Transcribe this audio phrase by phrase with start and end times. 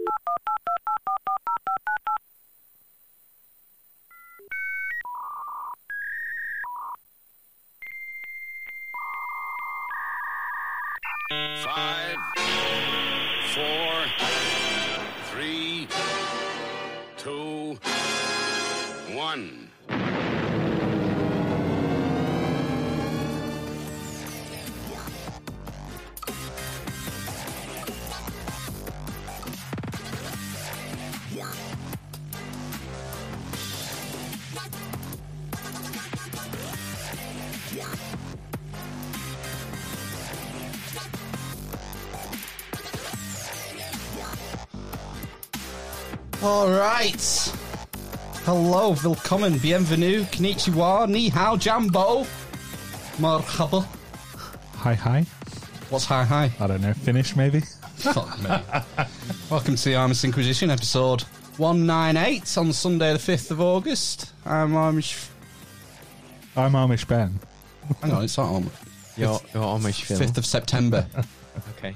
[0.00, 0.69] Five, four, three, two, one.
[46.42, 47.52] All right.
[48.44, 52.26] Hello, willkommen, bienvenue, konnichiwa, ni hao, jambo,
[53.18, 53.84] marhaba.
[54.78, 55.26] Hi, hi.
[55.90, 56.50] What's hi hi?
[56.58, 56.94] I don't know.
[56.94, 57.60] Finish maybe.
[57.96, 58.48] Fuck me.
[59.50, 61.24] Welcome to the Armis Inquisition episode
[61.58, 64.32] 198 on Sunday the 5th of August.
[64.46, 65.28] I'm Amish.
[66.56, 67.38] I'm Amish Ben.
[68.00, 68.70] Hang on, it's not on.
[69.16, 70.18] You're, you're Amish Phil.
[70.18, 71.06] 5th of September.
[71.76, 71.94] Okay.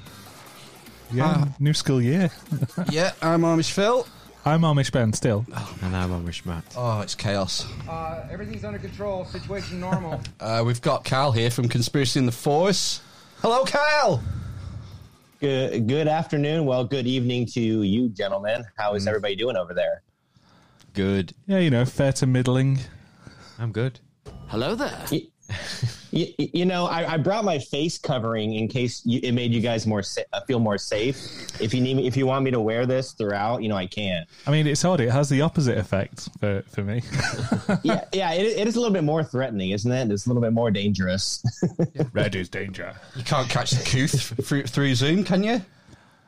[1.12, 2.28] Yeah, new school year.
[2.90, 4.06] yeah, I'm Amish Phil.
[4.46, 5.46] I'm Amish Ben still.
[5.80, 6.64] And I'm Amish Matt.
[6.76, 7.66] Oh, it's chaos.
[7.88, 9.24] Uh, everything's under control.
[9.24, 10.20] Situation normal.
[10.40, 13.00] Uh, we've got Cal here from Conspiracy in the Force.
[13.40, 14.22] Hello, Cal.
[15.40, 16.66] Good, good afternoon.
[16.66, 18.64] Well, good evening to you, gentlemen.
[18.76, 20.02] How is everybody doing over there?
[20.92, 21.32] Good.
[21.46, 22.78] Yeah, you know, fair to middling.
[23.58, 24.00] I'm good.
[24.48, 25.06] Hello there.
[26.14, 29.60] You, you know, I, I brought my face covering in case you, it made you
[29.60, 31.16] guys more sa- uh, feel more safe.
[31.60, 33.86] If you need me, if you want me to wear this throughout, you know, I
[33.88, 34.24] can.
[34.46, 35.00] I mean, it's odd.
[35.00, 37.02] It has the opposite effect for, for me.
[37.82, 38.32] Yeah, yeah.
[38.32, 40.10] It, it is a little bit more threatening, isn't it?
[40.12, 41.42] It's a little bit more dangerous.
[42.12, 42.94] Red is danger.
[43.16, 45.60] You can't catch the couth through, through Zoom, can you?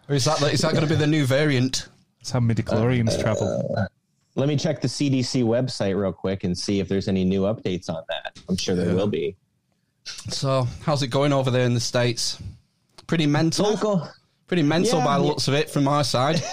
[0.08, 1.88] Or is that is that going to be the new variant?
[2.18, 3.86] That's how midichlorians travel.
[4.34, 7.88] Let me check the CDC website real quick and see if there's any new updates
[7.88, 8.38] on that.
[8.48, 9.36] I'm sure there will be.
[10.28, 12.40] So, how's it going over there in the states?
[13.06, 13.70] Pretty mental.
[13.70, 14.08] Local.
[14.46, 15.28] Pretty mental Yeah, by the yeah.
[15.30, 16.42] looks of it from our side.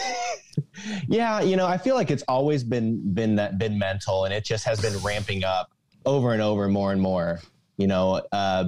[1.07, 4.43] Yeah, you know, I feel like it's always been been that been mental, and it
[4.43, 5.71] just has been ramping up
[6.05, 7.39] over and over, more and more.
[7.77, 8.65] You know, uh,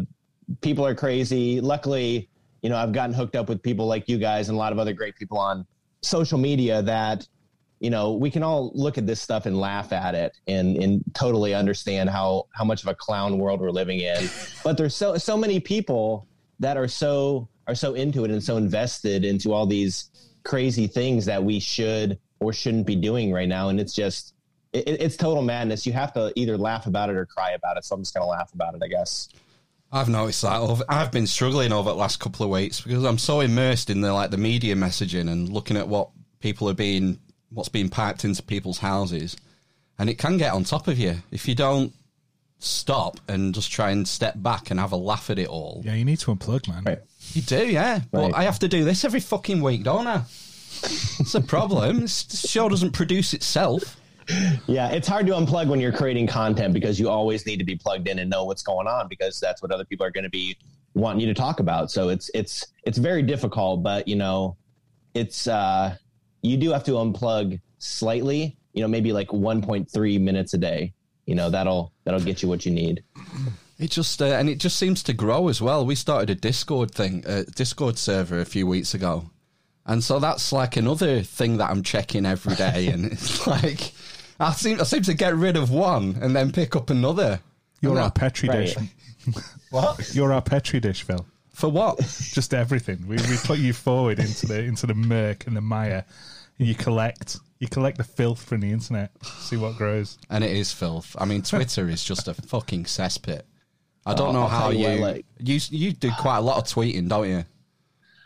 [0.62, 1.62] people are crazy.
[1.62, 2.29] Luckily,
[2.62, 4.79] you know, I've gotten hooked up with people like you guys and a lot of
[4.79, 5.66] other great people on
[6.01, 7.28] social media that
[7.85, 11.03] you know we can all look at this stuff and laugh at it and and
[11.13, 14.28] totally understand how how much of a clown world we're living in.
[14.63, 16.28] But there's so so many people
[16.59, 20.09] that are so are so into it and so invested into all these
[20.44, 24.34] crazy things that we should or shouldn't be doing right now and it's just
[24.74, 27.84] it, it's total madness you have to either laugh about it or cry about it
[27.84, 29.29] so i'm just gonna laugh about it i guess
[29.91, 30.59] I've noticed that.
[30.59, 34.01] Over, I've been struggling over the last couple of weeks because I'm so immersed in
[34.01, 36.09] the like the media messaging and looking at what
[36.40, 37.19] people are being,
[37.55, 39.35] what's being piped into people's houses,
[39.97, 41.93] and it can get on top of you if you don't
[42.59, 45.81] stop and just try and step back and have a laugh at it all.
[45.83, 46.83] Yeah, you need to unplug, man.
[46.83, 46.99] Right.
[47.33, 48.01] You do, yeah.
[48.11, 50.21] But I have to do this every fucking week, don't I?
[50.83, 52.01] It's a problem.
[52.01, 53.97] This this show doesn't produce itself.
[54.65, 57.75] yeah it's hard to unplug when you're creating content because you always need to be
[57.75, 60.31] plugged in and know what's going on because that's what other people are going to
[60.31, 60.57] be
[60.95, 64.57] wanting you to talk about so it's it's it's very difficult but you know
[65.13, 65.95] it's uh
[66.45, 70.94] you do have to unplug slightly you know maybe like 1.3 minutes a day
[71.25, 73.03] you know that'll that'll get you what you need
[73.78, 75.85] It just uh, and it just seems to grow as well.
[75.85, 79.29] We started a Discord thing, a Discord server a few weeks ago,
[79.85, 82.88] and so that's like another thing that I'm checking every day.
[82.88, 83.91] and it's like
[84.39, 87.41] I seem I seem to get rid of one and then pick up another.
[87.81, 88.73] You're our petri Right.
[88.73, 88.77] dish.
[89.72, 91.25] what You're our petri dish, Phil.
[91.53, 91.97] for what?
[92.00, 93.06] Just everything.
[93.09, 96.06] We, we put you forward into the into the murk and the mire,
[96.59, 99.11] and you collect you collect the filth from the internet.
[99.23, 100.17] See what grows.
[100.29, 101.16] And it is filth.
[101.17, 103.43] I mean, Twitter is just a fucking cesspit.
[104.05, 106.57] I don't Oh, know I'll how you you like- you you do quite a lot
[106.57, 107.45] of tweeting, don't you?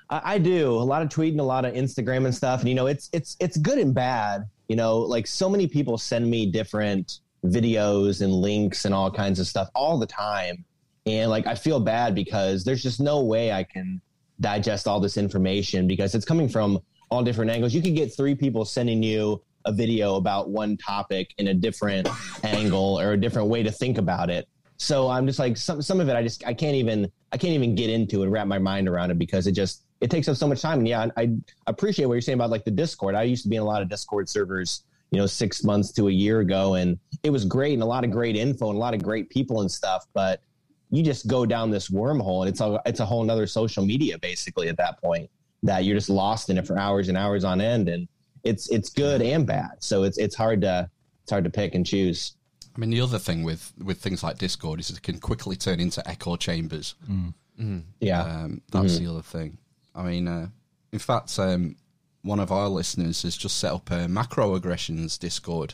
[0.09, 2.61] I, I do a lot of tweeting, a lot of Instagram and stuff.
[2.61, 4.45] And you know, it's it's it's good and bad.
[4.67, 9.39] You know, like so many people send me different videos and links and all kinds
[9.39, 10.65] of stuff all the time,
[11.05, 14.01] and like I feel bad because there's just no way I can
[14.41, 17.73] digest all this information because it's coming from all different angles.
[17.73, 22.07] You could get three people sending you a video about one topic in a different
[22.43, 24.47] angle or a different way to think about it.
[24.77, 27.53] So I'm just like some some of it I just I can't even I can't
[27.53, 30.37] even get into and wrap my mind around it because it just it takes up
[30.37, 30.79] so much time.
[30.79, 31.29] And yeah, I, I
[31.67, 33.15] appreciate what you're saying about like the Discord.
[33.15, 36.07] I used to be in a lot of Discord servers, you know, six months to
[36.07, 38.79] a year ago, and it was great and a lot of great info and a
[38.79, 40.05] lot of great people and stuff.
[40.13, 40.41] But
[40.89, 44.17] you just go down this wormhole, and it's a it's a whole nother social media
[44.17, 45.29] basically at that point
[45.63, 47.89] that you're just lost in it for hours and hours on end.
[47.89, 48.07] And
[48.43, 49.71] it's it's good and bad.
[49.79, 50.89] So it's it's hard to
[51.23, 52.33] it's hard to pick and choose.
[52.75, 55.79] I mean, the other thing with with things like Discord is it can quickly turn
[55.79, 56.95] into echo chambers.
[57.99, 58.23] Yeah.
[58.23, 59.57] Um, that's the other thing.
[59.93, 60.47] I mean, uh,
[60.93, 61.75] in fact, um,
[62.21, 65.73] one of our listeners has just set up a macroaggressions Discord.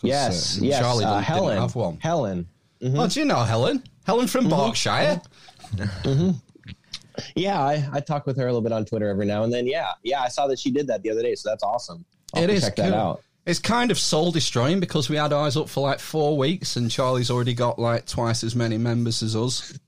[0.00, 0.58] 'Cause, yes.
[0.60, 0.80] uh, yes.
[0.80, 1.58] Charlie uh, Helen.
[1.58, 1.98] have one.
[2.00, 2.48] Helen.
[2.82, 3.82] Oh, do you know Helen?
[4.06, 5.20] Helen from Berkshire.
[7.36, 9.66] Yeah, I, I talk with her a little bit on Twitter every now and then.
[9.66, 12.04] Yeah, yeah, I saw that she did that the other day, so that's awesome.
[12.34, 12.84] I'll It have to is check cool.
[12.86, 13.22] that out.
[13.46, 16.90] It's kind of soul destroying because we had ours up for like four weeks, and
[16.90, 19.78] Charlie's already got like twice as many members as us.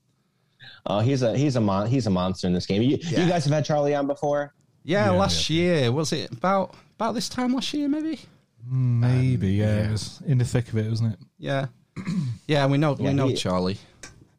[0.85, 2.81] Oh, he's a he's a mon- he's a monster in this game.
[2.81, 3.23] You, Yeah.
[3.23, 4.53] you guys have had Charlie on before?
[4.83, 8.19] Yeah, Yeah, last year was it about about this time last year, maybe?
[8.67, 11.19] Maybe, um, yeah, It was in the thick of it, wasn't it?
[11.37, 11.67] Yeah,
[12.47, 13.77] yeah, we know Yeah, we know he- Charlie.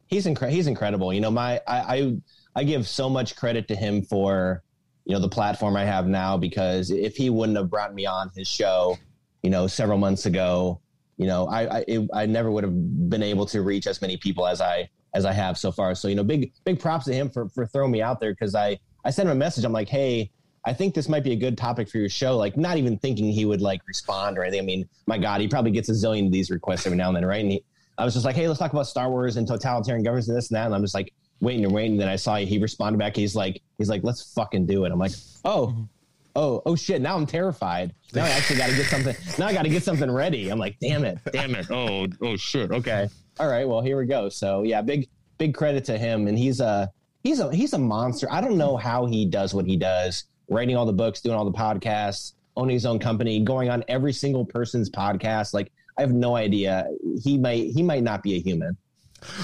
[0.09, 1.13] He's incre- he's incredible.
[1.13, 2.17] You know, my I, I
[2.55, 4.63] I give so much credit to him for
[5.05, 8.31] you know the platform I have now because if he wouldn't have brought me on
[8.37, 8.99] his show,
[9.43, 10.81] you know, several months ago,
[11.17, 14.17] you know, I I, it, I never would have been able to reach as many
[14.17, 15.95] people as I as I have so far.
[15.95, 18.55] So you know, big big props to him for for throwing me out there because
[18.55, 19.65] I I sent him a message.
[19.65, 20.31] I'm like, hey.
[20.65, 22.37] I think this might be a good topic for your show.
[22.37, 24.61] Like, not even thinking he would like respond or anything.
[24.61, 27.17] I mean, my God, he probably gets a zillion of these requests every now and
[27.17, 27.43] then, right?
[27.43, 27.65] And he,
[27.99, 30.51] I was just like, hey, let's talk about Star Wars and totalitarian governments and this
[30.51, 30.67] and that.
[30.67, 31.13] And I'm just like
[31.43, 31.99] waiting and waiting.
[31.99, 33.15] Then I saw he responded back.
[33.15, 34.93] He's like, he's like, let's fucking do it.
[34.93, 35.13] I'm like,
[35.45, 35.87] oh,
[36.35, 37.03] oh, oh shit.
[37.03, 37.95] Now I'm terrified.
[38.15, 39.15] Now I actually got to get something.
[39.39, 40.49] Now I got to get something ready.
[40.49, 41.71] I'm like, damn it, damn it.
[41.71, 42.71] Oh, oh shit.
[42.71, 43.09] Okay.
[43.39, 43.69] All right.
[43.69, 44.31] Well, here we go.
[44.31, 46.29] So yeah, big, big credit to him.
[46.29, 46.91] And he's a,
[47.23, 48.29] he's a, he's a monster.
[48.31, 51.45] I don't know how he does what he does, writing all the books, doing all
[51.45, 55.55] the podcasts, owning his own company, going on every single person's podcast.
[55.55, 56.87] Like, I have no idea.
[57.23, 58.77] He might he might not be a human,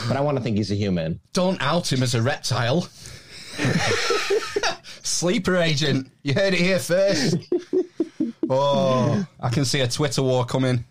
[0.06, 1.20] but I want to think he's a human.
[1.32, 2.88] Don't out him as a reptile.
[5.02, 6.10] Sleeper agent.
[6.22, 7.36] You heard it here first.
[8.50, 10.84] Oh, I can see a Twitter war coming.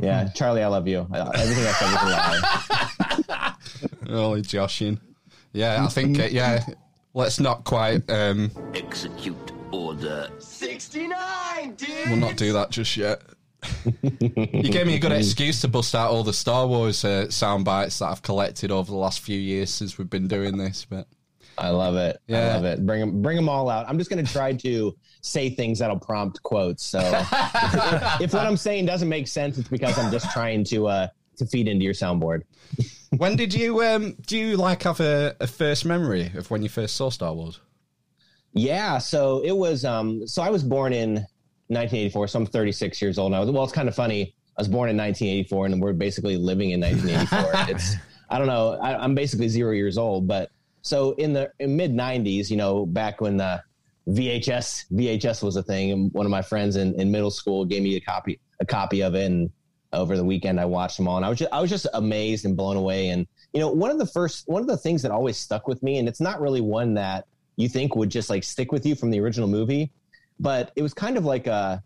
[0.00, 1.00] Yeah, Charlie, I love you.
[1.12, 2.02] Everything I said was
[3.22, 3.54] a lie.
[4.08, 5.00] Only joshing.
[5.52, 6.64] Yeah, I think, uh, yeah,
[7.14, 10.30] let's not quite, um, Execute order.
[10.38, 11.88] 69, dude!
[12.06, 13.22] we'll not do that just yet.
[14.20, 17.64] You gave me a good excuse to bust out all the Star Wars uh, sound
[17.64, 21.08] bites that I've collected over the last few years since we've been doing this, but
[21.58, 22.20] I love it.
[22.28, 22.86] I love it.
[22.86, 23.88] Bring them, bring them all out.
[23.88, 26.84] I'm just going to try to say things that'll prompt quotes.
[26.84, 30.86] So if, if what I'm saying doesn't make sense, it's because I'm just trying to
[30.86, 31.08] uh,
[31.38, 32.42] to feed into your soundboard.
[33.16, 36.68] when did you, um, do you like have a, a first memory of when you
[36.68, 37.60] first saw Star Wars?
[38.52, 39.84] Yeah, so it was.
[39.84, 41.26] Um, so I was born in
[41.68, 43.44] 1984, so I'm 36 years old now.
[43.44, 44.34] Well, it's kind of funny.
[44.56, 47.52] I was born in 1984, and we're basically living in 1984.
[47.74, 47.96] it's
[48.30, 48.78] I don't know.
[48.82, 50.50] I, I'm basically zero years old, but
[50.82, 53.62] so in the in mid 90s, you know, back when the
[54.08, 57.82] VHS VHS was a thing, and one of my friends in, in middle school gave
[57.82, 59.50] me a copy a copy of it, and
[59.92, 62.44] over the weekend I watched them all, and I was just I was just amazed
[62.44, 63.08] and blown away.
[63.08, 65.82] And you know, one of the first one of the things that always stuck with
[65.82, 67.26] me, and it's not really one that
[67.56, 69.90] you think would just like stick with you from the original movie,
[70.40, 71.82] but it was kind of like a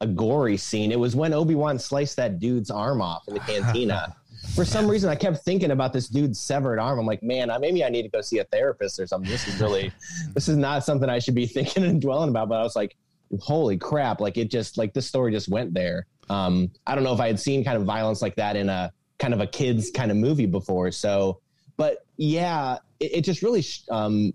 [0.00, 0.92] a gory scene.
[0.92, 4.14] It was when Obi Wan sliced that dude's arm off in the cantina.
[4.54, 6.98] For some reason, I kept thinking about this dude's severed arm.
[6.98, 9.30] I'm like, man, maybe I need to go see a therapist or something.
[9.30, 9.90] This is really,
[10.34, 12.50] this is not something I should be thinking and dwelling about.
[12.50, 12.96] But I was like,
[13.40, 14.20] holy crap!
[14.20, 16.06] Like it just, like this story just went there.
[16.28, 18.92] Um, I don't know if I had seen kind of violence like that in a
[19.18, 20.90] kind of a kids kind of movie before.
[20.90, 21.40] So,
[21.76, 24.34] but yeah, it, it just really um,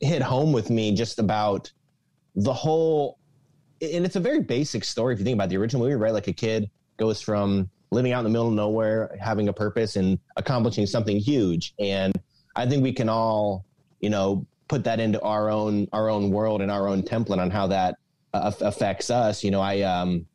[0.00, 1.72] hit home with me just about
[2.38, 3.18] the whole
[3.80, 6.12] and it's a very basic story if you think about the original movie right?
[6.12, 9.96] Like a kid goes from living out in the middle of nowhere having a purpose
[9.96, 11.74] and accomplishing something huge.
[11.78, 12.14] And
[12.56, 13.64] i think we can all
[14.00, 17.50] you know put that into our own our own world and our own template on
[17.50, 17.96] how that
[18.34, 19.42] uh, affects us.
[19.42, 20.26] You know i um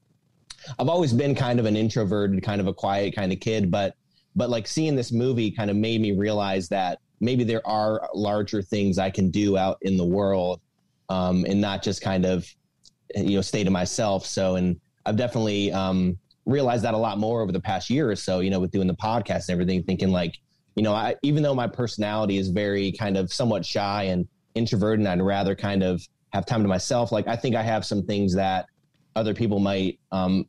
[0.79, 3.95] i've always been kind of an introverted kind of a quiet kind of kid but
[4.35, 8.61] but like seeing this movie kind of made me realize that maybe there are larger
[8.61, 10.61] things i can do out in the world
[11.09, 12.47] um, and not just kind of
[13.15, 14.25] you know stay to myself.
[14.25, 18.15] So and i've definitely um, realized that a lot more over the past year or
[18.15, 20.37] so you know with doing the podcast and everything thinking like
[20.75, 24.99] you know I, even though my personality is very kind of somewhat shy and introverted
[24.99, 28.03] and i'd rather kind of have time to myself like i think i have some
[28.03, 28.67] things that
[29.15, 30.45] other people might um,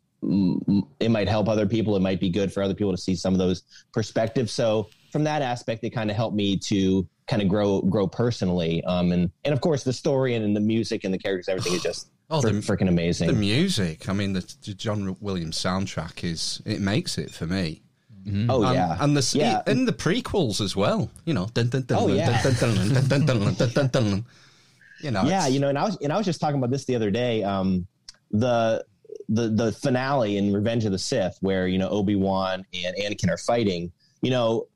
[1.00, 1.96] it might help other people.
[1.96, 4.52] It might be good for other people to see some of those perspectives.
[4.52, 8.82] So from that aspect it kind of helped me to kind of grow grow personally.
[8.84, 11.74] Um, and and of course the story and, and the music and the characters, everything
[11.74, 13.28] is just oh, fr- the, freaking amazing.
[13.28, 17.82] The music, I mean, the, the, John Williams soundtrack is it makes it for me.
[18.26, 18.46] Mm.
[18.48, 19.62] Oh and, yeah, and the yeah.
[19.66, 21.10] And the prequels as well.
[21.26, 21.48] You know,
[21.98, 22.40] oh yeah.
[25.02, 26.86] You know, yeah, you know, and I was and I was just talking about this
[26.86, 27.42] the other day.
[27.42, 27.86] Um,
[28.30, 28.84] the
[29.28, 33.30] the the finale in Revenge of the Sith, where you know Obi Wan and Anakin
[33.30, 33.92] are fighting.
[34.22, 34.68] You know,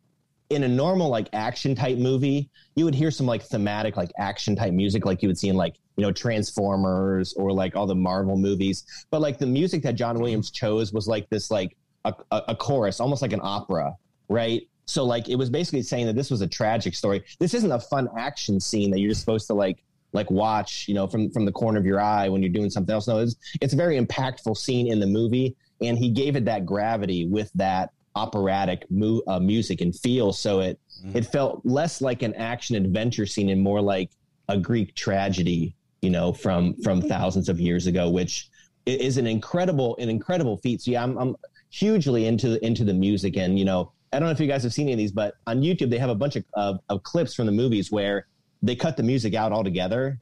[0.50, 4.57] in a normal like action type movie, you would hear some like thematic like action
[4.57, 7.95] type music, like you would see in like you know Transformers or like all the
[7.95, 8.85] Marvel movies.
[9.11, 12.57] But like the music that John Williams chose was like this like a, a, a
[12.57, 13.95] chorus, almost like an opera,
[14.28, 14.62] right?
[14.87, 17.23] So like it was basically saying that this was a tragic story.
[17.38, 20.95] This isn't a fun action scene that you're just supposed to like like watch, you
[20.95, 23.07] know, from from the corner of your eye when you're doing something else.
[23.07, 26.64] No, it's it's a very impactful scene in the movie, and he gave it that
[26.64, 30.33] gravity with that operatic mu- uh, music and feel.
[30.33, 31.17] So it mm-hmm.
[31.17, 34.11] it felt less like an action adventure scene and more like
[34.49, 37.09] a Greek tragedy, you know, from from mm-hmm.
[37.09, 38.49] thousands of years ago, which
[38.87, 40.81] is an incredible an incredible feat.
[40.83, 41.37] So yeah, I'm, I'm
[41.71, 44.73] hugely into into the music, and you know, I don't know if you guys have
[44.73, 47.35] seen any of these, but on YouTube they have a bunch of of, of clips
[47.35, 48.27] from the movies where
[48.62, 50.19] they cut the music out altogether,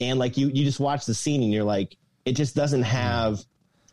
[0.00, 2.90] and like you you just watch the scene and you're like, it just doesn't mm-hmm.
[2.90, 3.40] have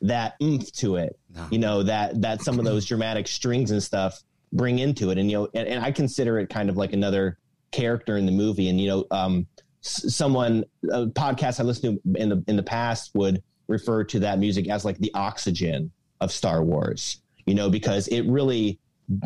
[0.01, 1.17] that oomph to it,
[1.51, 4.21] you know, that that some of those dramatic strings and stuff
[4.53, 7.37] bring into it, and you know, and, and I consider it kind of like another
[7.71, 9.47] character in the movie, and you know, um,
[9.81, 14.39] someone a podcast I listened to in the in the past would refer to that
[14.39, 15.91] music as like the oxygen
[16.21, 18.79] of Star Wars, you know, because it really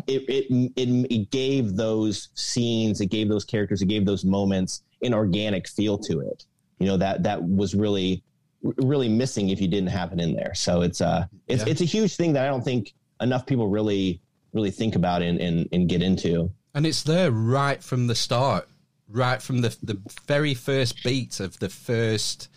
[0.06, 4.82] it it it, it gave those scenes, it gave those characters, it gave those moments
[5.02, 6.44] an organic feel to it.
[6.78, 8.22] You know that that was really
[8.62, 10.54] really missing if you didn't have it in there.
[10.54, 11.70] So it's uh it's Yeah.
[11.72, 14.20] it's a huge thing that I don't think enough people really
[14.52, 16.50] really think about and and, and get into.
[16.74, 18.68] And it's there right from the start,
[19.08, 22.48] right from the the very first beat of the first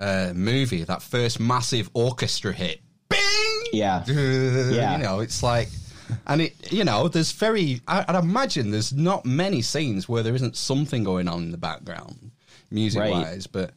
[0.00, 2.80] uh, movie, that first massive orchestra hit.
[3.08, 3.62] Bing!
[3.72, 4.04] Yeah.
[4.08, 4.96] Yeah.
[4.96, 5.68] You know, it's like,
[6.26, 10.34] and it, you know, there's very, I, I'd imagine there's not many scenes where there
[10.34, 12.32] isn't something going on in the background,
[12.70, 13.46] music wise.
[13.46, 13.70] But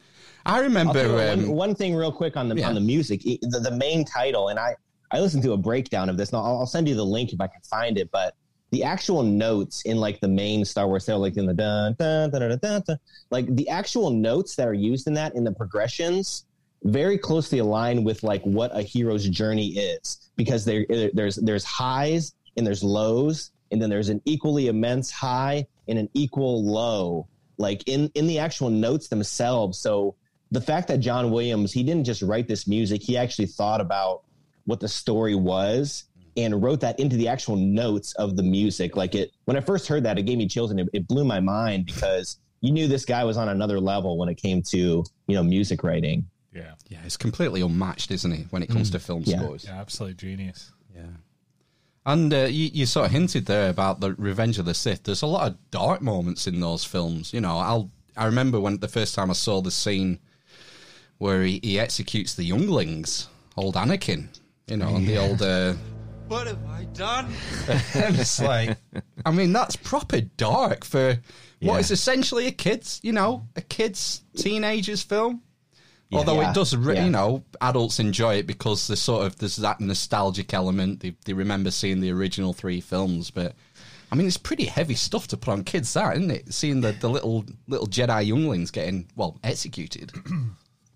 [0.46, 2.68] I remember, what, um, one, one thing real quick on the yeah.
[2.68, 4.76] on the music, the, the main title, and I
[5.10, 6.32] I listened to a breakdown of this.
[6.32, 8.34] Now I'll, I'll send you the link if I can find it, but
[8.70, 12.30] the actual notes in like the main Star Wars tale, like in the dun dun
[12.30, 12.98] dun dun dun, dun
[13.30, 16.44] like the actual notes that are used in that in the progressions
[16.84, 22.34] very closely align with like what a hero's journey is because there there's there's highs
[22.56, 27.26] and there's lows and then there's an equally immense high and an equal low
[27.58, 30.14] like in in the actual notes themselves so
[30.50, 34.22] the fact that John Williams he didn't just write this music he actually thought about
[34.64, 36.04] what the story was
[36.36, 39.86] and wrote that into the actual notes of the music like it when I first
[39.88, 42.88] heard that it gave me chills and it, it blew my mind because you knew
[42.88, 46.72] this guy was on another level when it came to you know music writing Yeah.
[46.88, 49.38] yeah, it's completely unmatched, isn't he, when it comes to film Yeah.
[49.40, 49.64] scores?
[49.64, 50.72] Yeah, absolute genius.
[50.94, 51.02] Yeah.
[52.06, 55.02] And uh, you, you sort of hinted there about the Revenge of the Sith.
[55.02, 57.32] There's a lot of dark moments in those films.
[57.34, 60.20] You know, I'll I remember when the first time I saw the scene
[61.18, 64.28] where he, he executes the younglings, old Anakin.
[64.66, 65.40] You know, and the old.
[65.42, 65.74] Uh,
[66.28, 67.26] What have I done?
[67.94, 68.76] and it's like,
[69.24, 71.10] I mean, that's proper dark for
[71.60, 71.78] what Yeah.
[71.78, 75.42] is essentially a kids, you know, a kids teenagers film.
[76.12, 76.50] Although Yeah.
[76.50, 77.04] it does, re- Yeah.
[77.04, 81.00] you know, adults enjoy it because there's sort of there's that nostalgic element.
[81.00, 83.54] They, they remember seeing the original three films, but
[84.10, 86.52] I mean, it's pretty heavy stuff to put on kids, that isn't it?
[86.54, 90.12] Seeing the, the little little Jedi younglings getting well executed.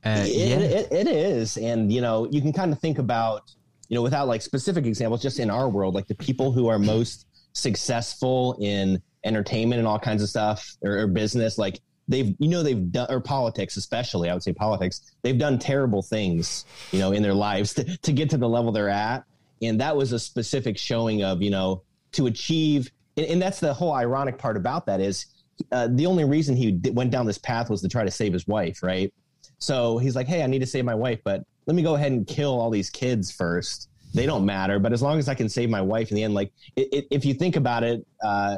[0.05, 0.57] Uh, It- yeah.
[0.59, 1.57] it, it is.
[1.57, 3.51] And you know you can kind of think about
[3.89, 6.79] you know without like specific examples just in our world like the people who are
[6.79, 12.49] most successful in entertainment and all kinds of stuff or, or business like they've you
[12.49, 16.99] know they've done or politics especially i would say politics they've done terrible things you
[16.99, 19.25] know in their lives to, to get to the level they're at.
[19.63, 23.75] And that was a specific showing of you know to achieve and, and that's the
[23.75, 25.27] whole ironic part about that is
[25.73, 28.33] uh, the only reason he d- went down this path was to try to save
[28.33, 29.13] his wife right
[29.61, 32.13] so he's like, "Hey, I need to save my wife, but let me go ahead
[32.13, 33.89] and kill all these kids first.
[34.13, 36.35] They don't matter, but as long as I can save my wife in the end,
[36.35, 38.57] like it, it, if you think about it uh,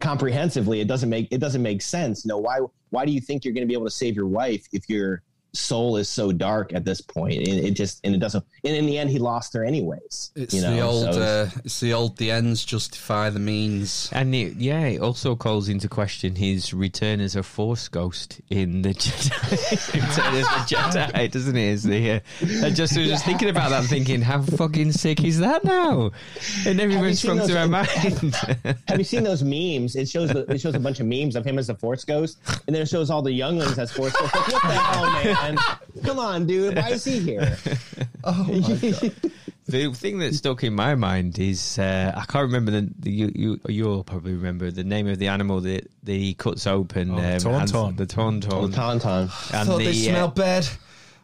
[0.00, 2.24] comprehensively, it doesn't make it doesn't make sense.
[2.24, 2.60] You know why?
[2.90, 5.22] Why do you think you're going to be able to save your wife if your
[5.54, 7.34] soul is so dark at this point?
[7.34, 8.44] It, it just and it doesn't.
[8.64, 10.30] And in the end, he lost her anyways.
[10.34, 12.16] It's you know, the old, so uh, it's the old.
[12.16, 14.08] The ends justify the means.
[14.12, 18.82] And it, yeah, it also calls into question his return as a Force ghost in
[18.82, 19.94] the Jedi.
[19.94, 21.68] return as a Jedi, doesn't it?
[21.68, 22.20] Is the, uh,
[22.66, 26.10] I just was just thinking about that, and thinking, how fucking sick is that now?
[26.64, 28.34] It never even seen sprung to those- my mind.
[28.88, 29.96] Have you seen those memes?
[29.96, 32.38] It shows the, it shows a bunch of memes of him as a Force Ghost,
[32.66, 34.34] and then it shows all the younglings as Force Ghosts.
[34.34, 35.36] Like, what the hell, man?
[36.04, 36.76] Come on, dude.
[36.76, 37.56] Why is he here?
[38.24, 38.44] Oh
[39.66, 43.32] the thing that stuck in my mind is uh, I can't remember the, the you,
[43.34, 47.10] you you'll probably remember the name of the animal that, that he cuts open.
[47.10, 47.88] Oh, the um, tauntaun.
[47.88, 48.72] and- The tauntaun.
[48.72, 49.54] Tauntaun.
[49.54, 50.68] And thought the, they uh, bad.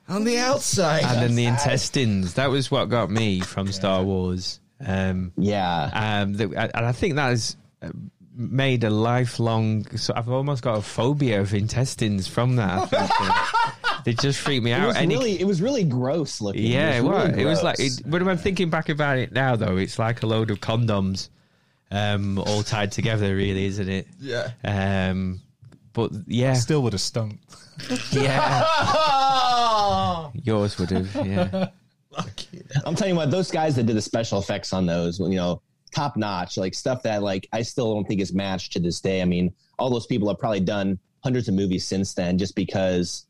[0.09, 1.05] On the outside.
[1.05, 2.35] and then the intestines.
[2.35, 4.59] That was what got me from Star Wars.
[4.85, 5.91] Um, Yeah.
[6.23, 7.91] um, the, and I think that has uh,
[8.35, 9.85] made a lifelong.
[9.99, 12.91] So I've almost got a phobia of intestines from that.
[13.99, 14.03] I.
[14.05, 14.87] They just freaked me It out.
[14.89, 16.63] was Any- really, it was really gross looking.
[16.65, 17.29] yeah, it was.
[17.31, 17.77] really It was like.
[17.77, 17.99] gross.
[18.01, 21.29] It, when I'm thinking back about it now, though, it's like a load of condoms,
[21.91, 23.35] um, all tied together.
[23.35, 24.07] Really, isn't it?
[24.21, 24.51] Yeah.
[24.65, 25.41] Um,
[25.93, 27.41] but yeah, Still would have stunk.
[28.13, 28.65] yeah.
[30.43, 31.15] Yours would have.
[31.27, 31.69] Yeah.
[32.85, 35.63] I'm telling you what, those guys that did the special effects on those, you know,
[35.95, 39.23] top notch, like stuff that like I still don't think is matched to this day.
[39.23, 43.27] I mean, all those people have probably done hundreds of movies since then, just because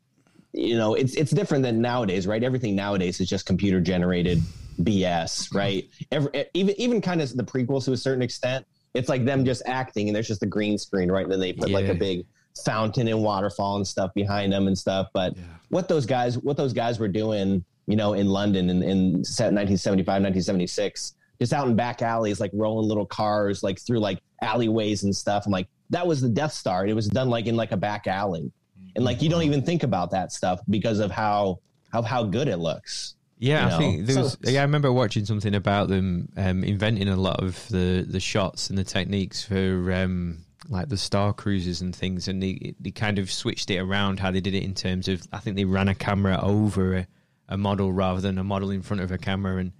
[0.53, 2.43] you know it's it's different than nowadays, right?
[2.43, 4.41] Everything nowadays is just computer generated
[4.81, 5.87] BS, right?
[6.11, 9.61] Every, even even kind of the prequels to a certain extent, it's like them just
[9.65, 11.23] acting, and there's just a green screen, right?
[11.23, 12.25] And then they put like a big
[12.65, 15.07] fountain and waterfall and stuff behind them and stuff.
[15.13, 15.35] But
[15.69, 20.05] what those guys, what those guys were doing, you know, in London in, in 1975,
[20.05, 25.15] 1976, just out in back alleys, like rolling little cars, like through like alleyways and
[25.15, 25.45] stuff.
[25.45, 26.85] I'm like, that was the Death Star.
[26.85, 28.51] It was done like in like a back alley.
[28.99, 32.49] And like, you don't even think about that stuff because of how, how, how good
[32.49, 33.15] it looks.
[33.37, 34.33] Yeah, you I think there was.
[34.33, 38.19] So- yeah, I remember watching something about them um, inventing a lot of the the
[38.19, 42.91] shots and the techniques for um, like the Star Cruisers and things, and they they
[42.91, 45.25] kind of switched it around how they did it in terms of.
[45.31, 47.07] I think they ran a camera over a,
[47.47, 49.71] a model rather than a model in front of a camera and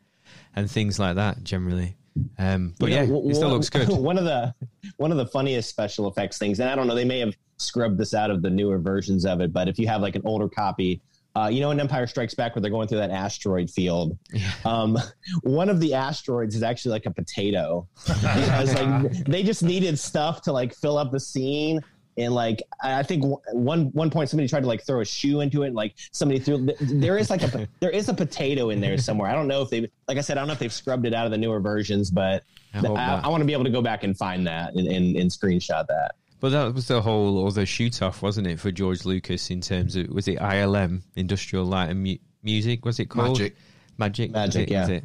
[0.56, 1.98] and things like that generally.
[2.38, 3.90] Um, but You yeah, know, it still looks good.
[3.98, 4.56] One of the
[4.96, 7.98] one of the funniest special effects things, and I don't know, they may have scrubbed
[7.98, 10.50] this out of the newer versions of it, but if you have like an older
[10.50, 11.02] copy,
[11.36, 14.18] uh, you know, in Empire Strikes Back, where they're going through that asteroid field,
[14.66, 14.98] um,
[15.44, 20.42] one of the asteroids is actually like a potato because like they just needed stuff
[20.44, 21.82] to like fill up the scene.
[22.18, 23.24] And like I think
[23.54, 25.68] one one point somebody tried to like throw a shoe into it.
[25.68, 29.30] And like somebody threw there is like a there is a potato in there somewhere.
[29.30, 31.14] I don't know if they like I said I don't know if they've scrubbed it
[31.14, 33.82] out of the newer versions, but I I, I, want to be able to go
[33.82, 36.16] back and find that and, and, and screenshot that.
[36.40, 39.96] But that was the whole other shoot off, wasn't it, for George Lucas in terms
[39.96, 42.86] of was it ILM Industrial Light and Mu- Music?
[42.86, 43.58] Was it called Magic.
[43.98, 44.32] Magic?
[44.32, 45.00] Magic, it, yeah.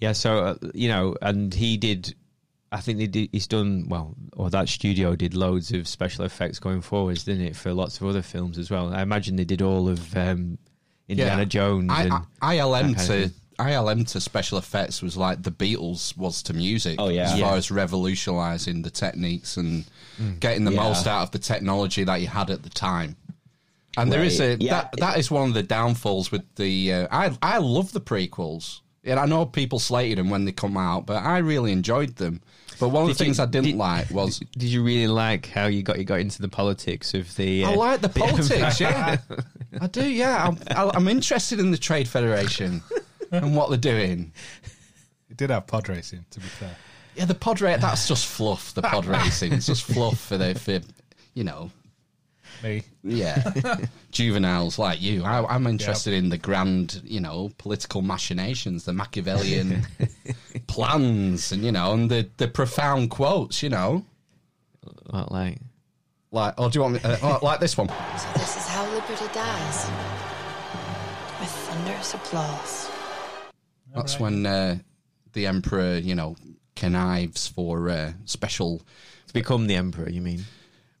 [0.00, 0.12] Yeah.
[0.12, 2.14] So uh, you know, and he did.
[2.72, 6.58] I think they did, he's done well, or that studio did loads of special effects
[6.58, 8.92] going forwards, didn't it, for lots of other films as well.
[8.92, 10.58] I imagine they did all of um,
[11.08, 13.32] Indiana Jones I, and I, ILM to.
[13.58, 16.96] ILM to special effects was like the Beatles was to music.
[16.98, 17.32] Oh, yeah.
[17.32, 17.46] as Yeah.
[17.48, 19.84] far as revolutionising the techniques and
[20.40, 20.82] getting the Yeah.
[20.82, 23.16] most out of the technology that you had at the time.
[23.96, 24.72] And there is a Yeah.
[24.74, 26.92] that that is one of the downfalls with the.
[26.92, 28.80] Uh, I I love the prequels.
[29.08, 32.40] And I know people slated them when they come out, but I really enjoyed them.
[32.80, 35.06] But one of the Did you- things I didn't did- like was Did you really
[35.06, 37.64] like how you got you got into the politics of the?
[37.64, 38.80] Uh, I like the politics.
[38.80, 39.18] yeah,
[39.80, 40.02] I do.
[40.06, 42.82] Yeah, I'm, I'm interested in the Trade Federation
[43.30, 44.32] and what they're doing.
[45.30, 46.76] It did have pod racing, to be fair.
[47.14, 49.52] Yeah, the pod race, that's just fluff, the pod racing.
[49.52, 50.80] It's just fluff for the, for,
[51.34, 51.70] you know,
[52.62, 52.82] Me.
[53.02, 53.52] yeah,
[54.10, 55.24] juveniles like you.
[55.24, 59.86] I, I'm interested in the grand, you know, political machinations, the Machiavellian
[60.66, 64.04] plans, and, you know, and the, the profound quotes, you know.
[65.06, 65.58] What, like
[66.32, 67.88] Like, oh, do you want me, uh, oh, like this one?
[67.88, 69.86] So this is how liberty dies.
[71.40, 72.85] With thunderous applause.
[73.96, 74.78] That's when uh,
[75.32, 76.36] the Emperor, you know,
[76.74, 78.82] connives for uh, special,
[79.26, 80.08] to become the emperor?
[80.08, 80.44] You mean?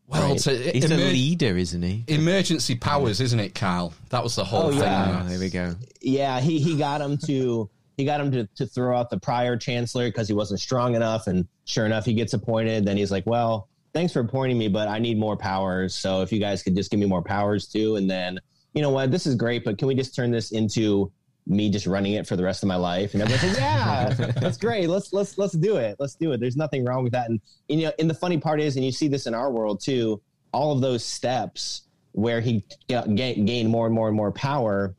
[0.08, 0.38] well, Right.
[0.40, 2.04] to, He's a leader, isn't he?
[2.08, 3.92] emergency powers, isn't it, Kyle?
[4.10, 4.80] That was the whole Oh, thing.
[4.80, 5.22] yeah.
[5.24, 5.74] Oh, there we go.
[6.00, 9.56] Yeah, he, he got him to he got him to, to throw out the prior
[9.56, 11.28] chancellor because he wasn't strong enough.
[11.28, 12.84] And sure enough, he gets appointed.
[12.84, 15.94] Then he's like, "Well, thanks for appointing me, but I need more powers.
[15.94, 18.38] So if you guys could just give me more powers too, and then
[18.74, 21.10] you know what, this is great, but can we just turn this into
[21.46, 24.58] me just running it for the rest of my life?" And everyone's like, "Yeah, that's
[24.58, 24.88] great.
[24.88, 25.96] Let's let's let's do it.
[25.98, 26.40] Let's do it.
[26.40, 28.84] There's nothing wrong with that." And, and you know, and the funny part is, and
[28.84, 30.20] you see this in our world too.
[30.52, 31.82] All of those steps
[32.12, 34.94] where he got, ga- gained more and more and more power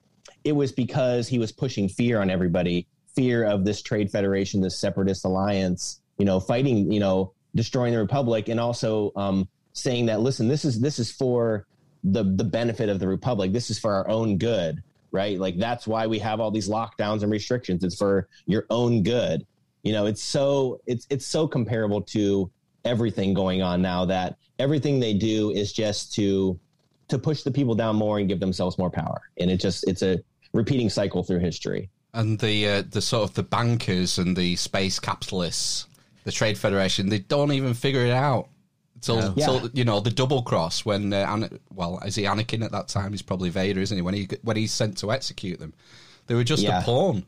[0.47, 4.79] it was because he was pushing fear on everybody fear of this trade federation this
[4.79, 10.21] separatist alliance you know fighting you know destroying the republic and also um, saying that
[10.21, 11.65] listen this is this is for
[12.03, 14.81] the the benefit of the republic this is for our own good
[15.21, 19.03] right like that's why we have all these lockdowns and restrictions it's for your own
[19.03, 19.45] good
[19.84, 22.49] you know it's so it's it's so comparable to
[22.86, 26.60] everything going on now that everything they do is just to
[27.08, 29.21] to push the people down more and give themselves more power.
[29.39, 30.19] And it just it's a
[30.53, 31.89] repeating cycle through history.
[32.13, 35.88] and the uh, the sort of the bankers and the space capitalists,
[36.23, 38.49] the Trade Federation, they don't even figure it out.
[39.01, 39.45] Till, Yeah.
[39.45, 42.88] till you know the double cross when uh, Ana- well is he Anakin at that
[42.88, 43.12] time?
[43.12, 44.01] He's probably Vader, isn't he?
[44.01, 45.73] When he when he's sent to execute them,
[46.27, 46.79] they were just Yeah.
[46.79, 47.23] a pawn.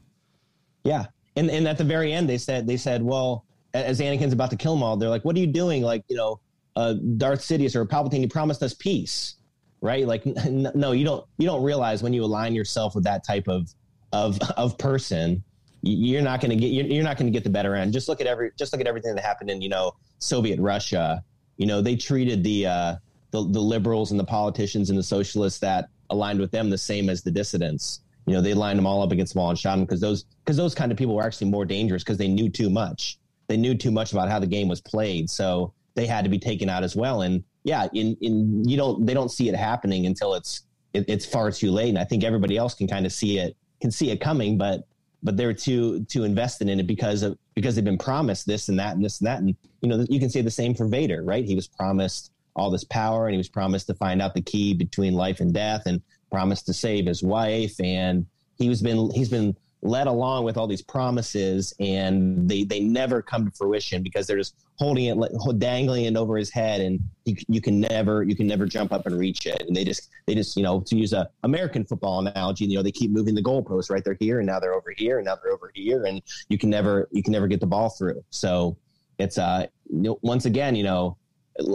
[0.84, 1.05] Yeah,
[1.36, 4.49] and and at the very end, they said they said, well, a- as Anakin's about
[4.51, 6.39] to kill them all, they're like, "What are you doing?" Like, you know,
[6.75, 9.36] uh, Darth Sidious or Palpatine, you promised us peace,
[9.82, 10.08] right?
[10.08, 11.25] Like, n- no, you don't.
[11.38, 13.69] You don't realize when you align yourself with that type of
[14.12, 15.43] of of person,
[15.84, 17.93] you're not going to get you're, you're not going to get the better end.
[17.93, 21.23] Just look at every just look at everything that happened in you know Soviet Russia.
[21.60, 22.95] You know, they treated the uh,
[23.32, 27.10] the the liberals and the politicians and the socialists that aligned with them the same
[27.10, 28.02] as the dissidents.
[28.26, 30.24] You know, they lined them all up against them all and shot them because those
[30.43, 33.19] because those kind of people were actually more dangerous because they knew too much.
[33.48, 36.39] They knew too much about how the game was played, so they had to be
[36.39, 37.24] taken out as well.
[37.24, 41.26] And yeah, in in you don't they don't see it happening until it's it, it's
[41.26, 41.89] far too late.
[41.89, 44.88] And I think everybody else can kind of see it can see it coming, but
[45.24, 48.80] but they're too too invested in it because of because they've been promised this and
[48.80, 49.39] that and this and that.
[49.39, 51.43] And you know, you can say the same for Vader, right?
[51.43, 54.74] He was promised all this power and he was promised to find out the key
[54.74, 58.26] between life and death and promised to save his wife and
[58.58, 63.22] he was been he's been led along with all these promises and they they never
[63.22, 67.36] come to fruition because they're just holding it dangling it over his head and you,
[67.48, 69.63] you can never you can never jump up and reach it.
[69.68, 72.84] And they just they just you know to use a american football analogy you know
[72.84, 74.04] they keep moving the goalposts right?
[74.04, 76.70] They're here and now they're over here and now they're over here and you can
[76.70, 78.24] never you can never get the ball through.
[78.32, 78.78] So
[79.18, 81.18] it's uh once again you know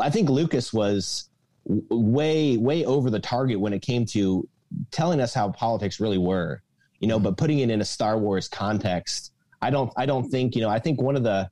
[0.02, 1.28] i think lucas was
[1.66, 4.48] way way over the target when it came to
[4.90, 6.62] telling us how politics really were
[7.00, 10.54] you know but putting it in a star wars context i don't i don't think
[10.54, 11.48] you know i think one of the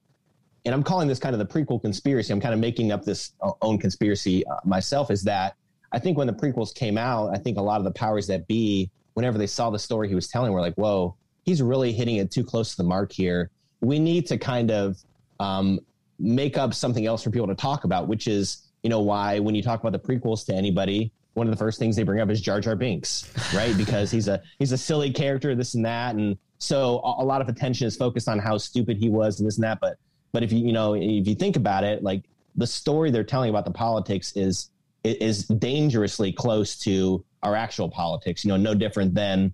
[0.64, 3.32] and i'm calling this kind of the prequel conspiracy i'm kind of making up this
[3.62, 5.54] own conspiracy uh, myself is that
[5.92, 8.46] i think when the prequels came out i think a lot of the powers that
[8.46, 12.16] be whenever they saw the story he was telling were like whoa he's really hitting
[12.16, 13.50] it too close to the mark here.
[13.80, 14.96] We need to kind of
[15.40, 15.80] um,
[16.18, 19.54] make up something else for people to talk about which is you know why when
[19.54, 22.28] you talk about the prequels to anybody one of the first things they bring up
[22.30, 23.76] is Jar Jar Binks, right?
[23.76, 27.40] because he's a he's a silly character, this and that, and so a, a lot
[27.40, 29.80] of attention is focused on how stupid he was and this and that.
[29.80, 29.96] But
[30.32, 32.24] but if you you know if you think about it, like
[32.56, 34.70] the story they're telling about the politics is
[35.04, 38.44] is dangerously close to our actual politics.
[38.44, 39.52] You know, no different than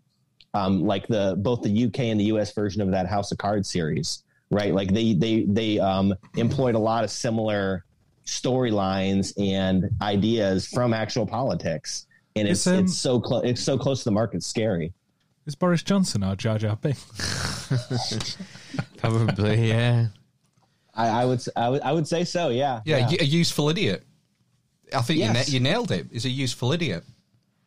[0.54, 3.70] um, like the both the UK and the US version of that House of Cards
[3.70, 4.74] series, right?
[4.74, 7.84] Like they they they um, employed a lot of similar
[8.28, 13.76] storylines and ideas from actual politics, and it's It's, um, it's so close it's so
[13.78, 14.36] close to the market.
[14.38, 14.92] It's scary.
[15.46, 18.36] Is Boris Johnson our Jar Jar Binks?
[18.98, 20.08] Probably, yeah.
[20.94, 22.48] I, I would s- I would I would say so.
[22.50, 22.80] Yeah.
[22.84, 24.04] Yeah, a useful idiot.
[24.94, 26.06] I think you, na- you nailed it.
[26.12, 27.04] He's a useful idiot.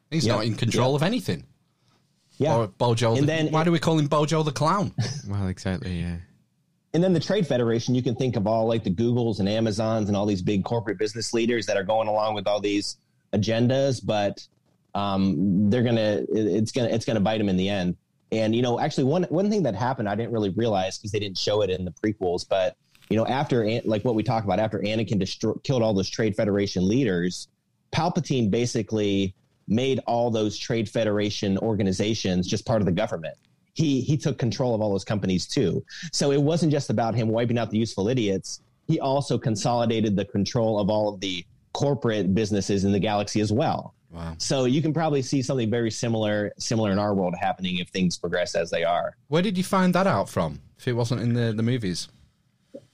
[0.09, 0.35] He's Yeah.
[0.35, 1.45] not in control of anything.
[2.37, 2.55] yeah.
[2.55, 3.13] Or Bojo.
[3.13, 4.93] And the- then why it- do we call him Bojo the clown?
[5.27, 6.17] Well, exactly, yeah.
[6.93, 10.07] And then the trade federation you can think of all like the googles and amazons
[10.09, 12.97] and all these big corporate business leaders that are going along with all these
[13.33, 14.45] agendas but
[14.93, 17.95] um, they're gonna it's gonna it's gonna bite them in the end.
[18.31, 21.19] And you know actually one one thing that happened i didn't really realize because they
[21.19, 22.77] didn't show it in the prequels but
[23.09, 26.33] you know after like what we talked about after anakin destroy, killed all those trade
[26.33, 27.49] federation leaders
[27.91, 29.35] palpatine basically
[29.67, 33.35] made all those trade federation organizations just part of the government
[33.73, 37.29] he he took control of all those companies too so it wasn't just about him
[37.29, 38.61] wiping out the useful idiots.
[38.87, 43.51] He also consolidated the control of all of the corporate businesses in the galaxy as
[43.51, 43.93] well.
[44.11, 44.35] Wow.
[44.37, 48.17] So you can probably see something very similar similar in our world happening if things
[48.17, 49.15] progress as they are.
[49.29, 50.61] Where did you find that out from?
[50.77, 52.09] If it wasn't in the, the movies.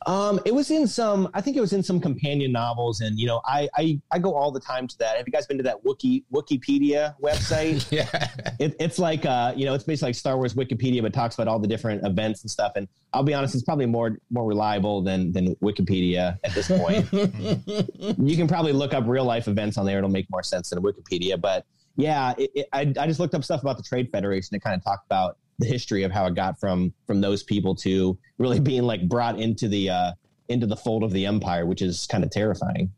[0.07, 3.27] Um, it was in some, I think it was in some companion novels, and you
[3.27, 5.17] know, I I, I go all the time to that.
[5.17, 7.85] Have you guys been to that Wookie Wikipedia website?
[7.97, 8.29] Yeah.
[8.59, 11.47] it, it's like uh, you know, it's basically like Star Wars Wikipedia, but talks about
[11.47, 12.73] all the different events and stuff.
[12.75, 17.11] And I'll be honest, it's probably more more reliable than than Wikipedia at this point.
[18.17, 20.81] you can probably look up real life events on there; it'll make more sense than
[20.81, 21.39] Wikipedia.
[21.39, 21.65] But
[21.97, 24.75] yeah, it, it, I I just looked up stuff about the Trade Federation to kind
[24.75, 28.59] of talk about the history of how it got from from those people to really
[28.71, 30.11] being like brought into the uh,
[30.49, 32.91] into the fold of the empire, which is kind of terrifying.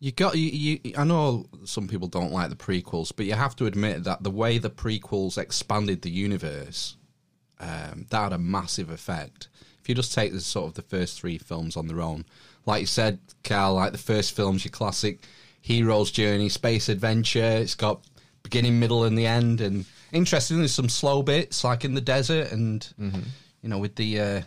[0.00, 0.94] You got you, you.
[0.96, 4.30] I know some people don't like the prequels, but you have to admit that the
[4.30, 6.96] way the prequels expanded the universe,
[7.58, 9.48] um, that had a massive effect.
[9.80, 12.26] If you just take the sort of the first three films on their own,
[12.64, 15.24] like you said, Carl, like the first film's your classic
[15.60, 17.40] hero's journey, space adventure.
[17.40, 18.06] It's got
[18.42, 19.60] beginning, middle, and the end.
[19.60, 22.86] And interesting, there's some slow bits like in the desert, and
[23.62, 24.42] you know with the uh,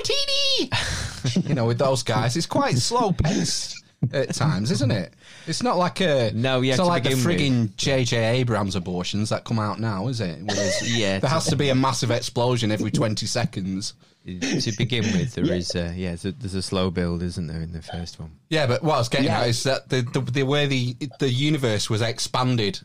[0.00, 3.78] Utinni, you know with those guys, it's quite slow paced.
[4.12, 5.14] at times, isn't it?
[5.46, 8.16] It's not like a No, yeah, It's not like the frigging J.J.
[8.40, 10.40] Abrams abortions that come out now, is it?
[10.44, 13.94] Whereas Yeah, there has to be a massive explosion every twenty seconds.
[14.24, 17.60] to begin with, there is uh, yeah, there's a, there's a slow build, isn't there,
[17.62, 18.30] in the first one?
[18.50, 19.40] Yeah, but what I was getting Yeah.
[19.40, 22.80] at is that the, the the way the the universe was expanded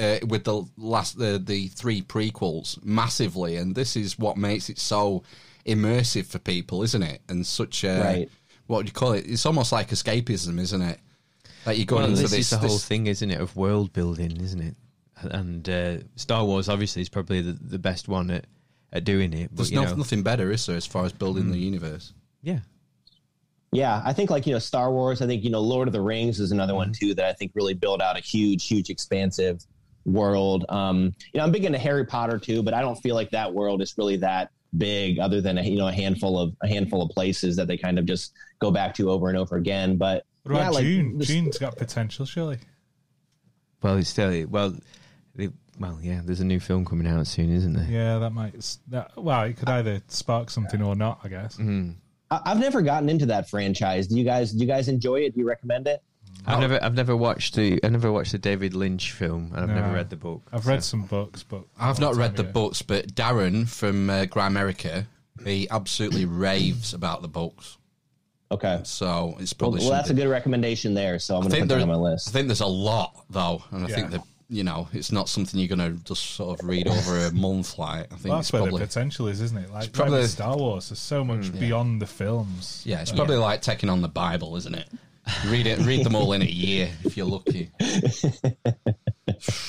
[0.00, 4.78] uh, with the last the the three prequels massively, and this is what makes it
[4.78, 5.22] so
[5.66, 7.20] immersive for people, isn't it?
[7.28, 8.30] And such a Right.
[8.66, 9.26] what do you call it?
[9.28, 10.98] It's almost like escapism, isn't it?
[11.64, 12.40] That you're going Well, into this, this.
[12.40, 14.74] is the whole this- thing, isn't it, of world building, isn't it?
[15.22, 18.46] And uh, Star Wars obviously is probably the, the best one at,
[18.90, 19.50] at doing it.
[19.50, 22.14] But There's you no, know, nothing better, is there, as far as building the universe?
[22.42, 22.60] yeah,
[23.72, 25.20] Yeah, I think like you know Star Wars.
[25.20, 27.06] I think you know Lord of the Rings is another one Mm-hmm.
[27.08, 29.64] too that I think really built out a huge, huge, expansive
[30.04, 30.64] world.
[30.68, 33.52] Um, you know, I'm big into Harry Potter too, but I don't feel like that
[33.52, 37.02] world is really that big, other than a, you know a handful of a handful
[37.02, 39.96] of places that they kind of just go back to over and over again.
[39.96, 41.18] But What about yeah, like, Dune?
[41.18, 42.58] this- Dune's got potential, surely.
[43.82, 44.74] well, it's still well,
[45.36, 46.20] it, well, yeah.
[46.24, 47.86] There's a new film coming out soon, isn't there?
[47.88, 48.76] Yeah, that might.
[48.88, 51.20] That, well, it could either spark something or not.
[51.24, 51.56] I guess.
[51.56, 51.92] Mm-hmm.
[52.30, 54.06] I- I've never gotten into that franchise.
[54.06, 54.52] Do you guys?
[54.52, 55.34] Do you guys enjoy it?
[55.34, 56.02] Do you recommend it?
[56.46, 59.76] I've never, I've never watched the, I've never watched the David Lynch film, and I've
[59.76, 60.42] never read the book.
[60.52, 62.52] I've read some books, but I've not read the ago.
[62.52, 65.06] books, but Darren from uh, Grimerica,
[65.44, 67.76] he absolutely raves about the books.
[68.52, 68.80] Okay.
[68.84, 71.18] So it's probably well, that's a good recommendation there.
[71.20, 72.28] So I'm going to think put that on my list.
[72.28, 75.60] I think there's a lot though, and I think that you know it's not something
[75.60, 77.78] you're going to just sort of read over a month.
[77.78, 79.70] Like I think Well, it's that's where probably the potential is, isn't it?
[79.70, 80.88] Like probably- probably Star Wars.
[80.88, 81.60] There's so much Mm.
[81.60, 82.82] beyond the films.
[82.84, 84.88] yeah, it's probably like taking on the Bible, isn't it?
[85.46, 87.70] Read it, read them all in a year if you're lucky.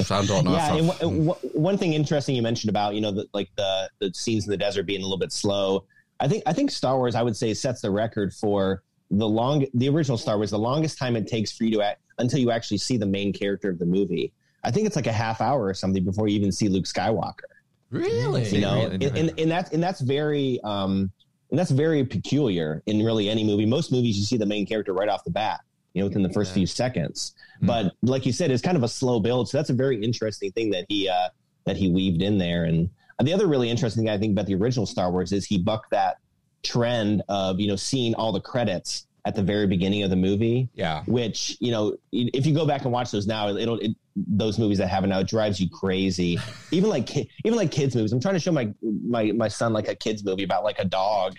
[0.10, 0.54] I don't know.
[0.54, 4.13] yeah, w- w- one thing interesting you mentioned about you know the, like the the
[4.13, 5.86] scenes in the desert being a little bit slow.
[6.19, 9.65] I think I think Star Wars I would say sets the record for the long
[9.74, 12.52] the original Star Wars the longest time it takes for you to act, until you
[12.52, 14.34] actually see the main character of the movie.
[14.63, 17.50] I think it's like a half hour or something before you even see Luke Skywalker.
[17.89, 21.12] really, You know, really and, and, and that's and that's very um
[21.51, 23.65] and that's very peculiar in really any movie.
[23.65, 25.59] Most movies you see the main character right off the bat,
[25.93, 27.33] you know, within the first few seconds.
[27.61, 29.49] But like you said, it's kind of a slow build.
[29.49, 31.29] So that's a very interesting thing that he uh
[31.65, 32.63] that he weaved in there.
[32.63, 32.89] And
[33.21, 35.91] the other really interesting thing I think about the original Star Wars is he bucked
[35.91, 36.17] that
[36.63, 40.69] trend of you know seeing all the credits at the very beginning of the movie
[40.73, 41.03] yeah.
[41.05, 44.78] which you know if you go back and watch those now it'll it, those movies
[44.78, 46.38] that have it now it drives you crazy.
[46.71, 48.12] Even like ki- even like kids movies.
[48.12, 50.86] I'm trying to show my my my son like a kids movie about like a
[50.86, 51.38] dog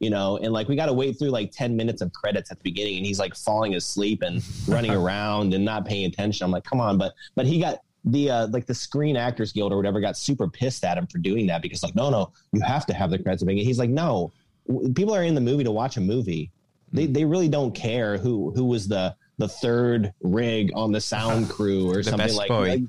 [0.00, 2.58] you know and like we got to wait through like 10 minutes of credits at
[2.58, 6.44] the beginning and he's like falling asleep and running around and not paying attention.
[6.44, 9.72] I'm like come on but but he got the uh, like the Screen Actors Guild
[9.72, 12.60] or whatever got super pissed at him for doing that because like no no you
[12.60, 13.66] have to have the credits at the beginning.
[13.66, 14.32] He's like no
[14.94, 16.50] people are in the movie to watch a movie.
[16.92, 21.48] They they really don't care who who was the the third rig on the sound
[21.54, 22.68] crew or The something best like, boy.
[22.68, 22.80] like-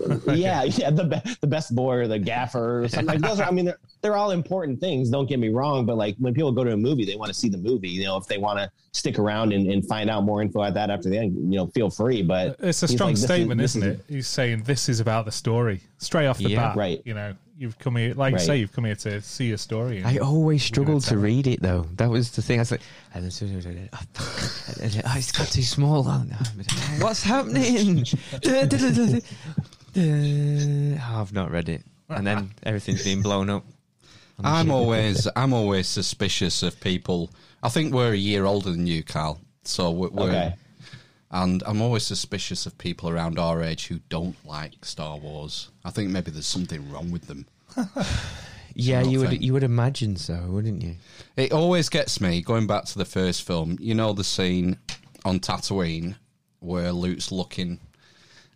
[0.34, 3.46] yeah yeah the be- the best boy or the gaffer or something like those are
[3.46, 6.52] I mean they're, they're all important things don't get me wrong but like when people
[6.52, 8.58] go to a movie they want to see the movie you know if they want
[8.60, 11.58] to stick around and, and find out more info at that after the end you
[11.58, 14.04] know feel free but It's a strong like, this is- statement, is, not is- it?
[14.08, 16.68] He's saying this is about the story straight off the Yeah.
[16.68, 16.76] bat.
[16.76, 17.02] Right.
[17.04, 18.40] You know, you've come here, like Right.
[18.40, 20.02] you say, you've come here to see a story.
[20.02, 21.86] I always struggled to read it though.
[21.96, 22.58] That was the thing.
[22.58, 22.80] I was like,
[23.12, 26.08] and then- oh, it's got too small.
[26.08, 26.36] Oh, no.
[27.04, 28.04] What's happening?
[28.46, 29.20] Oh,
[31.20, 33.64] I've not read it, and then everything's been blown up.
[34.38, 37.30] on the I'm always I'm always suspicious of people.
[37.62, 39.38] I think we're a year older than you, Carl.
[39.64, 40.54] So we're, we're Okay.
[41.32, 45.70] And I'm always suspicious of people around our age who don't like Star Wars.
[45.84, 47.46] I think maybe there's something wrong with them.
[48.74, 50.94] Yeah, you would you would imagine so, wouldn't you?
[51.36, 53.76] It always gets me going back to the first film.
[53.80, 54.78] You know the scene
[55.24, 56.14] on Tatooine
[56.60, 57.80] where Luke's looking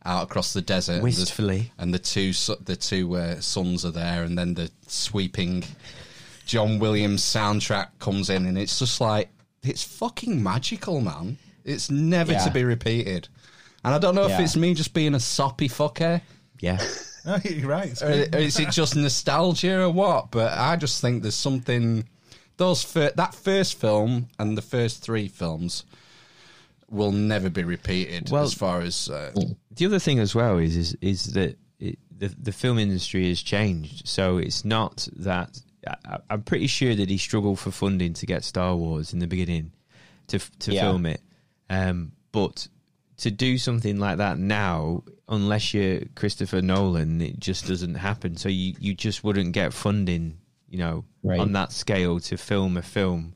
[0.05, 1.73] out across the desert, and the- Wistfully.
[1.79, 2.33] and the two
[2.65, 5.65] the two uh, suns are there, and then the sweeping
[6.47, 9.31] John Williams soundtrack comes in, and it's just like
[9.65, 11.39] it's fucking magical, man.
[11.65, 12.45] It's never Yeah.
[12.45, 13.29] to be repeated.
[13.85, 14.43] And I don't know if Yeah.
[14.43, 16.21] it's me just being a soppy fucker,
[16.61, 16.79] Yeah,
[17.27, 17.91] No, you're right.
[17.91, 18.35] It's or good.
[18.35, 20.31] or is it just nostalgia or what?
[20.31, 22.09] But I just think there's something.
[22.57, 25.85] Those fir- that first film and the first three films
[26.91, 28.31] will never be repeated.
[28.31, 29.33] Well- as far as uh,
[29.75, 33.43] the other thing as well is is is that it, the the film industry has
[33.43, 34.07] changed.
[34.07, 38.45] So it's not that I, I'm pretty sure that he struggled for funding to get
[38.45, 39.73] Star Wars in the beginning
[40.29, 40.83] to f- to Yeah.
[40.83, 41.21] film it,
[41.71, 42.69] um, but
[43.19, 48.37] to do something like that now, unless you're Christopher Nolan, it just doesn't happen.
[48.37, 51.41] So you you just wouldn't get funding, you know, Right.
[51.41, 53.35] on that scale to film a film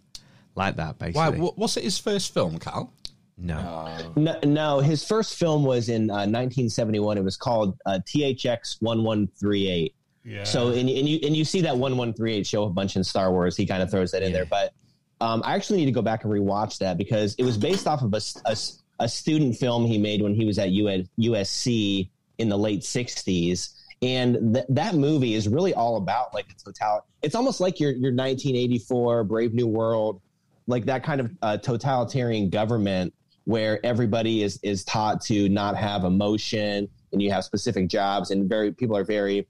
[0.54, 0.98] like that.
[0.98, 2.92] Basically, wa- was it his first film, Cal?
[3.40, 4.12] No.
[4.16, 7.18] No, no, his first film was in uh, 1971.
[7.18, 9.94] It was called uh, THX 1138.
[10.24, 10.44] Yeah.
[10.44, 13.56] So and, and you and you see that 1138 show a bunch in Star Wars.
[13.56, 14.74] He kind of throws that in there, but
[15.20, 18.02] um, I actually need to go back and rewatch that because it was based off
[18.02, 18.56] of a, a,
[19.00, 23.74] a student film he made when he was at US, USC in the late 60s.
[24.00, 27.04] And th- that movie is really all about like the total.
[27.22, 30.20] It's almost like your your 1984 Brave New World,
[30.68, 33.12] like that kind of uh, totalitarian government
[33.48, 38.46] where everybody is is taught to not have emotion and you have specific jobs and
[38.48, 39.48] very people are very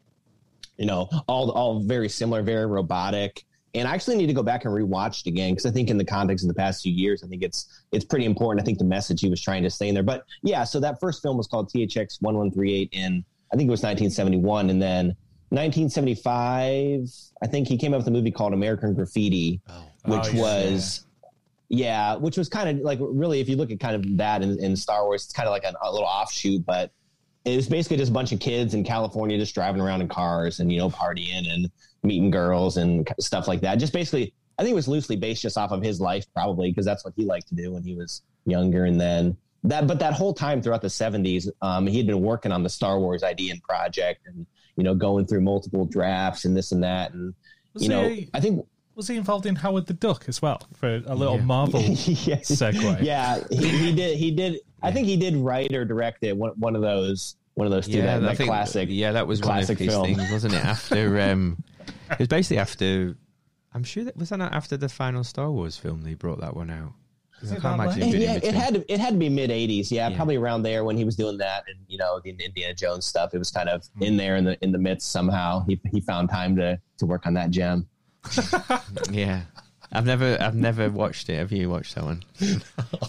[0.76, 3.44] you know all all very similar very robotic
[3.78, 5.96] and i actually need to go back and rewatch it again because i think in
[5.96, 8.60] the context of the past few years i think it's it's pretty important.
[8.60, 10.02] I think the message he was trying to say in there.
[10.02, 13.82] But yeah so that first film was called thx 1138 in i think it was
[13.82, 15.06] 1971 and then
[15.50, 17.08] 1975
[17.42, 19.84] i think he came up with a movie called american graffiti oh.
[20.04, 20.42] which Oh, yeah.
[20.42, 21.04] was
[21.68, 24.58] yeah, which was kind of like really, if you look at kind of that in,
[24.58, 26.90] in Star Wars, it's kind of like a, a little offshoot, but
[27.44, 30.60] it was basically just a bunch of kids in California just driving around in cars
[30.60, 31.52] and you know partying.
[31.52, 31.70] And
[32.02, 33.76] meeting girls and stuff like that.
[33.78, 36.84] Just basically, I think it was loosely based just off of his life, probably because
[36.86, 38.84] that's what he liked to do when he was younger.
[38.84, 42.52] And then that, but that whole time throughout the '70s, um, he had been working
[42.52, 46.56] on the Star Wars idea and project, and you know going through multiple drafts and
[46.56, 47.34] this and that, and
[47.74, 50.62] Was you know, he- I think Was he involved in Howard the Duck as well
[50.74, 52.36] for a little Marvel yeah.
[52.36, 53.02] segue?
[53.02, 54.16] Yeah, he, he did.
[54.16, 54.60] He did.
[54.82, 56.36] I think he did write or direct it.
[56.36, 57.34] One, one of those.
[57.54, 58.00] One of those two.
[58.02, 58.88] that, I that think- classic.
[58.92, 60.04] Yeah, that was one of classic his film.
[60.04, 60.64] things, wasn't it?
[60.64, 61.62] After um,
[62.10, 63.16] it was basically after.
[63.74, 66.56] I'm sure that was that not after the final Star Wars film they brought that
[66.56, 66.92] one out.
[67.38, 68.92] 'Cause I it can't imagine it yeah, it had to.
[68.92, 69.90] It had to be mid '80s.
[69.92, 70.16] Yeah, Yeah.
[70.16, 73.32] probably around there when he was doing that, and you know the Indiana Jones stuff.
[73.34, 74.02] It was kind of Hmm.
[74.02, 75.64] in there in the in the midst somehow.
[75.66, 77.86] He he found time to to work on that gem.
[79.10, 79.42] Yeah.
[79.90, 81.36] I've never, I've never watched it.
[81.38, 82.22] Have you watched that one?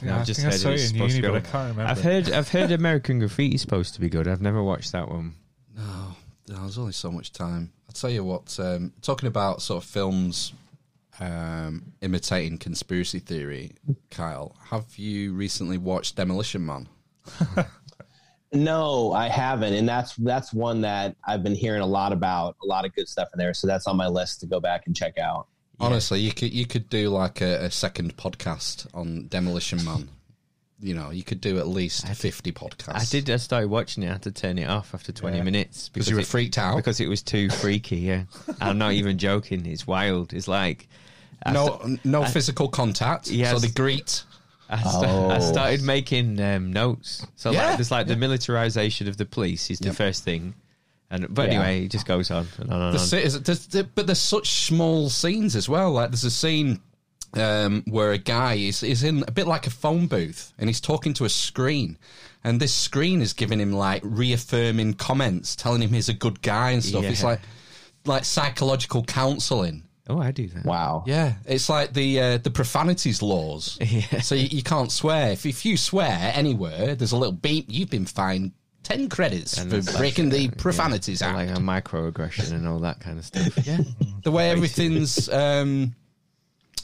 [0.01, 1.33] No, I I've just think I heard saw it it was in supposed uni, to
[1.33, 1.91] but I can't remember.
[1.91, 4.29] I've heard, I've heard American Graffiti is supposed to be good.
[4.29, 5.33] I've never watched that one.
[5.75, 6.15] No,
[6.45, 7.73] there's only so much time.
[7.89, 10.53] I'll tell you what, um, talking about sort of films
[11.19, 13.71] um, imitating conspiracy theory,
[14.11, 16.87] Kyle, have you recently watched Demolition Man?
[18.51, 22.55] No, I haven't, and that's that's one that I've been hearing a lot about.
[22.63, 24.87] A lot of good stuff in there, so that's on my list to go back
[24.87, 25.47] and check out.
[25.79, 30.09] Honestly, you could you could do like a, a second podcast on Demolition Man.
[30.81, 32.95] You know, you could do at least fifty podcasts.
[32.95, 33.29] I did.
[33.29, 34.07] I started watching it.
[34.09, 35.43] I had to turn it off after 20 Yeah.
[35.43, 36.77] minutes because you were it- freaked out.
[36.77, 37.97] because it was too freaky.
[37.97, 38.23] Yeah,
[38.61, 39.65] I'm not even joking.
[39.65, 40.33] It's wild.
[40.33, 40.87] It's like
[41.45, 43.29] I no, sta- no physical contact.
[43.29, 43.51] Yes.
[43.51, 44.23] So they greet.
[44.69, 45.51] I, sta- I Oh.
[45.51, 47.25] started making um, notes.
[47.35, 47.67] So Yeah.
[47.69, 49.95] like, there's like the militarization of the police is the Yep.
[49.95, 50.53] first thing,
[51.09, 51.55] and but Yeah.
[51.55, 53.05] anyway, it just goes on and on and The on.
[53.07, 55.91] se- is- there's- there- but there's such small scenes as well.
[55.91, 56.79] Like there's a scene
[57.33, 60.81] um, where a guy is is in a bit like a phone booth and he's
[60.81, 61.97] talking to a screen,
[62.43, 66.71] and this screen is giving him like reaffirming comments, telling him he's a good guy
[66.71, 67.03] and stuff.
[67.03, 67.41] It's like
[68.05, 69.83] like psychological counselling.
[70.09, 70.65] Oh, I do that.
[70.65, 71.03] Wow.
[71.05, 73.77] Yeah, it's like the uh, the profanities laws.
[73.89, 74.21] Yeah.
[74.21, 75.31] So you, you can't swear.
[75.31, 77.65] If, if you swear anywhere, there's a little beep.
[77.69, 81.37] You've been fined ten credits And for it's like, breaking the uh, profanities yeah, act.
[81.37, 83.55] like a microaggression and all that kind of stuff.
[83.67, 83.79] yeah,
[84.23, 85.93] the way everything's um,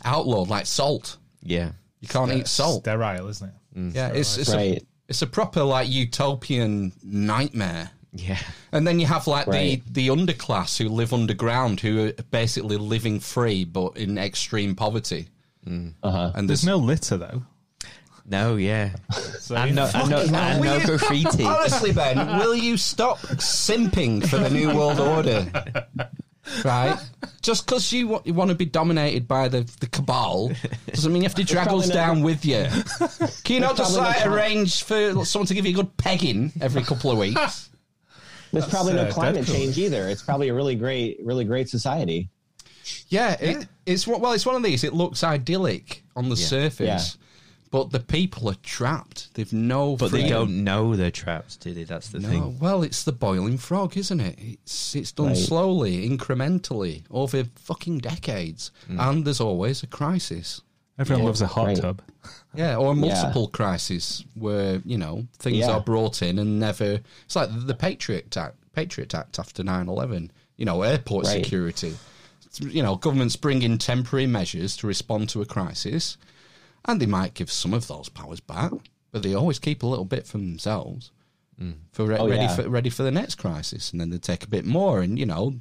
[0.05, 1.17] outlawed, like salt.
[1.41, 1.71] yeah.
[2.01, 2.83] You can't eat salt.
[2.83, 3.95] Sterile, isn't it?
[3.95, 4.83] Yeah, it's it's a, Right.
[5.07, 7.89] it's a proper like utopian nightmare.
[8.13, 8.37] Yeah.
[8.71, 9.81] And then you have like Right.
[9.91, 15.29] the the underclass who live underground, who are basically living free but in extreme poverty.
[15.67, 16.31] Uh-huh.
[16.35, 17.43] And There's there's no litter though.
[18.27, 18.91] No, yeah.
[19.39, 21.43] So And no, and no, and no graffiti.
[21.45, 25.47] Honestly, Ben, will you stop simping for the New World Order?
[26.63, 26.97] Right?
[27.41, 30.51] Just because you, wa- you want to be dominated by the, the cabal
[30.87, 32.65] doesn't mean you have to drag us down with you.
[33.43, 35.95] Can you not just probably like not- arrange for someone to give you a good
[35.97, 37.69] pegging every couple of weeks?
[38.51, 39.53] There's probably uh, no climate Deadpool.
[39.53, 40.07] change either.
[40.07, 42.29] It's probably a really great, really great society.
[43.09, 44.83] Yeah, it, it's one- well, it's one of these.
[44.83, 47.17] It looks idyllic on the surface,
[47.71, 49.33] but the people are trapped.
[49.33, 51.83] They've no, But they don't know they're trapped, do they?
[51.83, 52.59] That's the No, thing.
[52.59, 54.37] well, it's the boiling frog, isn't it?
[54.39, 55.37] It's it's done Right.
[55.37, 58.99] slowly, incrementally, over fucking decades, hmm.
[58.99, 60.61] and there's always a crisis.
[60.97, 61.77] Everyone Yeah, loves a hot right.
[61.77, 62.01] tub.
[62.55, 65.71] Yeah, or multiple crises where you know things Yeah.
[65.73, 67.01] are brought in and never.
[67.25, 71.43] It's like the Patriot Act, Patriot Act after 9-11, You know, airport Right.
[71.43, 71.97] security.
[72.61, 76.15] You know, governments bring in temporary measures to respond to a crisis,
[76.87, 78.71] and they might give some of those powers back,
[79.11, 81.11] but they always keep a little bit for themselves
[81.93, 82.55] for re- Oh, ready yeah.
[82.55, 85.25] for ready for the next crisis, and then they take a bit more, and you
[85.25, 85.53] know,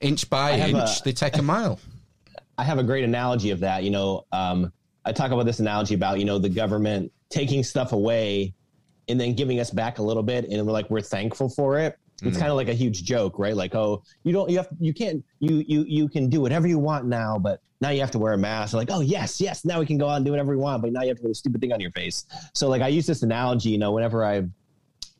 [0.00, 1.78] inch by inch, a- they take a mile.
[2.58, 3.84] I have a great analogy of that.
[3.84, 4.72] You know, um,
[5.04, 8.54] I talk about this analogy about you know the government taking stuff away
[9.08, 11.98] and then giving us back a little bit, and we're like we're thankful for it.
[12.22, 12.40] It's mm.
[12.40, 13.54] kind of like a huge joke, right?
[13.54, 16.78] Like, oh, you don't, you have, you can't, you, you, you can do whatever you
[16.78, 18.74] want now, but now you have to wear a mask.
[18.74, 20.92] Like, oh, yes, yes, now we can go out and do whatever we want, but
[20.92, 22.26] now you have to put a stupid thing on your face.
[22.54, 24.42] So, like, I use this analogy, you know, whenever I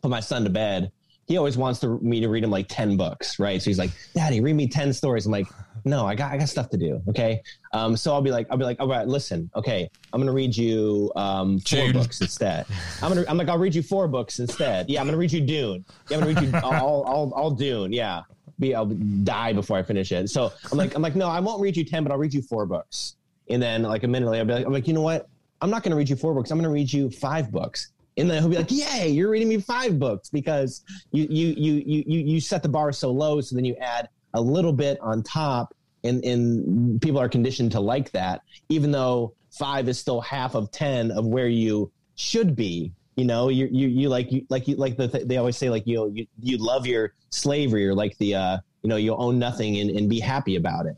[0.02, 0.90] put my son to bed,
[1.26, 3.60] he always wants to, me to read him like 10 books, right?
[3.60, 5.26] So he's like, Daddy, read me 10 stories.
[5.26, 5.46] I'm like,
[5.84, 7.02] no, I got, I got stuff to do.
[7.08, 7.42] Okay.
[7.72, 10.32] Um, so I'll be like, I'll be like, all right, listen, okay, I'm going to
[10.32, 12.66] read you, um, four books instead.
[13.02, 14.88] I'm going to, I'm like, I'll read you four books instead.
[14.88, 15.00] Yeah.
[15.00, 15.84] I'm going to read you Dune.
[16.08, 16.16] Yeah.
[16.16, 17.92] I'm going to read you all, all, all Dune.
[17.92, 18.22] Yeah.
[18.58, 20.30] Be, I'll die before I finish it.
[20.30, 22.42] So I'm like, I'm like, no, I won't read you 10, but I'll read you
[22.42, 23.16] four books.
[23.48, 25.28] And then like a minute later, I'll be like, I'm like, you know what?
[25.60, 26.50] I'm not going to read you four books.
[26.50, 27.92] I'm going to read you five books.
[28.16, 31.72] And then he'll be like, "Yay, you're reading me five books because you you you
[31.86, 34.08] you you you set the bar so low, so then you add
[34.38, 35.74] a little bit on top,
[36.04, 40.70] and and people are conditioned to like that, even though five is still half of
[40.70, 42.92] ten of where you should be.
[43.16, 45.70] You know, you you you like you like you like the th- they always say
[45.70, 49.40] like you you you love your slavery or like the uh you know you own
[49.40, 50.96] nothing and, and be happy about it.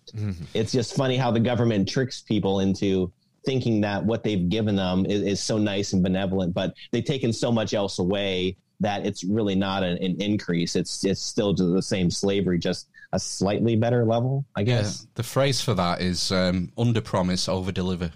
[0.52, 3.10] It's just funny how the government tricks people into
[3.46, 7.32] thinking that what they've given them is, is so nice and benevolent, but they've taken
[7.32, 10.76] so much else away that it's really not an, an increase.
[10.76, 15.06] It's it's still the same slavery, just a slightly better level, I Yeah, guess.
[15.14, 18.12] the phrase for that is um, under promise, over deliver.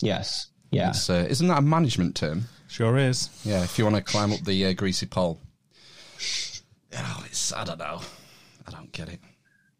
[0.00, 0.48] Yes.
[0.70, 0.92] Yeah.
[1.08, 2.44] Uh, isn't that a management term?
[2.68, 3.30] Sure is.
[3.44, 5.38] Yeah, if you want to climb up the uh, greasy pole.
[6.96, 8.00] Oh, it's I don't know.
[8.66, 9.20] I don't get it.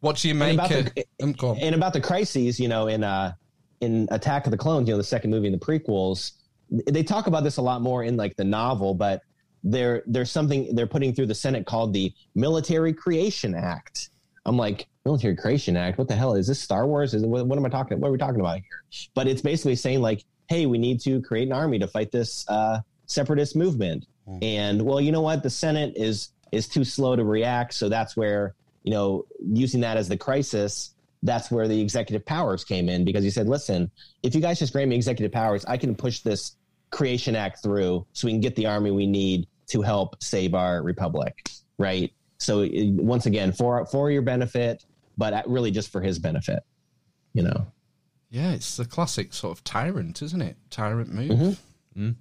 [0.00, 0.54] What do you make?
[0.54, 3.32] about uh, the- um, and about the crises, you know, in uh
[3.80, 6.32] in Attack of the Clones, you know, the second movie in the prequels,
[6.70, 9.22] they talk about this a lot more in like the novel, but
[9.62, 14.10] there there's something they're putting through the Senate called the Military Creation Act.
[14.47, 15.99] I'm like, Military Creation Act?
[15.99, 16.61] What the hell is this?
[16.61, 17.14] Star Wars?
[17.14, 18.01] Is it, what, what am I talking?
[18.01, 19.09] What are we talking about here?
[19.14, 22.49] But it's basically saying like, hey, we need to create an army to fight this
[22.49, 24.07] uh, separatist movement.
[24.42, 25.42] And well, you know what?
[25.42, 29.97] The Senate is is too slow to react, so that's where you know using that
[29.97, 30.95] as the crisis.
[31.22, 33.90] That's where the executive powers came in because he said, listen,
[34.22, 36.57] if you guys just grant me executive powers, I can push this
[36.90, 40.82] creation act through so we can get the army we need to help save our
[40.82, 42.12] republic, right?
[42.45, 44.84] So it- once again, for for your benefit,
[45.16, 46.62] but really just for his benefit,
[47.32, 47.66] you know.
[48.30, 50.57] Yeah, it's the classic sort of tyrant, isn't it?
[50.70, 51.61] Tyrant move.
[51.97, 52.16] Mm.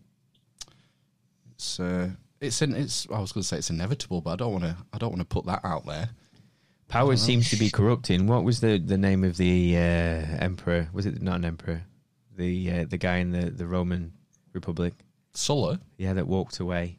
[1.55, 2.09] It's uh,
[2.39, 3.07] it's in, it's.
[3.11, 4.77] I was going to say it's inevitable, but I don't want to.
[4.93, 6.09] I don't want to put that out there.
[6.87, 8.27] Power seems to be corrupting.
[8.27, 10.89] What was the, the name of the uh, emperor?
[10.93, 11.81] Was it not an emperor?
[12.37, 14.13] The uh, the guy in the, the Roman
[14.53, 14.93] Republic.
[15.33, 15.79] Sulla.
[15.97, 16.97] Yeah, that walked away.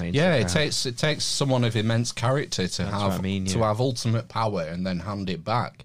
[0.00, 3.60] Yeah, it takes it takes someone of immense character to That's have I mean, to
[3.62, 5.84] have ultimate power and then hand it back,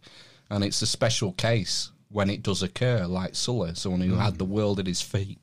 [0.50, 4.46] and it's a special case when it does occur, like Sulla, someone who had the
[4.46, 5.40] world at his feet,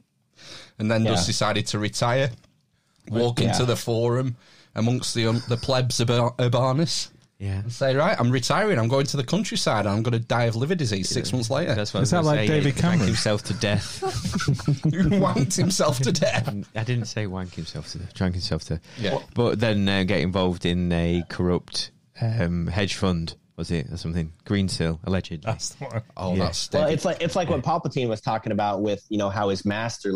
[0.78, 1.32] and then just Yeah.
[1.32, 2.30] decided to retire,
[3.08, 3.48] walk Yeah.
[3.52, 4.36] into the forum
[4.74, 7.10] amongst the um, the plebs Urba- urbanus.
[7.38, 7.58] Yeah.
[7.60, 8.78] and Say right, I'm retiring.
[8.78, 9.86] I'm going to the countryside.
[9.86, 11.74] and I'm going to die of liver disease six months later.
[11.74, 12.54] That's what Is I was that gonna like say.
[12.54, 13.06] David He drank Cameron?
[13.08, 14.00] himself to death.
[14.84, 16.48] Who wanked himself to death.
[16.76, 18.80] I didn't say wank himself to drank himself to.
[18.98, 19.18] Yeah.
[19.34, 24.32] But then uh, get involved in a corrupt um, hedge fund, was it, or something?
[24.46, 25.42] Greensill, allegedly.
[25.44, 26.02] That's the one.
[26.16, 26.44] Oh, Yeah.
[26.44, 26.94] that's Well, David.
[26.94, 30.12] it's like it's like what Palpatine was talking about with you know how his master,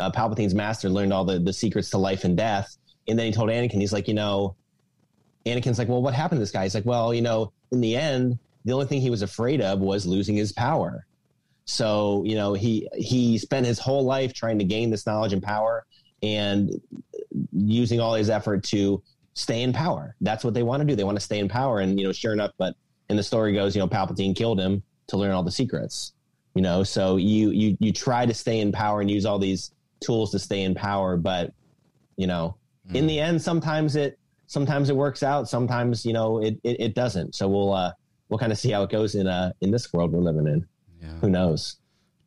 [0.00, 2.74] uh, Palpatine's master, learned all the the secrets to life and death,
[3.06, 4.56] and then he told Anakin, he's like, you know,
[5.46, 6.64] Anakin's like, well, what happened to this guy?
[6.64, 9.80] He's like, well, you know, in the end, the only thing he was afraid of
[9.80, 11.06] was losing his power.
[11.64, 15.42] So you know, he he spent his whole life trying to gain this knowledge and
[15.42, 15.86] power,
[16.22, 16.80] and
[17.52, 19.02] using all his effort to
[19.34, 20.16] stay in power.
[20.20, 20.96] That's what they want to do.
[20.96, 22.74] They want to stay in power, and you know, sure enough, but
[23.08, 26.12] and the story goes, you know, Palpatine killed him to learn all the secrets.
[26.54, 29.70] You know, so you you you try to stay in power and use all these
[30.00, 31.52] tools to stay in power, but
[32.16, 32.56] you know,
[32.92, 33.06] in hmm.
[33.06, 34.18] the end, sometimes it
[34.52, 37.34] sometimes it works out, sometimes you know it it, it doesn't.
[37.34, 37.92] So we'll uh
[38.28, 40.66] we'll kind of see how it goes in uh in this world we're living in.
[41.20, 41.76] Who knows?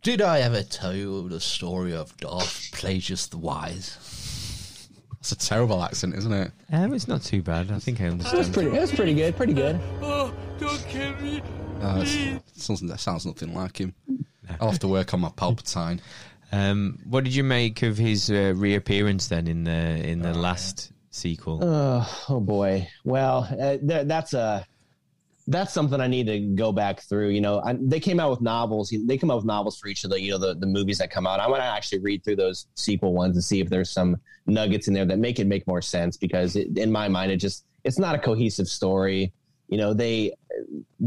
[0.01, 3.97] Did I ever tell you the story of Darth Plagueis the Wise?
[5.13, 6.51] That's a terrible accent, isn't it?
[6.71, 7.71] Um, it's not too bad.
[7.71, 8.53] I think I It was understand.
[8.53, 8.77] pretty.
[8.77, 9.35] It was pretty good.
[9.35, 9.79] Pretty good.
[10.01, 11.41] Oh, don't kill me.
[11.81, 13.95] Uh, it's- sounds, that sounds nothing like him.
[14.59, 15.99] I'll have to work on my Palpatine.
[16.51, 19.71] Um, what did you make of his uh, reappearance then in the
[20.11, 21.59] in the last sequel?
[21.61, 22.87] Oh, oh boy.
[23.03, 24.65] Well, uh, th- that's a
[25.47, 27.29] that's something I need to go back through.
[27.29, 28.93] You know, I, they came out with novels.
[29.05, 31.11] They come out with novels for each of the you know the, the movies that
[31.11, 31.39] come out.
[31.39, 34.87] I want to actually read through those sequel ones and see if there's some nuggets
[34.87, 36.17] in there that make it make more sense.
[36.17, 39.33] Because it, in my mind, it just it's not a cohesive story.
[39.67, 40.33] You know, they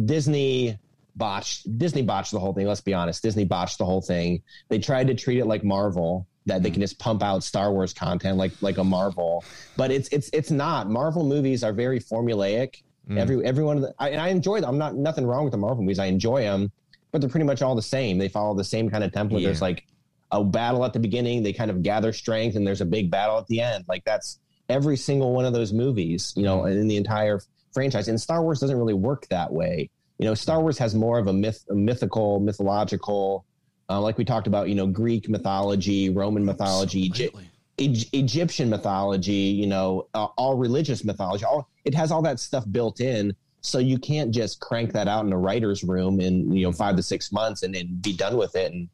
[0.05, 0.79] Disney
[1.17, 2.67] botched Disney botched the whole thing.
[2.67, 4.43] Let's be honest, Disney botched the whole thing.
[4.69, 7.93] They tried to treat it like Marvel that they can just pump out Star Wars
[7.93, 9.45] content like like a Marvel,
[9.77, 10.91] but it's it's it's not.
[10.91, 12.83] Marvel movies are very formulaic.
[13.09, 13.19] Mm.
[13.19, 14.71] Every every one of the I, and I enjoy them.
[14.71, 15.99] I'm not nothing wrong with the Marvel movies.
[15.99, 16.73] I enjoy them,
[17.13, 18.19] but they're pretty much all the same.
[18.19, 19.43] They follow the same kind of template.
[19.43, 19.87] There's like
[20.31, 21.43] a battle at the beginning.
[21.43, 23.85] They kind of gather strength, and there's a big battle at the end.
[23.89, 26.33] Like that's every single one of those movies.
[26.37, 26.73] You know, mm.
[26.73, 27.41] in the entire
[27.73, 28.09] franchise.
[28.09, 29.91] And Star Wars doesn't really work that way.
[30.19, 30.63] You know, Star mm.
[30.63, 33.45] Wars has more of a myth, a mythical, mythological,
[33.89, 34.69] uh, like we talked about.
[34.69, 37.51] You know, Greek mythology, Roman mythology, Egy- Absolutely.
[37.79, 39.33] Egy- Egyptian mythology.
[39.33, 41.45] You know, uh, all religious mythology.
[41.45, 43.35] All it has all that stuff built in.
[43.61, 46.97] So you can't just crank that out in a writer's room in you know five
[46.97, 48.89] to six months and then be done with it and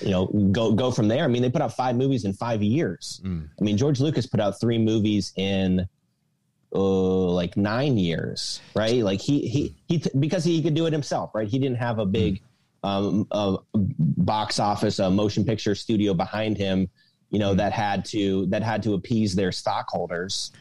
[0.00, 1.24] you know go go from there.
[1.24, 3.20] I mean, they put out five movies in five years.
[3.24, 5.86] I mean, George Lucas put out three movies in
[6.74, 9.02] uh, like nine years, right?
[9.04, 11.46] Like he he he because he could do it himself, right?
[11.48, 12.42] He didn't have a big
[12.86, 16.88] um, uh, box office, a motion picture studio behind him,
[17.30, 20.52] you know, that had to that had to appease their stockholders,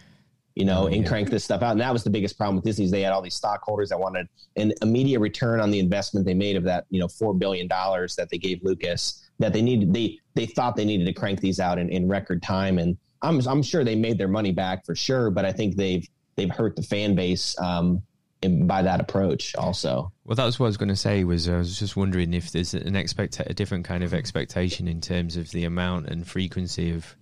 [0.55, 1.73] you know, and crank this stuff out.
[1.73, 4.27] And that was the biggest problem with Disney's they had all these stockholders that wanted
[4.55, 8.15] an immediate return on the investment they made of that, you know, four billion dollars
[8.15, 9.21] that they gave Lucas.
[9.37, 12.41] That they needed, they they thought they needed to crank these out in, in record
[12.41, 15.75] time, and I'm I'm sure they made their money back for sure, but I think
[15.75, 16.07] they've
[16.37, 18.01] they've hurt the fan base um,
[18.49, 20.11] by that approach also.
[20.25, 21.23] Well, that's what I was going to say.
[21.23, 25.01] Was I was just wondering if there's an expect a different kind of expectation in
[25.01, 27.15] terms of the amount and frequency of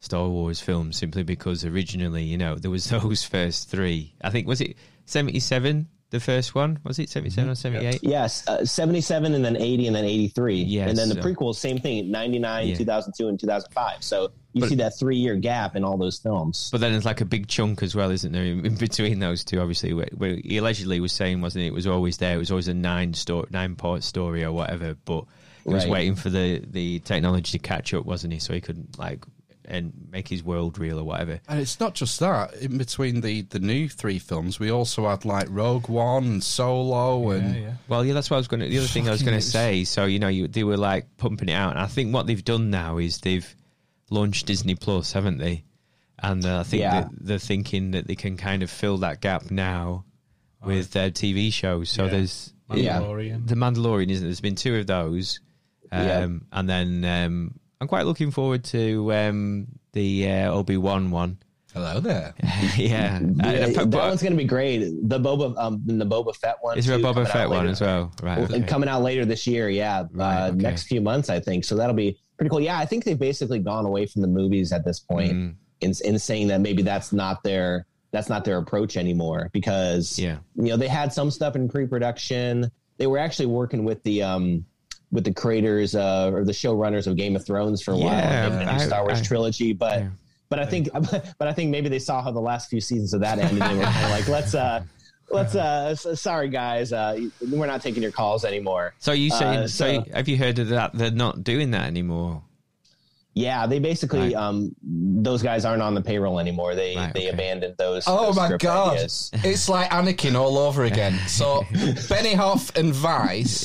[0.00, 4.14] Star Wars films, simply because originally, you know, there was those first three.
[4.22, 7.86] I think was it seventy seven, the first one was it seventy seven or seventy
[7.86, 8.00] eight?
[8.02, 10.54] Yes, uh, 77 and then 80 and then 83.
[10.62, 12.74] Yes, and then the so- prequels, same thing, 99, Yeah.
[12.76, 14.02] 2002, and 2005.
[14.04, 16.68] So you But- see that three year gap in all those films.
[16.72, 19.44] But then there's like a big chunk as well, isn't there, in in between those
[19.44, 19.60] two?
[19.60, 21.68] Obviously, where, where he allegedly was saying, wasn't it?
[21.68, 22.34] It was always there.
[22.36, 24.96] It was always a nine story, nine part story or whatever.
[25.04, 25.24] But
[25.64, 25.92] he was Right.
[25.92, 28.38] waiting for the the technology to catch up, wasn't he?
[28.38, 29.24] So he couldn't like
[29.68, 31.40] and make his world real or whatever.
[31.48, 32.54] And it's not just that.
[32.62, 37.30] In between the, the new three films, we also had like Rogue One and Solo
[37.30, 37.72] and Yeah, yeah.
[37.88, 38.68] Well, yeah, that's what I was going to.
[38.68, 39.82] The other thing I was going to say.
[39.82, 42.44] So you know, you, they were like pumping it out, and I think what they've
[42.44, 43.56] done now is they've
[44.10, 45.64] launched Disney Plus, haven't they?
[46.18, 47.00] And uh, I think Yeah.
[47.02, 50.04] that they're thinking that they can kind of fill that gap now
[50.64, 51.90] with their TV shows.
[51.90, 52.10] So Yeah.
[52.10, 52.98] there's Yeah.
[53.00, 54.28] The Mandalorian, isn't there?
[54.28, 55.40] There's been two of those,
[55.92, 56.28] um, Yeah.
[56.52, 61.38] and then um, I'm quite looking forward to um, the uh, Obi Wan one.
[61.74, 62.32] hello there.
[62.76, 64.78] yeah, Uh, Yeah, but- that one's going to be great.
[65.08, 66.78] The Boba, um, the Boba Fett one.
[66.78, 67.70] is there a Boba Fett one later.
[67.72, 68.12] as well?
[68.22, 68.38] Right.
[68.38, 68.62] Okay.
[68.62, 70.56] coming out later this year, yeah, Right, uh, okay.
[70.56, 71.64] next few months, I think.
[71.64, 72.60] So that'll be pretty cool.
[72.60, 75.54] Yeah, I think they've basically gone away from the movies at this point Mm.
[75.80, 80.38] in, in saying that maybe that's not their that's not their approach anymore because Yeah.
[80.54, 82.70] you know they had some stuff in pre-production.
[82.98, 84.64] They were actually working with the um
[85.12, 88.48] with the creators uh, or the showrunners of Game of Thrones for a while, Yeah,
[88.48, 90.00] the new I- Star Wars I- trilogy, but.
[90.00, 90.08] yeah.
[90.48, 90.88] But I think,
[91.38, 93.60] but I think maybe they saw how the last few seasons of that ended.
[93.60, 94.84] And they were kind of like, let's, uh,
[95.30, 97.18] let's, uh, sorry guys, uh,
[97.50, 98.94] we're not taking your calls anymore.
[98.98, 99.58] So you saying?
[99.60, 100.92] Uh, so, so- have you heard of that?
[100.94, 102.42] They're not doing that anymore.
[103.34, 104.34] Yeah, they basically, Right.
[104.34, 106.74] um, those guys aren't on the payroll anymore.
[106.74, 107.34] They Right, they okay.
[107.34, 108.04] abandoned those.
[108.06, 108.94] Oh those my god!
[108.94, 109.30] ideas.
[109.44, 111.18] It's like Anakin all over again.
[111.28, 113.64] So benny Benioff and Weiss,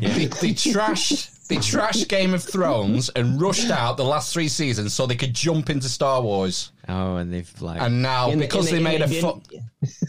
[0.00, 4.92] they, they trashed they trashed Game of Thrones and rushed out the last three seasons
[4.94, 6.72] so they could jump into Star Wars.
[6.88, 9.42] Oh, and they've like And now And- because and they, made and a fu-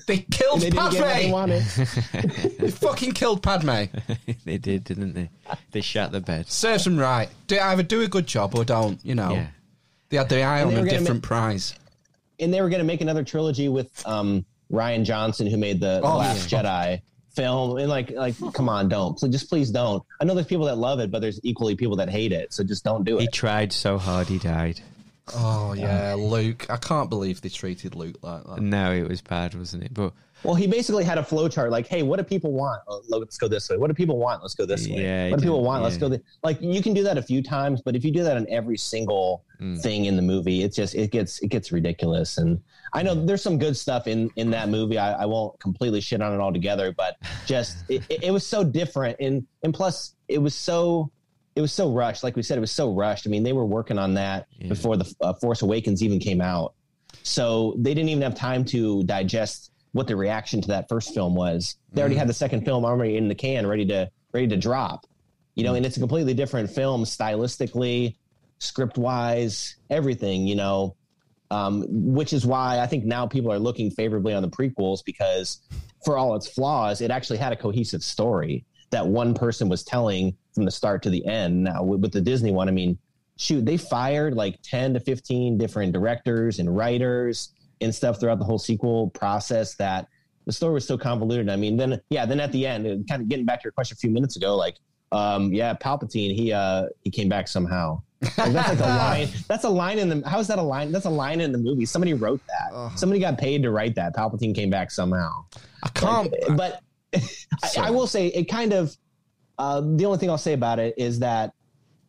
[0.08, 2.58] they killed they didn't get what they Padme.
[2.60, 3.84] They fucking killed Padme.
[4.46, 5.30] they did, didn't they?
[5.72, 6.48] They shut the bed.
[6.50, 7.30] Serves them right.
[7.48, 9.00] Do either do a good job or don't.
[9.06, 9.48] You know, Yeah.
[10.10, 11.76] they had their eye on a different make- prize.
[12.39, 16.00] and they were going to make another trilogy with um, Rian Johnson, who made the,
[16.02, 17.02] the Oh, Last Jedi
[17.36, 17.77] film.
[17.77, 20.03] And like, like, come on, don't please, just please don't.
[20.19, 22.53] I know there's people that love it, but there's equally people that hate it.
[22.53, 23.21] So just don't do it.
[23.21, 24.79] He tried so hard, he died.
[25.34, 26.65] Oh yeah, Luke.
[26.69, 28.59] I can't believe they treated Luke like that.
[28.59, 29.93] No, it was bad, wasn't it?
[29.93, 30.11] But
[30.43, 32.82] Well, he basically had a flow chart like, hey, what do people want?
[32.89, 33.78] Oh, let's go this way.
[33.78, 34.41] What do people want?
[34.41, 35.01] Let's go this way.
[35.01, 35.82] Yeah, what do people did, want?
[35.84, 36.09] Let's go.
[36.09, 36.19] This.
[36.43, 38.78] Like you can do that a few times, but if you do that on every
[38.78, 39.80] single Mm.
[39.82, 42.38] thing in the movie, it's just it gets it gets ridiculous.
[42.38, 42.61] And
[42.91, 44.97] I know there's some good stuff in in that movie.
[44.97, 47.15] I, I won't completely shit on it altogether, but
[47.45, 51.11] just it, it, it was so different, and and plus it was so.
[51.56, 52.58] It was so rushed, like we said.
[52.58, 53.28] It was so rushed.
[53.28, 54.70] I mean, they were working on that Yeah.
[54.70, 56.74] before the uh, Force Awakens even came out,
[57.22, 61.36] so they didn't even have time to digest what the reaction to that first film
[61.36, 61.78] was.
[61.91, 65.06] They already had the second film already in the can, ready to ready to drop.
[65.56, 68.16] You know, and it's a completely different film stylistically,
[68.58, 70.47] script wise, everything.
[70.47, 70.95] You know,
[71.51, 75.60] um, which is why I think now people are looking favorably on the prequels because,
[76.04, 78.66] for all its flaws, it actually had a cohesive story.
[78.89, 81.64] that one person was telling from the start to the end.
[81.64, 82.97] Now with, with the Disney one, I mean,
[83.38, 87.49] shoot, they fired like 10 to 15 different directors and writers
[87.82, 90.08] and stuff throughout the whole sequel process that
[90.45, 91.49] the story was so convoluted.
[91.49, 93.95] I mean, then yeah, then at the end, kind of getting back to your question
[93.95, 94.76] a few minutes ago, like
[95.14, 98.01] um, yeah, Palpatine, he uh, he came back somehow.
[98.38, 99.30] Like, that's like a line.
[99.47, 100.28] That's a line in the.
[100.28, 100.91] How is that a line?
[100.91, 101.86] That's a line in the movie.
[101.86, 102.97] Somebody wrote that.
[102.97, 104.16] Somebody got paid to write that.
[104.16, 105.45] Palpatine came back somehow.
[105.84, 106.34] I can't.
[106.58, 106.82] But
[107.14, 107.20] I,
[107.78, 108.97] I will say it kind of.
[109.58, 111.54] Uh, the only thing I'll say about it is that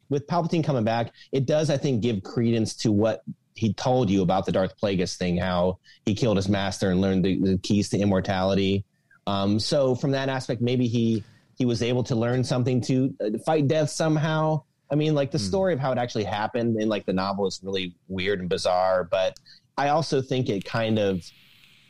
[0.08, 3.22] with Palpatine coming back, it does I think give credence to what
[3.54, 7.24] he told you about the Darth Plagueis thing, how he killed his master and learned
[7.24, 8.84] the, the keys to immortality.
[9.26, 11.22] Um, so from that aspect, maybe he
[11.56, 14.62] he was able to learn something to uh, fight death somehow.
[14.90, 17.60] I mean, like the story of how it actually happened in like the novel is
[17.62, 19.38] really weird and bizarre, but
[19.78, 21.24] I also think it kind of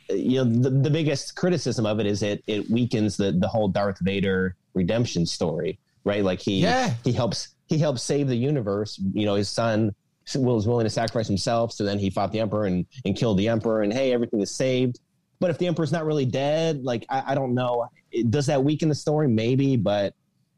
[0.09, 3.67] you know the, the biggest criticism of it is it it weakens the the whole
[3.67, 6.23] Darth Vader redemption story, right?
[6.23, 6.93] Like he Yeah.
[7.03, 8.99] he helps he helps save the universe.
[9.13, 9.95] You know, his son
[10.35, 13.47] was willing to sacrifice himself, so then he fought the emperor and and killed the
[13.47, 14.99] emperor, and hey, everything is saved.
[15.39, 17.87] But if the emperor's not really dead, like I, I don't know,
[18.29, 19.27] does that weaken the story?
[19.27, 20.13] Maybe, but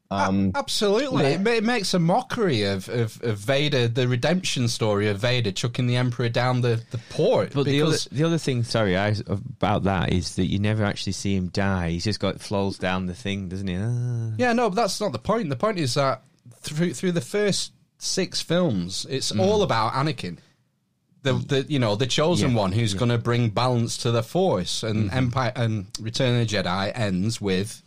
[0.09, 1.29] um, Absolutely, Yeah.
[1.31, 5.51] it, ma- it makes a mockery of, of, of Vader, the redemption story of Vader
[5.51, 7.51] chucking the Emperor down the, the port.
[7.53, 10.83] But the other, because the other thing, sorry, I, about that is that you never
[10.85, 11.89] actually see him die.
[11.91, 13.75] He's just got flows down the thing, doesn't he?
[13.77, 14.31] Ah.
[14.37, 15.49] yeah, no, but that's not the point.
[15.49, 16.21] The point is that
[16.61, 19.39] through through the first six films, it's Mm.
[19.41, 20.37] all about Anakin.
[21.23, 24.23] The, the you know the chosen Yeah, one who's going to bring balance to the
[24.23, 25.17] Force, and Mm-hmm.
[25.17, 27.81] Empire and Return of the Jedi ends with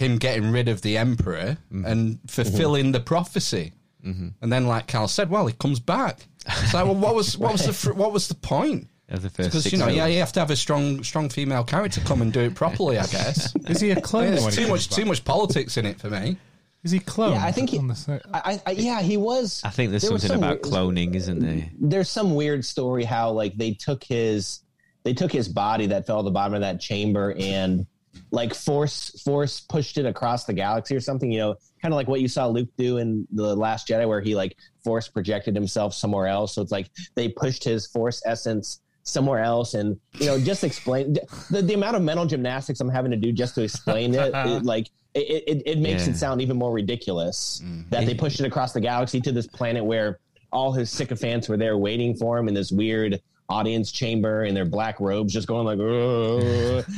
[0.00, 1.84] him getting rid of the Emperor Mm-hmm.
[1.84, 3.72] and fulfilling the prophecy.
[4.02, 6.20] And then, like Cal said, well, he comes back.
[6.46, 8.88] It's like, well, what was what was the fr- what was the point?
[9.10, 11.64] Of the first Because you know, yeah, you have to have a strong strong female
[11.64, 12.96] character come and do it properly.
[12.98, 13.54] I guess.
[13.68, 14.26] Is he a clone?
[14.26, 16.38] when There's too comes much too much politics in it for me.
[16.82, 17.32] Is he clone?
[17.34, 18.22] Yeah, I think he- on the set?
[18.32, 19.60] I, I, yeah, he was.
[19.64, 21.68] I think there's there something some about weird- cloning, isn't there?
[21.78, 24.60] there's some weird story how like they took his
[25.02, 27.86] they took his body that fell at the bottom of that chamber and
[28.30, 32.08] like force force pushed it across the galaxy or something you know kind of like
[32.08, 35.94] what you saw luke do in the last jedi where he like force projected himself
[35.94, 40.38] somewhere else so it's like they pushed his force essence somewhere else and you know
[40.38, 41.12] just explain
[41.50, 44.64] the, the amount of mental gymnastics i'm having to do just to explain it, it
[44.64, 46.12] like it, it, it makes Yeah.
[46.12, 47.88] it sound even more ridiculous mm-hmm.
[47.90, 50.20] that they pushed it across the galaxy to this planet where
[50.52, 53.20] all his sycophants were there waiting for him in this weird
[53.50, 55.78] audience chamber in their black robes, just going like,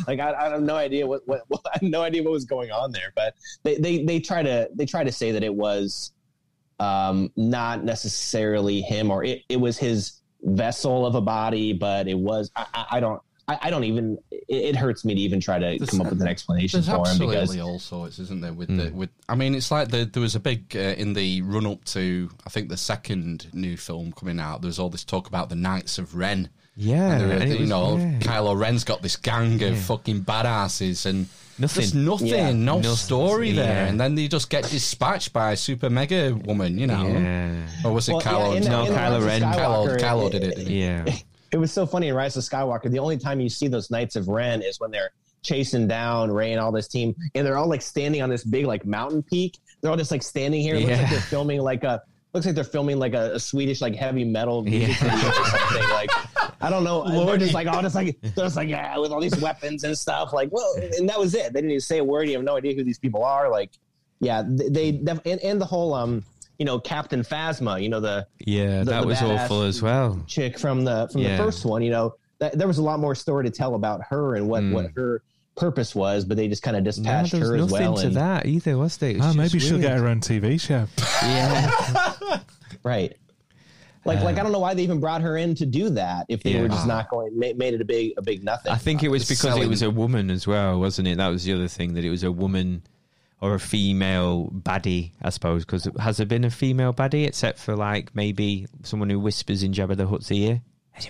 [0.07, 2.45] like I, I have no idea what, what, what I have no idea what was
[2.45, 3.13] going on there.
[3.17, 3.35] But
[3.65, 6.13] they, they they try to they try to say that it was
[6.79, 12.19] um, not necessarily him or it, it was his vessel of a body, but it
[12.19, 13.21] was I, I, I don't.
[13.49, 14.19] I, I don't even.
[14.31, 16.87] It, it hurts me to even try to There's- come up with an explanation There's
[16.87, 18.53] for him because absolutely all sorts, isn't there?
[18.53, 21.43] With the with, I mean, it's like the, there was a big uh, in the
[21.43, 24.61] run up to I think the second new film coming out.
[24.63, 26.51] There was all this talk about the Knights of Ren.
[26.77, 28.19] Yeah, And there- and you was- know, yeah.
[28.21, 31.27] Kylo Ren's got this gang of fucking badasses and
[31.59, 31.83] Nothing.
[31.83, 32.51] Just nothing, Yeah.
[32.53, 32.97] no Nothing.
[32.97, 33.87] story there, Yeah.
[33.87, 37.67] and then they just get dispatched by a super mega woman, you know, Yeah.
[37.85, 38.57] or was it Well, yeah, Kylo?
[38.57, 39.43] in- No, in Kylo Ren.
[39.43, 40.57] Kylo, Skywalker, Kylo did it.
[40.57, 40.71] Didn't?
[40.73, 41.05] Yeah.
[41.53, 42.91] it was so funny in Rise of Skywalker.
[42.91, 45.11] The only time you see those Knights of Ren is when they're
[45.43, 48.65] chasing down Rey and all this team, and they're all like standing on this big
[48.67, 49.59] like mountain peak.
[49.81, 50.77] They're all just like standing here.
[50.77, 53.81] It looks like they're filming like a looks like they're filming like a, a Swedish
[53.83, 55.15] like heavy metal music Yeah.
[55.17, 55.89] video or something.
[55.91, 56.11] Like
[56.63, 57.27] I don't know.
[57.27, 59.99] They're just like all just like they're just like yeah, with all these weapons and
[59.99, 60.33] stuff.
[60.33, 61.53] Like well, and that was it.
[61.53, 62.29] They didn't even say a word.
[62.29, 63.51] You have no idea who these people are.
[63.51, 63.71] Like
[64.21, 66.25] yeah, they, they and, and the whole um
[66.63, 67.83] you know Captain Phasma.
[67.83, 70.23] You know the Yeah, The- that the was awful as well.
[70.29, 71.37] chick from the from Yeah.
[71.37, 71.83] the first one.
[71.83, 74.63] You know, that, there was a lot more story to tell about her and what
[74.63, 74.73] Mm.
[74.75, 75.23] what her
[75.57, 77.97] purpose was, but they just kind of dispatched there was her as nothing well.
[77.97, 79.17] to and- that either, was there?
[79.21, 79.83] Oh, maybe she'll weird.
[79.83, 80.87] get her own TV show.
[81.23, 82.39] Yeah,
[82.85, 83.17] Right.
[84.05, 86.43] Like, like I don't know why they even brought her in to do that if
[86.45, 86.63] they Yeah.
[86.63, 88.73] were just not going ma- made it a big a big nothing.
[88.73, 91.19] I think it was because Selling- it was a woman as well, wasn't it?
[91.19, 92.83] That was the other thing that it was a woman
[93.43, 95.67] or a female baddie, I suppose.
[95.67, 99.73] Because has there been a female baddie except for like maybe someone who whispers in
[99.73, 100.63] Jabba the Hutt's ear?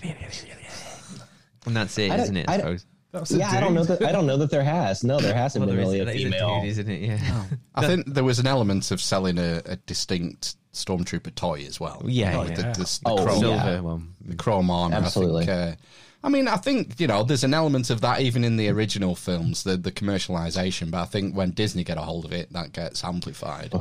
[1.65, 2.49] And that's it, I don't- isn't it?
[2.49, 3.31] I I suppose.
[3.39, 5.05] yeah, I don't know that I don't know that there has.
[5.05, 6.61] No, there hasn't Well, been there is- really a that is female.
[6.61, 7.01] dude, isn't it?
[7.03, 7.45] Yeah.
[7.75, 12.03] I think there was an element of selling a, a distinct stormtrooper toy as well.
[12.05, 12.55] Yeah, Like yeah.
[12.57, 13.63] The, the, the Oh, chrome, yeah.
[13.65, 14.15] Silver one.
[14.25, 14.97] the chrome armor.
[14.97, 15.43] Absolutely.
[15.45, 15.83] I, think, uh,
[16.25, 19.15] I mean, I think you know, there's an element of that even in the original
[19.15, 20.91] films, the the commercialization.
[20.91, 23.73] But I think when Disney get a hold of it, that gets amplified.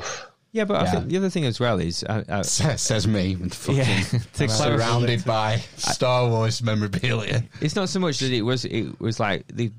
[0.54, 3.36] Yeah, but I think the other thing as well is, uh, uh, Says, says me,
[3.52, 7.44] fucking yeah, to surrounded by Star Wars memorabilia.
[7.62, 8.66] It's not so much that it was.
[8.66, 9.72] It was like they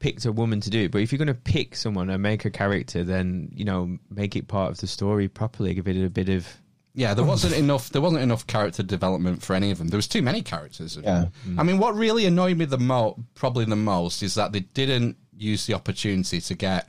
[0.00, 0.90] picked a woman to do it.
[0.90, 4.36] But if you're going to pick someone and make a character, then you know make
[4.36, 5.74] it part of the story properly.
[5.74, 6.46] Give it a bit of
[6.94, 7.90] Yeah, there wasn't enough.
[7.90, 9.88] There wasn't enough character development for any of them.
[9.88, 10.98] There was too many characters.
[11.00, 11.26] Yeah.
[11.56, 15.16] I mean, what really annoyed me the most, probably the most, is that they didn't
[15.36, 16.88] use the opportunity to get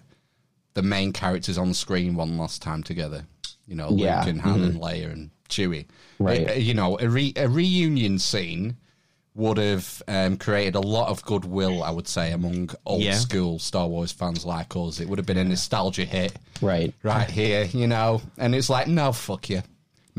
[0.74, 3.26] the main characters on screen one last time together.
[3.68, 4.26] You know, Luke Yeah.
[4.28, 5.86] and Han and Leia and Chewie.
[6.18, 6.50] Right.
[6.50, 8.78] Uh, you know, a, re- a reunion scene
[9.36, 13.14] would have um, created a lot of goodwill, I would say, among old Yeah.
[13.14, 15.00] school Star Wars fans like us.
[15.00, 16.93] It would have been a nostalgia hit Right.
[17.04, 18.22] right here, you know.
[18.39, 19.62] And it's like, no, fuck you.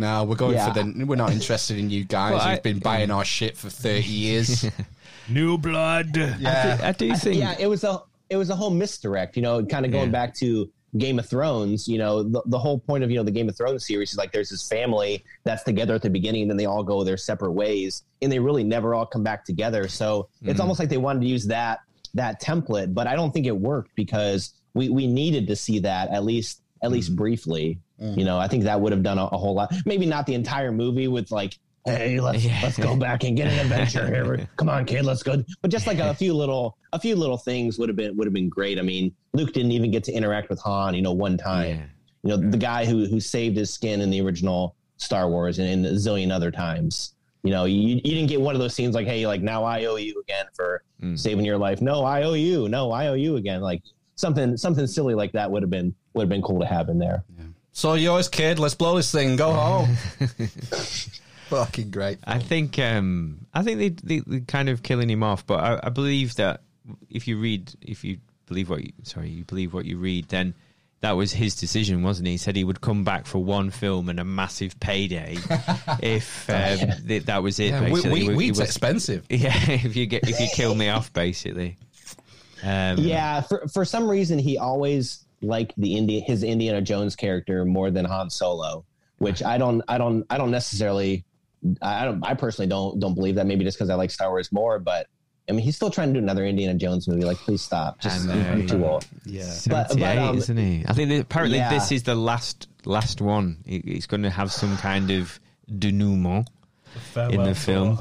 [0.01, 0.73] No, we're going Yeah.
[0.73, 1.05] for the.
[1.05, 4.09] We're not interested in you guys Well, I- who've been buying our shit for thirty
[4.09, 4.65] years.
[5.29, 6.17] New blood.
[6.17, 9.37] yeah, I do think yeah, it was a it was a whole misdirect.
[9.37, 10.11] You know, kind of going Yeah.
[10.13, 11.87] back to Game of Thrones.
[11.87, 14.17] You know, the, the whole point of you know the Game of Thrones series is
[14.17, 17.17] like there's this family that's together at the beginning, and then they all go their
[17.19, 19.87] separate ways, and they really never all come back together.
[19.87, 21.81] So it's almost like they wanted to use that
[22.15, 26.11] that template, but I don't think it worked because we we needed to see that
[26.11, 27.79] at least at least briefly.
[28.01, 29.73] You know, I think that would have done a, a whole lot.
[29.85, 31.59] Maybe not the entire movie with like.
[31.87, 32.61] Hey, let's Yeah.
[32.63, 34.49] let's go back and get an adventure here.
[34.57, 35.43] Come on, kid, let's go.
[35.63, 38.35] But just like a few little a few little things would have been would have
[38.35, 38.79] been great.
[38.79, 41.69] I mean, Luke didn't even get to interact with Han, you know, one time.
[41.69, 41.83] Yeah.
[42.23, 45.69] You know, the guy who who saved his skin in the original Star Wars and
[45.69, 47.15] in a zillion other times.
[47.43, 49.87] You know, you, you didn't get one of those scenes like, hey, like now I
[49.87, 51.19] owe you again for Mm.
[51.19, 51.81] saving your life.
[51.81, 52.69] No, I owe you.
[52.69, 53.63] No, I owe you again.
[53.63, 53.83] Like
[54.17, 56.99] something something silly like that would have been would have been cool to have in
[56.99, 57.25] there.
[57.73, 58.59] So yours, kid.
[58.59, 59.37] Let's blow this thing.
[59.37, 59.97] Go home.
[61.49, 62.19] Fucking great.
[62.25, 65.81] I think um, I think they, they they're kind of killing him off, but I,
[65.85, 66.63] I believe that
[67.09, 70.55] if you read, if you believe what you sorry, you believe what you read, then
[71.01, 72.35] that was his decision, wasn't he?
[72.35, 75.39] He said he would come back for one film and a massive payday
[76.03, 77.71] if um, th- that was it.
[77.71, 79.27] Yeah, we, basically, we, He weed's was- expensive.
[79.31, 81.79] Yeah, if you get if you kill me off, basically.
[82.63, 87.65] Um, Yeah, for for some reason he always liked the Indi- his Indiana Jones character
[87.65, 88.85] more than Han Solo,
[89.19, 91.25] which I don't I don't I don't necessarily
[91.83, 94.51] I don't I personally don't don't believe that maybe just because I like Star Wars
[94.53, 95.07] more, but
[95.49, 97.25] I mean he's still trying to do another Indiana Jones movie.
[97.25, 98.01] Like, please stop.
[98.01, 98.87] Just I I'm, too yeah.
[98.87, 99.07] old.
[99.25, 99.55] Yeah.
[99.69, 100.85] But- but, um, isn't he?
[100.87, 101.71] I think that apparently yeah.
[101.71, 103.59] this is the last last one.
[103.67, 105.39] It- It's going to have some kind of
[105.79, 106.49] denouement
[107.17, 107.99] in the film.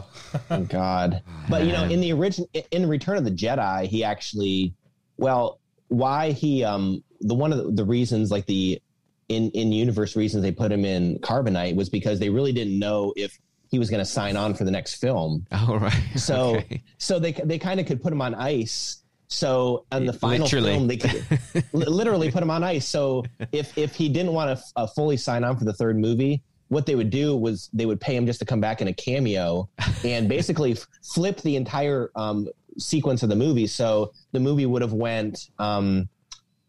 [0.50, 1.22] Oh, God.
[1.50, 4.74] But you know, in the origin, in Return of the Jedi, he actually,
[5.18, 5.60] well,
[5.90, 8.82] why he, um, the one of the, the reasons, like the
[9.28, 13.14] in in universe reasons they put him in Carbonite was because they really didn't know
[13.16, 13.38] if
[13.70, 15.46] he was going to sign on for the next film.
[15.52, 15.94] Oh right.
[16.18, 16.82] So Okay.
[16.98, 19.04] so they they kind of could put him on ice.
[19.28, 20.72] So on the final Literally.
[20.72, 21.24] film, they could
[21.74, 22.88] literally put him on ice.
[22.88, 26.42] So if if he didn't want to uh, fully sign on for the third movie,
[26.70, 28.94] what they would do was they would pay him just to come back in a
[28.94, 29.70] cameo
[30.04, 32.48] and basically flip the entire um,
[32.80, 33.68] sequence of the movie.
[33.68, 35.50] So the movie would have went.
[35.60, 36.10] Um,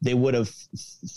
[0.02, 0.50] they would have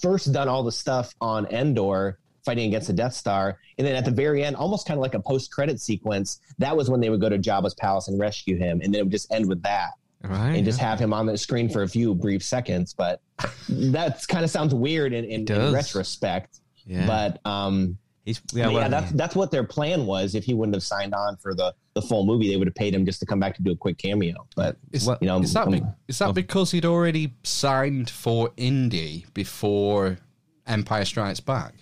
[0.01, 4.05] first done all the stuff on Endor fighting against the Death Star, and then at
[4.05, 7.21] the very end, almost kind of like a post-credit sequence, that was when they would
[7.21, 9.91] go to Jabba's palace and rescue him, and then it would just end with that,
[10.23, 10.55] right.
[10.55, 12.93] and just have him on the screen for a few brief seconds.
[12.93, 13.21] But
[13.69, 16.59] that kind of sounds weird in, in, in retrospect.
[16.85, 17.07] yeah.
[17.07, 20.33] But um, He's, yeah, yeah, well, that's that's what their plan was.
[20.33, 22.95] If he wouldn't have signed on for the the full movie, they would have paid
[22.95, 24.47] him just to come back to do a quick cameo.
[24.55, 28.51] But Is, you know, is that, be- um, is that because he'd already signed for
[28.55, 30.17] Indy before
[30.65, 31.73] Empire Strikes Back?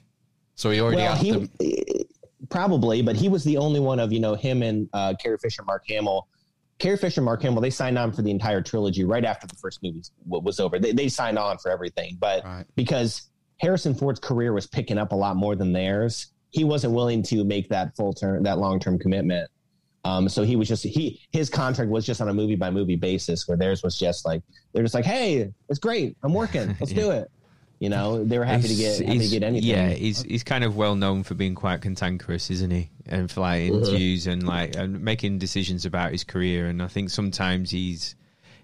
[0.56, 1.50] So he already well, had he them.
[2.50, 5.64] probably, but he was the only one of you know him and uh, Carrie Fisher,
[5.64, 6.28] Mark Hamill.
[6.80, 9.84] Carrie Fisher, Mark Hamill, they signed on for the entire trilogy right after the first
[9.84, 10.80] movie was over.
[10.80, 12.66] They, they signed on for everything, but Right.
[12.76, 13.30] because
[13.62, 17.44] Harrison Ford's career was picking up a lot more than theirs, he wasn't willing to
[17.44, 19.50] make that full term, that long term commitment.
[20.04, 22.96] Um, so he was just he his contract was just on a movie by movie
[22.96, 24.42] basis, where theirs was just like
[24.74, 27.30] they're just like, hey, it's great, I'm working, let's do it.
[27.80, 29.70] You know, they were happy to get happy to get anything.
[29.70, 32.90] Yeah, he's he's kind of well known for being quite cantankerous, isn't he?
[33.06, 33.76] And for like Mm-hmm.
[33.76, 36.68] interviews and like and making decisions about his career.
[36.68, 38.16] And I think sometimes he's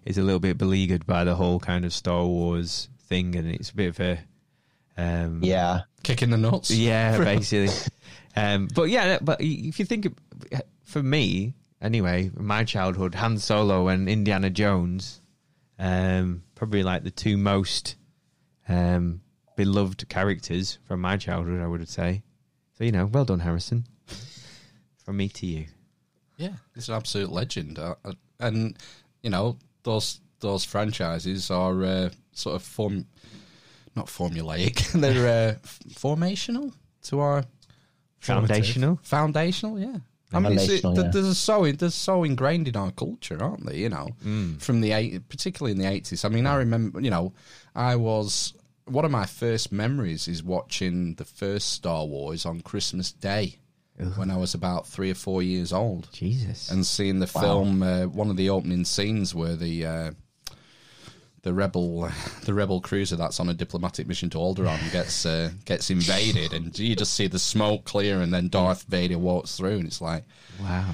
[0.06, 3.70] is a little bit beleaguered by the whole kind of Star Wars thing, and it's
[3.72, 4.20] a bit of a
[4.98, 5.82] um, yeah.
[6.04, 6.72] Kicking the nuts.
[6.72, 7.76] yeah, basically.
[8.36, 10.08] um, but yeah, but if you think
[10.84, 15.22] for me anyway, my childhood, Han Solo and Indiana Jones,
[15.80, 17.96] um, probably like the two most
[18.68, 19.22] um,
[19.56, 22.24] beloved characters from my childhood, I would say.
[22.78, 23.86] So you know, well done, Harrison.
[25.04, 25.66] From me to you.
[26.36, 28.78] Yeah, he's an absolute legend, uh, uh, and
[29.24, 33.08] you know those those franchises are uh, sort of form,
[33.98, 34.92] not formulaic.
[35.02, 36.72] They're uh, f- formational
[37.04, 37.44] to our
[38.20, 39.00] Foundational.
[39.04, 39.80] foundational.
[39.80, 39.98] Yeah,
[40.34, 41.10] I mean, it's, it, yeah.
[41.12, 43.78] they're so they're so ingrained in our culture, aren't they?
[43.78, 44.10] You know,
[44.60, 46.26] from the eight, particularly in the eighties.
[46.26, 47.34] I mean, I remember, you know,
[47.76, 48.54] I was
[48.86, 53.60] one of my first memories is watching the first Star Wars on Christmas Day
[54.16, 56.70] when I was about three or four years old, Jesus.
[56.70, 57.82] and seeing the film.
[57.82, 60.12] Uh, one of the opening scenes where the uh,
[61.44, 62.10] the rebel
[62.46, 66.78] the rebel cruiser that's on a diplomatic mission to Alderaan gets uh, gets invaded, and
[66.78, 70.24] you just see the smoke clear, and then Darth Vader walks through, and it's like,
[70.62, 70.92] wow.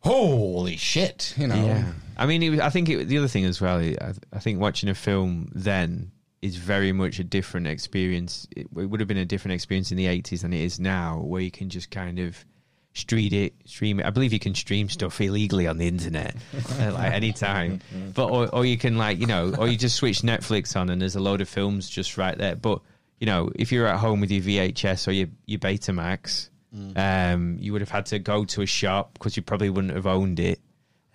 [0.00, 1.64] holy shit, you know.
[1.64, 3.78] Yeah, I mean, it was, I think it, the other thing as well.
[3.78, 6.10] I, I think watching a film then
[6.42, 8.46] is very much a different experience.
[8.56, 11.20] It, it would have been a different experience in the eighties than it is now,
[11.20, 12.44] where you can just kind of
[12.92, 14.06] stream it, stream it.
[14.06, 16.36] I believe you can stream stuff illegally on the internet,
[16.78, 17.80] uh, like any time.
[18.14, 21.00] But or, or you can like you know, or you just switch Netflix on and
[21.00, 22.56] there's a load of films just right there.
[22.56, 22.80] But
[23.18, 26.48] you know, if you're at home with your VHS or your your Betamax,
[26.96, 30.06] um, you would have had to go to a shop because you probably wouldn't have
[30.06, 30.60] owned it,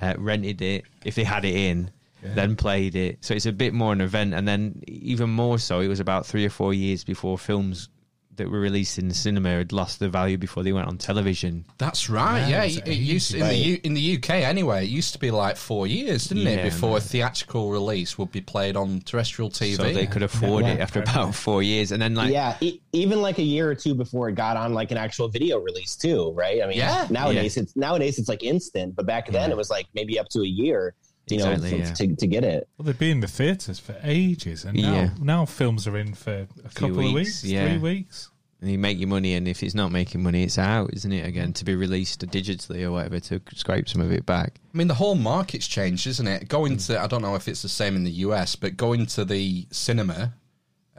[0.02, 3.24] uh, rented it if they had it in, then played it.
[3.24, 4.34] So it's a bit more an event.
[4.34, 7.90] And then even more so, it was about three or four years before films
[8.38, 11.66] that were released in the cinema had lost their value before they went on television.
[11.78, 12.48] That's right.
[12.48, 14.86] Yeah, it, it used in the U, in the UK anyway.
[14.86, 16.96] It used to be like four years, didn't Yeah, it, before no.
[16.98, 19.76] a theatrical release would be played on terrestrial TV.
[19.78, 20.84] So they could afford it Yeah.
[20.84, 21.92] after about four years.
[21.92, 24.74] And then like yeah, e- even like a year or two before it got on
[24.74, 26.62] like an actual video release too, right?
[26.64, 27.08] I mean, Yeah.
[27.10, 30.42] nowadays it's nowadays it's like instant, but back then it was like maybe up to
[30.42, 30.96] a year,
[31.28, 31.94] you Exactly, know, yeah.
[31.94, 32.68] to, to get it.
[32.78, 35.10] Well, they've been in the theatres for ages, and now, Yeah.
[35.20, 37.68] now films are in for a couple of weeks, weeks, yeah.
[37.70, 38.30] three weeks.
[38.62, 41.26] and you make your money, and if it's not making money, it's out, isn't it?
[41.28, 44.56] Again, to be released digitally or whatever to scrape some of it back.
[44.74, 46.48] I mean, the whole market's changed, isn't it?
[46.48, 49.26] Going to, I don't know if it's the same in the US, but going to
[49.26, 50.34] the cinema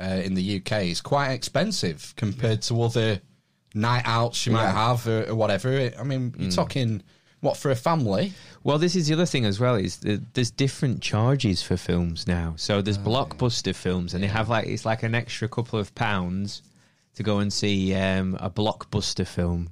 [0.01, 3.21] uh, in the UK is quite expensive compared to other
[3.75, 5.91] night outs you might have or, or whatever.
[5.99, 7.03] I mean, you're talking,
[7.41, 8.33] what, for a family?
[8.67, 12.27] Well, this is the other thing as well is that there's different charges for films
[12.27, 12.55] now.
[12.57, 16.63] So there's blockbuster films, and they have like it's like an extra couple of pounds
[17.15, 19.69] to go and see um, a blockbuster film.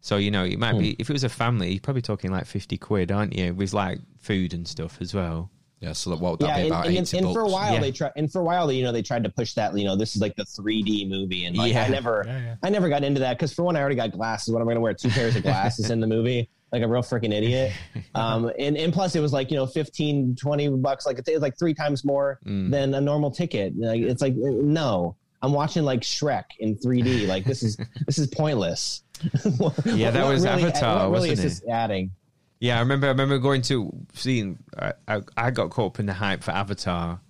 [0.00, 2.46] So you know, it might be if it was a family, you're probably talking like
[2.46, 3.52] fifty quid, aren't you?
[3.52, 5.50] With like food and stuff as well.
[5.80, 7.48] Yeah, so that, what would that Yeah, be and, about and, 80 and for a
[7.48, 7.80] while Yeah.
[7.80, 9.76] they tried, and for a while you know they tried to push that.
[9.76, 11.84] You know, this is like the 3D movie, and like Yeah.
[11.84, 12.54] I never, Yeah, yeah.
[12.62, 14.54] I never got into that because for one, I already got glasses.
[14.54, 14.94] What am I going to wear?
[14.94, 17.72] Two pairs of glasses in the movie, like a real freaking idiot.
[18.14, 21.56] Um, and and plus it was like you know 15, 20 bucks, like it's like
[21.58, 22.70] three times more Mm.
[22.70, 23.74] than a normal ticket.
[23.78, 27.28] Like it's like no, I'm watching like Shrek in 3D.
[27.28, 29.02] Like this is this is pointless.
[29.84, 32.12] Yeah, that was really- Avatar, really wasn't is this adding?
[32.60, 33.06] Yeah, I remember.
[33.06, 34.58] I remember going to seeing.
[35.06, 37.20] I, I got caught up in the hype for Avatar,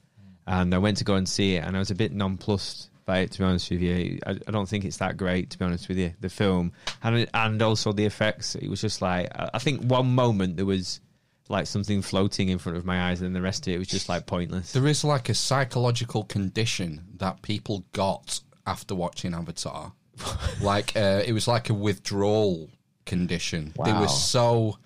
[0.47, 3.19] and I went to go and see it, and I was a bit nonplussed by
[3.21, 3.33] it.
[3.33, 5.51] To be honest with you, I, I don't think it's that great.
[5.51, 6.71] To be honest with you, the film
[7.03, 8.55] and and also the effects.
[8.55, 11.01] It was just like I I think one moment there was
[11.49, 14.09] like something floating in front of my eyes, and the rest of it was just
[14.09, 14.73] like pointless.
[14.73, 19.93] There is like a psychological condition that people got after watching Avatar.
[20.61, 22.69] like uh, it was like a withdrawal
[23.07, 23.73] condition.
[23.85, 24.01] They Wow.
[24.03, 24.79] were so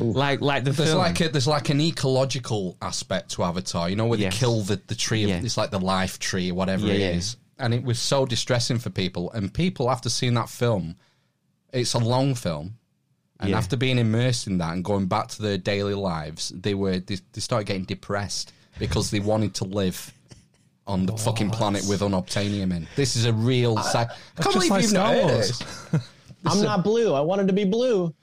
[0.00, 0.98] Like like the there's film.
[1.00, 3.88] like a, there's like an ecological aspect to Avatar.
[3.90, 4.34] You know where Yes.
[4.34, 5.24] they kill the the tree.
[5.26, 5.40] Yeah.
[5.42, 7.10] It's like the life tree or whatever Yeah, it yeah.
[7.10, 7.36] is.
[7.58, 9.30] And it was so distressing for people.
[9.32, 10.96] And people after seeing that film,
[11.72, 12.76] it's a long film.
[13.38, 13.58] And Yeah.
[13.58, 17.18] after being immersed in that and going back to their daily lives, they were they,
[17.32, 20.12] they started getting depressed because they wanted to live
[20.86, 22.86] on the fucking planet with unobtainium in.
[22.96, 23.76] This is a real.
[23.78, 26.02] Psych- I can't believe like you've not Star heard
[26.46, 27.12] I'm not blue.
[27.14, 28.14] I wanted to be blue.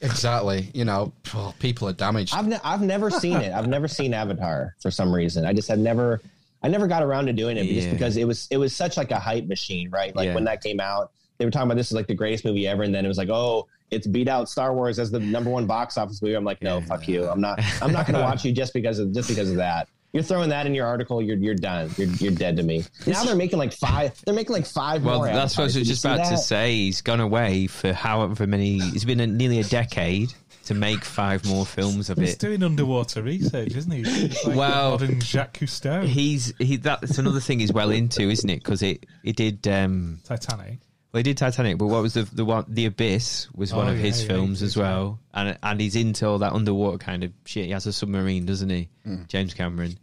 [0.00, 0.70] Exactly.
[0.74, 2.34] You know, oh, people are damaged.
[2.34, 3.52] I've ne- I've never seen it.
[3.52, 5.44] I've never seen Avatar for some reason.
[5.44, 6.20] I just had never
[6.62, 9.10] I never got around to doing it just because it was it was such like
[9.10, 10.14] a hype machine, right?
[10.14, 10.34] Like Yeah.
[10.34, 12.82] when that came out, they were talking about this is like the greatest movie ever,
[12.82, 15.66] and then it was like, oh, it's beat out Star Wars as the number one
[15.66, 16.34] box office movie.
[16.34, 17.28] I'm like, no, fuck you.
[17.28, 19.88] I'm not I'm not going to watch you just because of just because of that.
[20.16, 21.20] You're throwing that in your article.
[21.20, 21.90] You're you're done.
[21.98, 22.84] You're you're dead to me.
[23.06, 24.18] Now they're making like five.
[24.24, 25.26] They're making like five Well, more.
[25.26, 26.74] that's what I was just see about to say.
[26.74, 28.78] He's gone away for however many.
[28.78, 30.32] It's been a, nearly a decade
[30.64, 32.28] to make five more films of He's it.
[32.30, 34.02] He's doing underwater research, isn't he?
[34.04, 36.06] He's like Well, modern Jacques Cousteau.
[36.06, 36.76] He's he.
[36.76, 38.64] That's another thing he's well into, isn't it?
[38.64, 39.68] Because it it did.
[39.68, 40.78] um Titanic.
[41.12, 42.64] Well, he did Titanic, but what was the the one?
[42.68, 45.96] The Abyss was one Oh, of yeah, his yeah, films as well, and and he's
[45.96, 47.66] into all that underwater kind of shit.
[47.66, 49.26] He has a submarine, doesn't he, Mm.
[49.28, 49.98] James Cameron?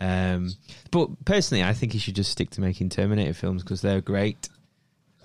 [0.00, 0.52] Um,
[0.90, 4.48] but personally, I think he should just stick to making Terminator films because they're great.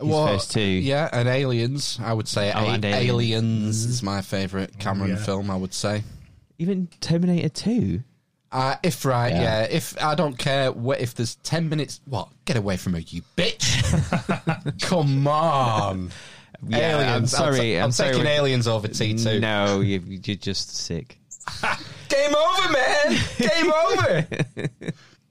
[0.02, 0.62] His first two.
[0.62, 2.00] Yeah, and Aliens.
[2.02, 3.10] I would say Oh, A- and Aliens.
[3.10, 3.86] Aliens.
[3.86, 5.18] is my favourite Cameron yeah.
[5.18, 5.52] film.
[5.52, 6.04] I would say.
[6.58, 8.04] Even Terminator Two.
[8.52, 9.42] Uh, if right, Yeah.
[9.42, 9.68] yeah.
[9.70, 12.00] If I don't care what if there's ten minutes.
[12.06, 12.30] What?
[12.46, 14.80] Get away from her, you bitch!
[14.82, 16.12] Come on.
[16.68, 17.34] Yeah, aliens.
[17.34, 17.78] I'm sorry.
[17.78, 18.28] I'm, I'm taking sorry.
[18.36, 19.40] aliens over T2.
[19.40, 21.18] No, you, you're just sick.
[22.10, 23.18] Game over, man.
[23.38, 24.28] Game over.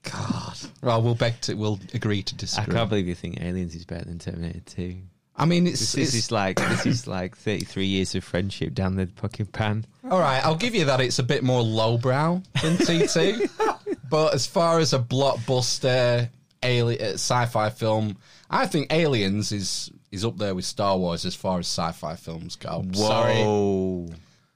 [0.03, 0.57] God.
[0.81, 1.55] Well, we'll beg to.
[1.55, 2.61] We'll agree to disagree.
[2.61, 2.75] I disagree.
[2.79, 4.95] can't believe you think Aliens is better than Terminator 2.
[5.35, 8.73] I mean, it's, This, it's this is like this is like 33 years of friendship
[8.73, 9.85] down the fucking pan.
[10.09, 10.43] all right.
[10.45, 10.99] I'll give you that.
[10.99, 13.49] It's a bit more lowbrow than T2,
[14.09, 16.29] but as far as a blockbuster
[16.61, 18.17] alien uh, sci-fi film,
[18.49, 22.57] I think Aliens is is up there with Star Wars as far as sci-fi films
[22.57, 22.83] go.
[22.93, 24.09] Sorry, Whoa.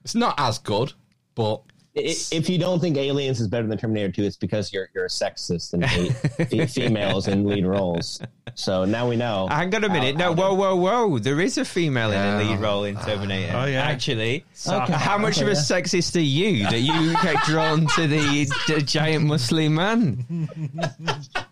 [0.03, 0.91] it's not as good,
[1.35, 1.61] but
[1.95, 5.09] If you don't think Aliens is better than Terminator 2, it's because you're you're a
[5.09, 8.19] sexist and hate females in lead roles.
[8.55, 9.47] So now we know.
[9.51, 10.19] Hang on a minute.
[10.19, 11.19] How- No, whoa, whoa, whoa.
[11.19, 12.37] There is a female in Yeah.
[12.37, 13.53] a lead role in Terminator.
[13.55, 13.83] Oh, yeah.
[13.83, 14.43] Actually.
[14.67, 14.91] Okay.
[14.93, 18.81] How much of a Okay, sexist are you that you get drawn to the, the
[18.81, 20.25] giant muscly man?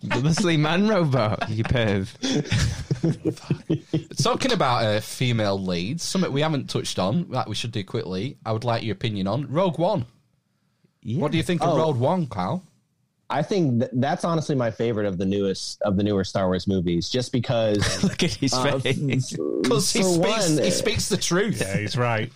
[0.01, 2.09] the muscly man robot, you perv.
[4.23, 8.37] Talking about uh, female leads, something we haven't touched on that we should do quickly.
[8.45, 10.05] I would like your opinion on Rogue One.
[11.03, 11.19] Yeah.
[11.21, 11.77] What do you think of Oh.
[11.77, 12.63] Rogue One, Kyle?
[13.29, 16.67] I think th- that's honestly my favorite of the newest of the newer Star Wars
[16.67, 17.77] movies, just because.
[18.03, 19.37] Look at his uh, face.
[19.61, 21.61] Because he for speaks, one, he speaks the truth.
[21.61, 22.31] Yeah, he's right.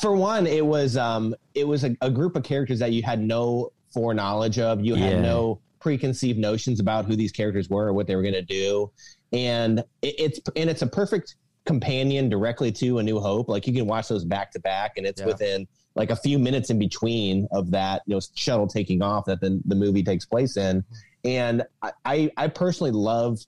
[0.00, 3.20] for one, it was um, it was a, a group of characters that you had
[3.20, 4.80] no foreknowledge of.
[4.84, 5.10] You Yeah.
[5.10, 8.42] had no preconceived notions about who these characters were or what they were going to
[8.42, 8.90] do,
[9.32, 11.36] and it, it's and it's a perfect
[11.66, 13.48] companion directly to A New Hope.
[13.48, 15.26] Like you can watch those back to back, and it's Yeah.
[15.26, 19.40] within like a few minutes in between of that you know shuttle taking off that
[19.40, 20.84] the the movie takes place in.
[21.24, 23.40] And I I, I personally love.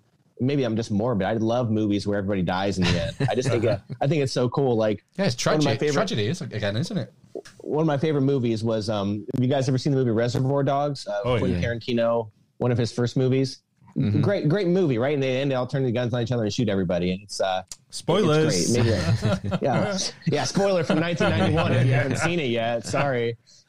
[0.43, 1.27] Maybe I'm just morbid.
[1.27, 3.17] I love movies where everybody dies in the end.
[3.29, 4.75] I just think it, I think it's so cool.
[4.75, 5.81] Like Yeah, it's One of my tragic.
[5.81, 7.13] favorite- Tragedy is again, isn't it?
[7.59, 10.63] one of my favorite movies was um have you guys ever seen the movie Reservoir
[10.63, 11.07] Dogs?
[11.07, 11.69] Uh, Oh, Quentin yeah.
[11.69, 13.59] Tarantino, one of his first movies.
[14.01, 14.23] Mhm.
[14.23, 15.13] Great, great movie, right?
[15.15, 17.23] And they end, they all turn the guns on each other and shoot everybody, and
[17.23, 18.71] it's uh, Spoilers.
[18.71, 19.43] It's great.
[19.43, 20.45] Maybe, yeah, yeah.
[20.45, 22.87] Spoiler from 1991 if you haven't seen it yet.
[22.87, 23.37] Sorry.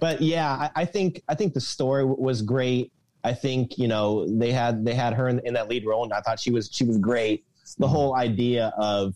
[0.00, 2.92] but yeah, I, I think I think the story w- was great.
[3.24, 6.12] I think you know they had they had her in, in that lead role, and
[6.12, 7.44] I thought she was she was great.
[7.78, 9.14] The whole idea of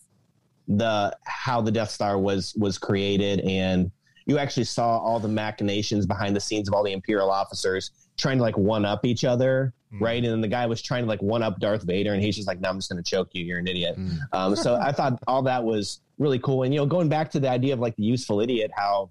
[0.66, 3.90] the how the Death Star was was created, and
[4.26, 7.90] you actually saw all the machinations behind the scenes of all the Imperial officers
[8.20, 10.22] trying to like one up each other, right?
[10.22, 12.46] And then the guy was trying to like one up Darth Vader, and he's just
[12.46, 13.44] like, "No, I'm just going to choke you.
[13.44, 13.96] You're an idiot."
[14.32, 17.40] Um, so I thought all that was really cool, and you know, going back to
[17.40, 19.10] the idea of like the useful idiot, how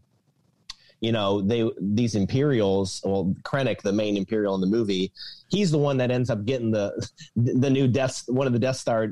[1.01, 5.11] you know they these Imperials, well, Krennic, the main Imperial in the movie,
[5.49, 6.93] he's the one that ends up getting the
[7.35, 9.07] the new Death one of the Death Star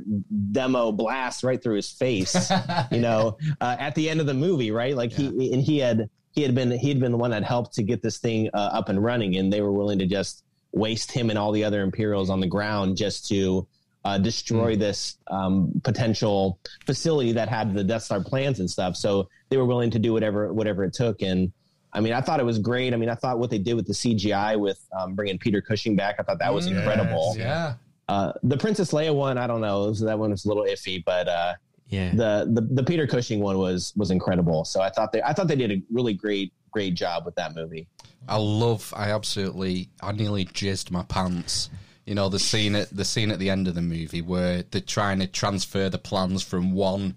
[0.51, 2.51] demo blasts right through his face.
[2.91, 4.95] you know, uh, at the end of the movie, right?
[4.95, 7.73] Like he and he had he had been he had been the one that helped
[7.73, 11.11] to get this thing uh, up and running, and they were willing to just waste
[11.11, 13.67] him and all the other Imperials on the ground just to
[14.05, 18.95] uh, destroy this um, potential facility that had the Death Star plans and stuff.
[18.95, 21.23] So they were willing to do whatever whatever it took.
[21.23, 21.51] And
[21.91, 22.93] I mean, I thought it was great.
[22.93, 25.95] I mean, I thought what they did with the CGI with um, bringing Peter Cushing
[25.95, 27.33] back, I thought that was Mm, incredible.
[27.35, 27.73] Yeah.
[28.07, 31.27] Uh, the Princess Leia one, I don't know, that one was a little iffy, but
[31.27, 31.55] uh,
[31.89, 32.11] Yeah.
[32.13, 34.65] the, the the Peter Cushing one was was incredible.
[34.65, 37.55] So I thought they I thought they did a really great great job with that
[37.55, 37.87] movie.
[38.27, 38.93] I love.
[38.95, 39.89] I absolutely.
[40.01, 41.69] I nearly jizzed my pants.
[42.05, 44.81] You know the scene at the scene at the end of the movie where they're
[44.81, 47.15] trying to transfer the plans from one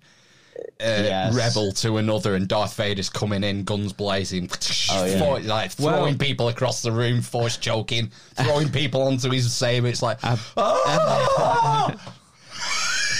[0.56, 1.34] uh, Yes.
[1.34, 4.50] rebel to another, and Darth Vader's coming in, guns blazing,
[4.92, 5.18] Oh, yeah.
[5.18, 9.86] for- like throwing Well- people across the room, force choking, throwing people onto his saber.
[9.88, 11.94] It's like, "Ah!"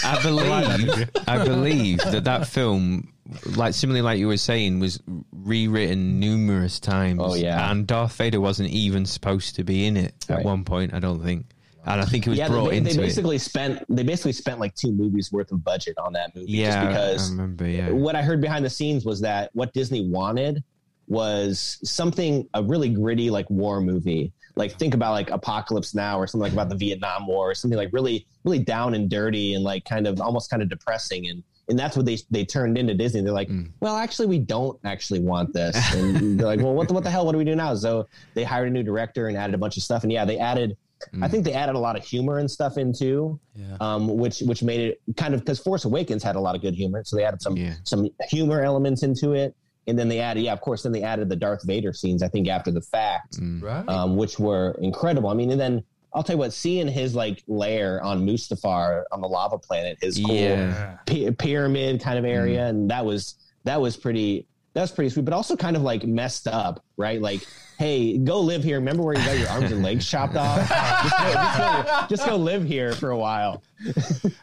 [0.04, 3.12] I believe, I believe that that film,
[3.56, 5.00] like similarly like you were saying, was
[5.32, 7.20] rewritten numerous times.
[7.22, 7.70] Oh, yeah.
[7.70, 10.94] and Darth Vader wasn't even supposed to be in it at one point.
[10.94, 11.46] I don't think,
[11.84, 13.06] and I think it was yeah, brought they, into they it.
[13.06, 16.52] basically spent they basically spent like two movies worth of budget on that movie.
[16.52, 17.68] Yeah, just because I remember.
[17.68, 20.62] Yeah, what I heard behind the scenes was that what Disney wanted
[21.10, 24.32] was something a really gritty like war movie.
[24.60, 27.76] Like think about like Apocalypse Now or something like about the Vietnam War or something
[27.78, 31.42] like really really down and dirty and like kind of almost kind of depressing and
[31.68, 33.20] and that's what they they turned into Disney.
[33.22, 33.70] They're like, Mm.
[33.80, 35.76] well, actually, we don't actually want this.
[35.94, 37.24] And they're like, well, what the, what the hell?
[37.24, 37.74] What do we do now?
[37.76, 40.02] So they hired a new director and added a bunch of stuff.
[40.02, 40.76] And yeah, they added.
[41.14, 41.30] I Mm.
[41.30, 43.76] think they added a lot of humor and stuff in too, Yeah.
[43.80, 46.74] um, which which made it kind of because Force Awakens had a lot of good
[46.74, 47.74] humor, so they added some Yeah.
[47.84, 49.54] some humor elements into it,
[49.86, 52.22] and then they added, yeah, of course, then they added the Darth Vader scenes.
[52.22, 53.62] I think after the fact, Mm.
[53.62, 53.88] right.
[53.88, 55.28] um, which were incredible.
[55.30, 59.20] I mean, and then I'll tell you what, seeing his like lair on Mustafar on
[59.20, 60.50] the lava planet, his cool Yeah.
[60.68, 60.96] Yeah.
[61.06, 62.68] py- pyramid kind of area, Mm.
[62.70, 66.46] and that was that was pretty that's pretty sweet, but also kind of like messed
[66.46, 67.20] up, right?
[67.20, 67.46] Like,
[67.78, 68.76] hey, go live here.
[68.78, 70.58] Remember where you got your arms and legs chopped off?
[70.68, 73.62] Just go, just go, just go live here for a while.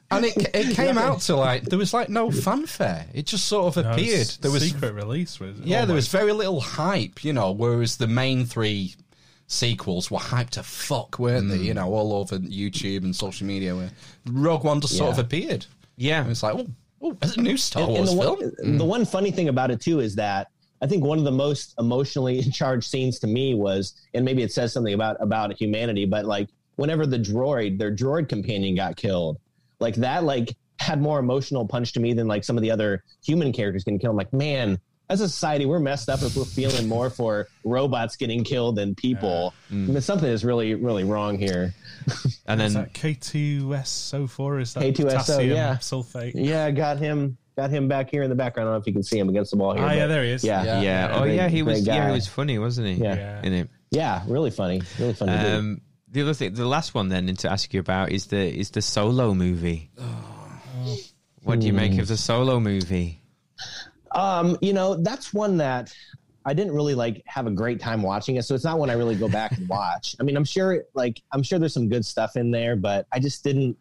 [0.10, 3.06] And it it came out to like there was like no fanfare.
[3.14, 4.28] It just sort of No, appeared.
[4.40, 7.52] There was secret release was yeah, oh there was very little hype, you know.
[7.52, 8.96] Whereas the main three
[9.48, 11.58] sequels were hyped to fuck, weren't they?
[11.58, 11.64] Mm.
[11.64, 13.76] You know, all over YouTube and social media.
[13.76, 13.92] Where
[14.26, 15.66] Rogue One just sort of appeared.
[15.98, 16.22] Yeah.
[16.22, 16.68] And it's like, oh,
[17.02, 18.40] oh, there's a new Star And- Wars and the film.
[18.40, 18.88] one, the mm.
[18.88, 20.48] one funny thing about it too is that
[20.82, 24.52] I think one of the most emotionally charged scenes to me was, and maybe it
[24.52, 29.40] says something about about humanity, but like whenever the droid, their droid companion got killed,
[29.80, 33.04] like that, like had more emotional punch to me than like some of the other
[33.26, 34.12] human characters getting killed.
[34.12, 34.80] I'm like, man,
[35.10, 38.94] as a society, we're messed up if we're feeling more for robots getting killed than
[38.94, 39.54] people.
[39.72, 40.04] I mean, mm.
[40.04, 41.74] something is really, really wrong here.
[42.46, 44.62] And then that K2SO4?
[44.62, 45.76] Is that K2SO, potassium yeah.
[45.78, 46.32] sulfate?
[46.36, 48.70] Yeah, got him, got him back here in the background.
[48.70, 49.84] I don't know if you can see him against the wall here.
[49.84, 50.44] Ah, yeah, but there he is.
[50.44, 50.82] Yeah, Yeah.
[50.82, 52.08] yeah, oh Great- yeah, he was great yeah, guy.
[52.10, 52.94] he was funny, wasn't he?
[53.04, 53.16] Yeah.
[53.16, 53.42] Yeah.
[53.44, 53.70] in it.
[53.92, 55.32] Yeah, really funny, really funny.
[55.38, 55.46] dude.
[55.46, 58.72] Um, the other thing, the last one then to ask you about is the is
[58.72, 59.92] the solo movie.
[61.44, 63.22] What do you make of the solo movie?
[64.12, 65.94] Um, you know, that's one that
[66.48, 68.44] I didn't really like have a great time watching it.
[68.44, 70.16] So it's not one I really go back and watch.
[70.20, 73.20] I mean, I'm sure like I'm sure there's some good stuff in there, but I
[73.20, 73.78] just didn't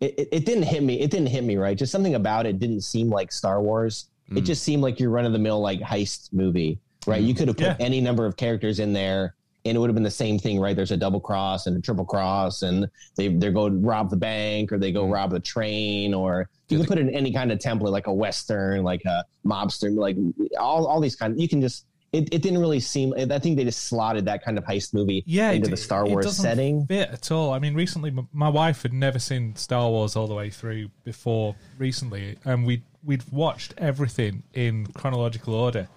[0.00, 1.00] it, it, it didn't hit me.
[1.00, 1.76] It didn't hit me right.
[1.76, 4.10] Just something about it didn't seem like Star Wars.
[4.30, 4.44] It mm.
[4.44, 7.20] just seemed like your run of the mill like heist movie, right?
[7.20, 7.36] You mm.
[7.36, 7.76] could have put Yeah.
[7.80, 9.34] any number of characters in there
[9.64, 10.76] and it would have been the same thing, right?
[10.76, 14.70] There's a double cross and a triple cross, and they they go rob the bank
[14.70, 17.90] or they go rob the train, or you can put in any kind of template
[17.90, 20.16] like a western, like a mobster, like
[20.58, 21.40] all all these kind.
[21.40, 23.12] You can just it, it didn't really seem.
[23.18, 26.06] I think they just slotted that kind of heist movie yeah, into it- the Star
[26.06, 26.86] it Wars doesn't setting.
[26.86, 27.52] Fit at all.
[27.52, 31.56] I mean, recently my wife had never seen Star Wars all the way through before
[31.78, 35.88] recently, and we we'd watched everything in chronological order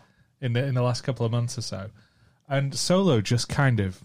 [0.42, 1.90] in the in the last couple of months or so,
[2.50, 4.02] and Solo just kind of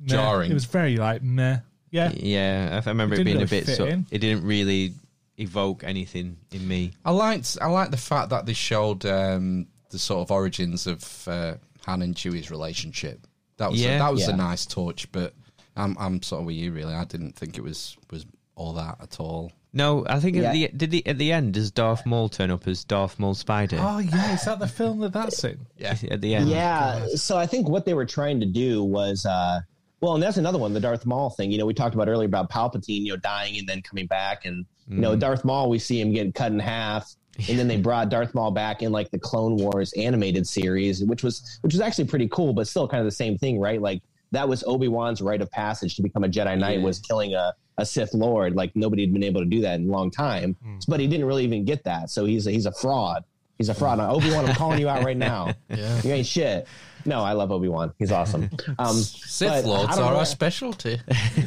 [0.00, 0.08] meh.
[0.14, 0.50] Jarring.
[0.50, 1.58] It was very like nah.
[1.92, 3.76] Yeah, Yeah, I I remember It it, didn't being a really bit.
[3.76, 4.06] So, in.
[4.12, 4.94] it didn't really
[5.38, 6.92] evoke anything in me.
[7.04, 11.28] I liked I liked the fact that they showed um, the sort of origins of
[11.28, 11.54] uh,
[11.86, 13.26] Han and Chewie's relationship.
[13.58, 13.96] That was Yeah.
[13.96, 14.34] a, that was Yeah.
[14.34, 15.34] a nice touch, but
[15.76, 16.94] I'm I'm sort of with you really.
[16.94, 18.26] I didn't think it was was
[18.56, 19.52] all that at all.
[19.72, 20.48] No, I think Yeah.
[20.48, 23.34] at the did the at the end does Darth Maul turn up as Darth Maul
[23.34, 25.66] Spider Oh yeah, is that the film that that's in?
[25.76, 26.48] Yeah, at the end?
[26.48, 27.06] Yeah.
[27.14, 29.60] So I think what they were trying to do was, uh,
[30.00, 31.52] well, and that's another one, the Darth Maul thing.
[31.52, 34.44] You know, we talked about earlier about Palpatine, you know, dying and then coming back,
[34.44, 37.14] and you know, Darth Maul, we see him get cut in half,
[37.48, 41.22] and then they brought Darth Maul back in like the Clone Wars animated series, which
[41.22, 43.80] was which was actually pretty cool, but still kind of the same thing, right?
[43.80, 44.02] Like
[44.32, 46.84] that was Obi Wan's rite of passage to become a Jedi Knight Yeah.
[46.84, 47.54] was killing a.
[47.78, 50.54] A Sith Lord, like nobody had been able to do that in a long time,
[50.86, 52.10] but he didn't really even get that.
[52.10, 53.24] So he's a, he's a fraud.
[53.56, 53.98] He's a fraud.
[54.00, 55.54] Obi Wan, I'm calling you out right now.
[55.70, 55.98] yeah.
[56.02, 56.66] You ain't shit.
[57.06, 57.94] No, I love Obi Wan.
[57.98, 58.50] He's awesome.
[58.78, 61.00] Um, Sith lords are our specialty.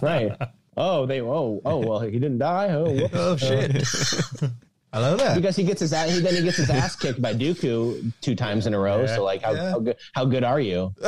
[0.00, 0.34] right.
[0.74, 1.20] Oh, they.
[1.20, 1.76] Oh, oh.
[1.86, 2.70] Well, he didn't die.
[2.70, 3.12] Oh, whoops.
[3.14, 3.84] oh shit!
[4.92, 5.34] Hello there.
[5.34, 8.34] because he gets his ass, he, then he gets his ass kicked by Dooku two
[8.34, 9.06] times in a row.
[9.06, 9.70] So like, how, Yeah.
[9.70, 10.94] how good how good are you?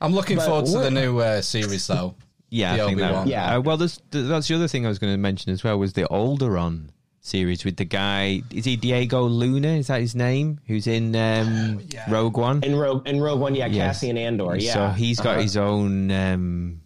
[0.00, 2.14] I'm looking But forward to the new uh, series though.
[2.54, 3.26] Yeah, The I think that.
[3.26, 3.56] Yeah.
[3.56, 5.94] Uh, well, there's, that's the other thing I was going to mention as well was
[5.94, 6.88] the Alderaan
[7.22, 8.42] series with the guy.
[8.52, 9.68] Is he Diego Luna?
[9.68, 10.60] Is that his name?
[10.66, 11.80] Who's in um,
[12.10, 12.62] Rogue One?
[12.62, 14.00] In Rogue in Rogue One, yeah, Yes.
[14.00, 14.54] Cassian Andor.
[14.56, 15.40] Yeah, So he's got Uh-huh.
[15.42, 16.10] his own.
[16.10, 16.81] Um,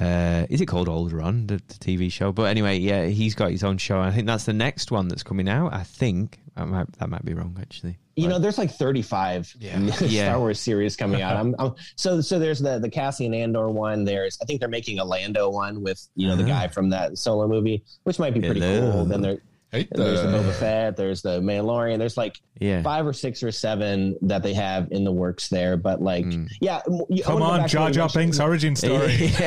[0.00, 2.32] uh, is it called Alderaan, the, the TV show?
[2.32, 4.00] But anyway, yeah, he's got his own show.
[4.00, 5.74] I think that's the next one that's coming out.
[5.74, 7.98] I think I might, that might be wrong actually.
[8.16, 9.86] You know, there's like 35 Yeah.
[9.92, 11.36] Star Wars series coming out.
[11.38, 12.38] I'm, I'm so so.
[12.38, 14.04] There's the the Cassian Andor one.
[14.04, 17.16] There's I think they're making a Lando one with you know the guy from that
[17.16, 18.92] Solo movie, which might be pretty Hello.
[18.92, 19.04] cool.
[19.06, 19.38] Then there,
[19.72, 20.42] Hey there's the there.
[20.42, 20.96] Boba Fett.
[20.96, 21.98] There's the Mandalorian.
[21.98, 22.82] There's like Yeah.
[22.82, 25.76] five or six or seven that they have in the works there.
[25.76, 26.26] But like,
[26.60, 29.30] yeah, m- you- I Come wanna on, Jar Jar Binks origin story.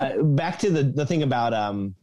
[0.00, 1.94] uh, back to the the thing about um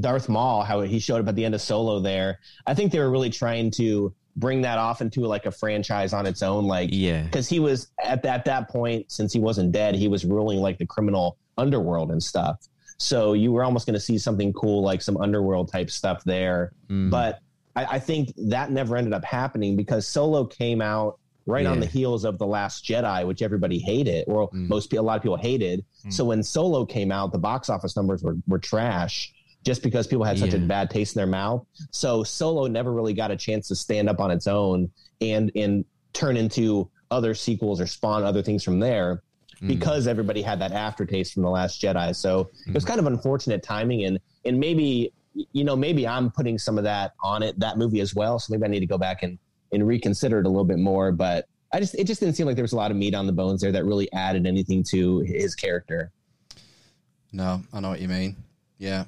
[0.00, 2.00] Darth Maul, how he showed up at the end of Solo.
[2.00, 6.12] There, I think they were really trying to bring that off into like a franchise
[6.12, 7.22] on its own, like Yeah.
[7.22, 10.58] because he was at that, at that point since he wasn't dead, he was ruling
[10.60, 12.58] like the criminal underworld and stuff.
[12.98, 16.72] So you were almost going to see something cool like some underworld type stuff there,
[16.90, 17.10] Mm.
[17.10, 17.38] but
[17.76, 21.86] I, I think that never ended up happening because Solo came out right on the
[21.86, 24.68] heels of the Last Jedi, which everybody hated, or Mm.
[24.68, 25.84] most a lot of people hated.
[26.10, 29.32] So when Solo came out, the box office numbers were were trash
[29.64, 31.66] just because people had such a bad taste in their mouth.
[31.90, 34.90] So Solo never really got a chance to stand up on its own
[35.20, 39.22] and and turn into other sequels or spawn other things from there
[39.66, 42.14] because everybody had that aftertaste from the last Jedi.
[42.14, 46.58] So it was kind of unfortunate timing and and maybe you know, maybe I'm putting
[46.58, 48.38] some of that on it, that movie as well.
[48.38, 49.38] So maybe I need to go back and,
[49.72, 51.12] and reconsider it a little bit more.
[51.12, 53.26] But I just, it just didn't seem like there was a lot of meat on
[53.26, 56.12] the bones there that really added anything to his character.
[57.32, 58.36] No, I know what you mean.
[58.78, 59.04] Yeah.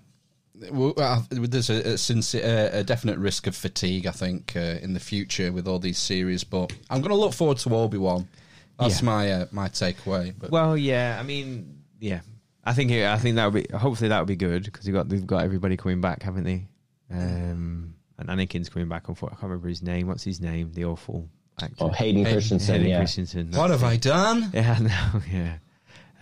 [0.71, 4.79] Well, uh, There's a, a, sincere, uh, a definite risk of fatigue, I think, uh,
[4.83, 6.43] in the future with all these series.
[6.45, 8.27] But I'm going to look forward to Obi Wan.
[8.79, 9.07] That's Yeah.
[9.07, 10.35] my uh, my takeaway.
[10.39, 11.17] But Well, yeah.
[11.19, 12.21] I mean, yeah.
[12.65, 14.93] I think it, I think that would be hopefully that would be good because you
[14.93, 16.67] got they've got everybody coming back, haven't they?
[17.11, 19.09] Um, and Anakin's coming back.
[19.09, 20.09] Unfortunately, I can't remember his name.
[20.09, 20.73] What's his name?
[20.73, 21.29] The awful
[21.61, 21.75] actor.
[21.81, 22.75] Oh, Hayden, Hayden- Christensen.
[22.75, 22.99] Hayden yeah.
[22.99, 23.51] Christensen.
[23.53, 23.87] what have it.
[23.87, 24.51] I done?
[24.55, 25.59] Yeah, no, yeah.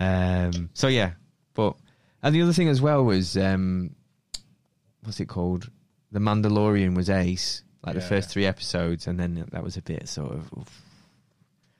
[0.01, 1.13] Um, so yeah,
[1.55, 1.77] but
[2.23, 3.95] and the other thing as well was um,
[5.03, 5.71] what's it called?
[6.13, 10.09] The Mandalorian was ace, like the first three episodes, and then that was a bit
[10.09, 10.53] sort of.
[10.59, 10.83] oof,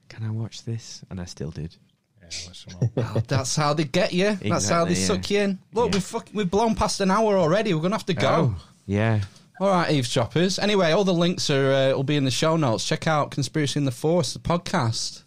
[0.09, 1.03] Can I watch this?
[1.11, 1.75] And I still did.
[2.21, 2.91] Yeah, watch them all.
[3.17, 4.35] Oh, that's how they get you.
[4.43, 5.07] That's how they yeah.
[5.07, 5.59] suck you in.
[5.73, 5.93] Look, Yeah.
[5.97, 7.75] we've fuck, we've blown past an hour already.
[7.75, 8.55] We're gonna have to go.
[8.57, 9.21] Oh, yeah.
[9.61, 10.59] All right, eavesdroppers.
[10.59, 12.85] Anyway, all the links are uh, will be in the show notes.
[12.85, 15.23] Check out Conspiracy in the Force, the podcast,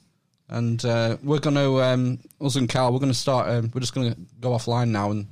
[0.49, 2.91] and uh, we're going to um, us and Carl.
[2.91, 3.47] We're going to start.
[3.49, 5.27] Um, we're just going to go offline now and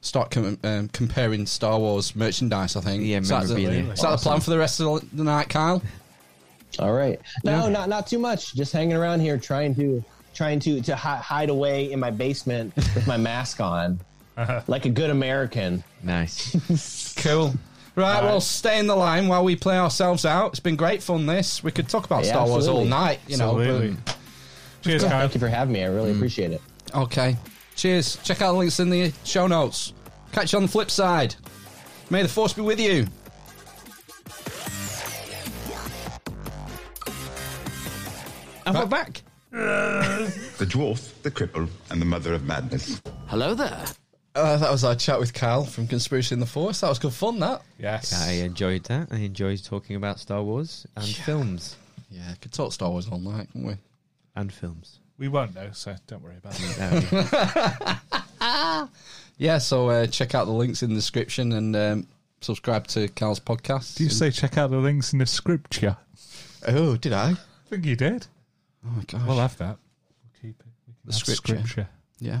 [0.00, 2.74] start com- um, comparing Star Wars merchandise.
[2.74, 3.04] I think.
[3.04, 3.92] Yeah, is that, the, memorabilia.
[3.92, 5.82] is that the plan for the rest of the night, Kyle?
[6.78, 7.20] All right.
[7.44, 7.68] No, Yeah.
[7.68, 8.54] not not too much.
[8.54, 10.04] Just hanging around here, trying to
[10.34, 14.00] trying to to hi- hide away in my basement with my mask on,
[14.66, 15.84] like a good American.
[16.02, 17.14] Nice.
[17.22, 17.54] Cool.
[17.94, 20.52] Right, well, stay in the line while we play ourselves out.
[20.52, 21.26] It's been great fun.
[21.26, 23.20] This we could talk about Yeah, Star Wars all night.
[23.28, 23.60] You know.
[23.60, 23.96] Absolutely.
[24.04, 24.16] but-
[24.82, 25.20] Cheers, Kyle.
[25.20, 25.84] Thank you for having me.
[25.84, 26.16] I really mm.
[26.16, 26.60] appreciate it.
[26.94, 27.36] Okay.
[27.76, 28.16] Cheers.
[28.24, 29.92] Check out the links in the show notes.
[30.32, 31.34] Catch you on the flip side.
[32.10, 33.06] May the force be with you.
[38.66, 39.22] And we're back.
[39.52, 43.02] The dwarf, the cripple, and the mother of madness.
[43.26, 43.84] Hello there.
[44.34, 46.80] Uh, that was our chat with Cal from Conspiracy in the Force.
[46.80, 47.60] That was good fun, that.
[47.78, 48.14] Yes.
[48.14, 49.08] I enjoyed that.
[49.10, 51.76] I enjoyed talking about Star Wars and films
[52.10, 53.74] Yeah, could talk Star Wars all night, couldn't we?
[54.36, 55.00] and films.
[55.18, 58.88] We won't know, so don't worry about it.
[59.38, 62.06] Yeah, so uh, check out the links in the description and um,
[62.40, 63.96] subscribe to Cal's podcast.
[63.96, 65.96] Do you say check out the links in the scripture?
[66.68, 67.30] Oh, did I?
[67.32, 67.36] I
[67.68, 68.26] think you did.
[68.84, 69.22] Oh, my gosh.
[69.26, 69.78] We'll have that.
[69.78, 70.66] We'll keep it.
[70.86, 71.56] We can The have scripture.
[71.58, 71.88] scripture.
[72.18, 72.40] yeah.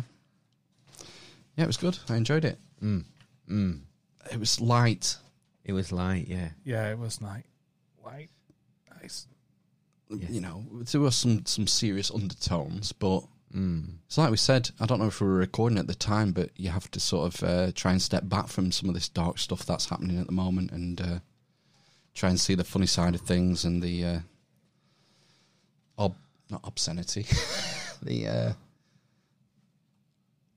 [1.56, 1.98] Yeah, it was good.
[2.08, 2.58] I enjoyed it.
[2.82, 3.04] mm,
[3.48, 3.80] mm.
[4.32, 5.16] It was light.
[5.64, 6.48] It was light, yeah.
[6.64, 7.44] Yeah, it was light.
[8.04, 8.30] Light.
[9.00, 9.26] Nice.
[10.08, 13.24] You know, there were some, some serious undertones, but
[13.54, 13.96] Mm.
[14.06, 14.70] It's like we said.
[14.80, 17.34] I don't know if we were recording at the time, but you have to sort
[17.34, 20.24] of uh, try and step back from some of this dark stuff that's happening at
[20.24, 21.18] the moment, and uh,
[22.14, 24.18] try and see the funny side of things and the uh,
[25.98, 26.16] ob-
[26.52, 27.26] not obscenity.
[28.02, 28.52] the uh,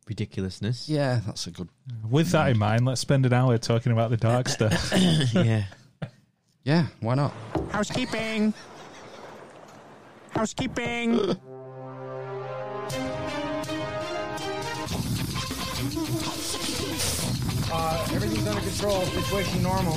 [0.07, 0.87] Ridiculousness.
[0.87, 1.67] yeah, that's a good.
[2.07, 4.93] With that in mind, let's spend an hour talking about the dark stuff.
[5.33, 5.63] yeah.
[6.63, 7.33] Yeah, why not?
[7.71, 8.53] Housekeeping.
[10.31, 11.37] Housekeeping.
[17.77, 19.01] Uh, everything's under control.
[19.05, 19.93] Situation normal.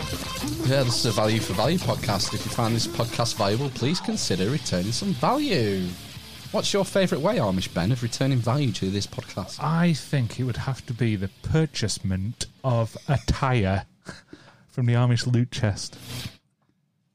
[0.66, 2.34] Yeah, this is a value for value podcast.
[2.34, 5.86] If you find this podcast valuable, please consider returning some value.
[6.50, 9.62] What's your favourite way, Amish Ben, of returning value to this podcast?
[9.62, 13.84] I think it would have to be the purchasement of a tyre
[14.68, 15.96] from the Amish loot chest.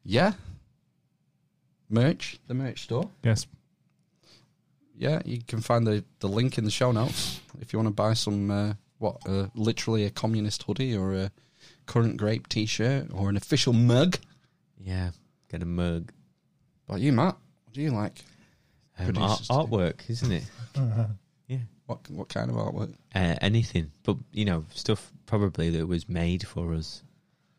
[0.05, 0.33] Yeah,
[1.89, 3.09] merch, the merch store.
[3.23, 3.47] Yes.
[4.97, 7.93] yeah, you can find the, the link in the show notes if you want to
[7.93, 8.73] buy some uh,
[9.03, 11.31] what uh, literally a communist hoodie or a
[11.85, 14.17] current grape T-shirt or an official mug.
[14.79, 15.11] Yeah.
[15.51, 16.11] Get a mug.
[16.87, 17.35] But you, Matt,
[17.65, 18.23] what do you like?
[18.97, 20.43] Um, art, artwork, isn't it?
[21.47, 21.57] yeah.
[21.85, 22.93] What what kind of artwork?
[23.13, 27.03] Uh, anything, but you know, stuff probably that was made for us.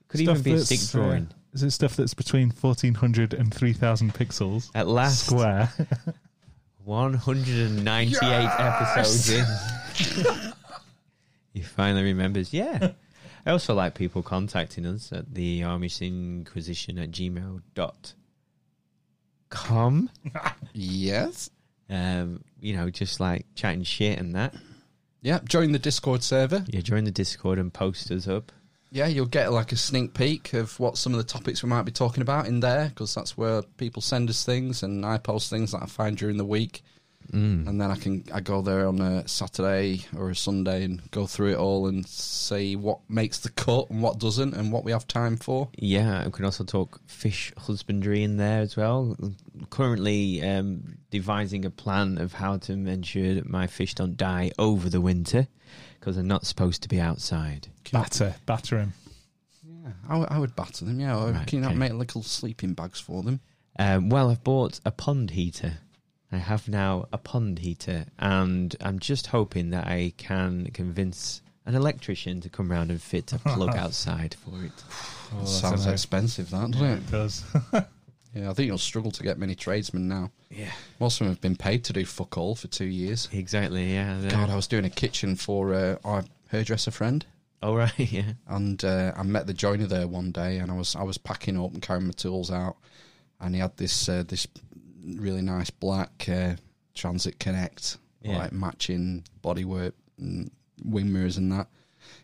[0.08, 1.24] Could Stuff even be a stick drawing.
[1.24, 5.72] uh, is it stuff that's between 1400 and 3000 pixels At last, square?
[6.84, 8.20] 198
[8.58, 10.52] episodes in.
[11.54, 12.52] he finally remembers.
[12.52, 12.92] Yeah.
[13.46, 18.14] I also like people contacting us at the Amish Inquisition at gmail dot
[19.48, 20.10] com.
[20.74, 21.48] Yes.
[21.88, 24.54] Um, you know, just like chatting shit and that.
[25.22, 26.64] Yeah, join the Discord server.
[26.68, 28.52] Yeah, join the Discord and post us up.
[28.90, 31.82] Yeah, you'll get like a sneak peek of what some of the topics we might
[31.82, 35.50] be talking about in there because that's where people send us things and I post
[35.50, 36.82] things that I find during the week.
[37.32, 37.66] Mm.
[37.66, 41.26] and then I can I go there on a Saturday or a Sunday and go
[41.26, 44.92] through it all and see what makes the cut and what doesn't and what we
[44.92, 45.68] have time for.
[45.76, 49.16] Yeah, we can also talk fish husbandry in there as well.
[49.70, 54.88] Currently um, devising a plan of how to ensure that my fish don't die over
[54.90, 55.48] the winter
[55.98, 57.68] because they're not supposed to be outside.
[57.92, 58.92] batter, batter him.
[60.08, 61.00] I, would- I would batter them.
[61.00, 61.78] Yeah, or Right, can you not okay.
[61.78, 63.40] make little sleeping bags for them?
[63.78, 65.78] Um, well, I've bought a pond heater.
[66.34, 71.74] I have now a pond heater, and I'm just hoping that I can convince an
[71.74, 74.72] electrician to come round and fit a plug outside for it.
[75.34, 76.98] Oh, Sounds expensive, that doesn't it?
[76.98, 77.44] It does.
[78.36, 80.32] Yeah, I think you'll struggle to get many tradesmen now.
[80.50, 83.28] Yeah, Most of them have been paid to do fuck all for two years.
[83.32, 83.92] exactly.
[83.94, 84.18] Yeah.
[84.18, 87.24] the- God, I was doing a kitchen for uh, our hairdresser friend,
[87.62, 87.92] Oh right.
[88.12, 88.32] Yeah.
[88.48, 91.56] and uh, I met the joiner there one day, and I was I was packing
[91.56, 92.74] up and carrying my tools out,
[93.40, 94.48] and he had this uh, this
[95.04, 96.54] really nice black uh,
[96.94, 98.38] Transit Connect, Yeah.
[98.38, 100.50] like matching bodywork and
[100.84, 101.68] wing mirrors and that.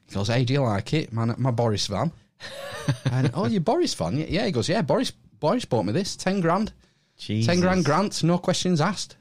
[0.09, 1.35] He goes, "Hey, do you like it, man?
[1.39, 2.13] My Boris van."
[3.11, 4.17] and oh, your Boris van?
[4.19, 4.47] Yeah.
[4.47, 6.73] He goes, "Yeah, Boris Boris bought me this, ten grand,
[7.17, 7.47] Jesus.
[7.47, 9.17] ten grand grant, no questions asked."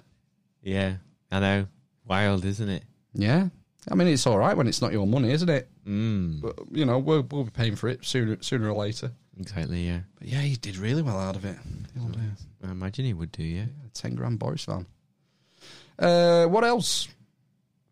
[0.62, 0.96] Yeah.
[1.32, 1.68] I know.
[2.06, 2.84] Wild, isn't it?
[3.14, 3.50] Yeah,
[3.90, 5.68] I mean it's all right when it's not your money, isn't it?
[5.88, 6.42] Mm.
[6.42, 9.12] But you know we'll, we'll be paying for it sooner sooner or later.
[9.40, 9.88] Exactly.
[9.88, 10.02] Yeah.
[10.18, 11.58] But yeah, he did really well out of it.
[11.94, 13.44] The old, uh, I imagine he would do.
[13.44, 13.66] Yeah.
[13.94, 14.86] Ten grand Boris van.
[15.98, 17.08] Uh, what else?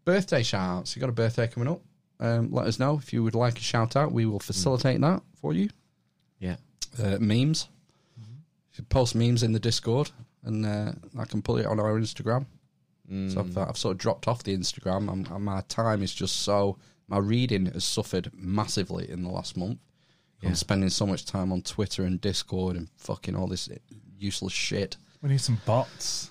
[0.05, 0.95] Birthday shout outs.
[0.95, 1.81] You got a birthday coming up?
[2.19, 4.11] Um, let us know if you would like a shout out.
[4.11, 5.69] We will facilitate that for you.
[6.39, 6.57] Yeah.
[7.01, 7.67] Uh, memes.
[8.75, 10.11] You post memes in the Discord,
[10.43, 12.45] and uh, I can put it on our Instagram.
[13.11, 13.33] Mm.
[13.33, 16.41] So I've, uh, I've sort of dropped off the Instagram, and my time is just
[16.41, 16.77] so.
[17.07, 19.79] My reading has suffered massively in the last month.
[20.41, 20.49] Yeah.
[20.49, 23.69] I'm spending so much time on Twitter and Discord and fucking all this
[24.17, 24.97] useless shit.
[25.21, 26.29] we need some bots.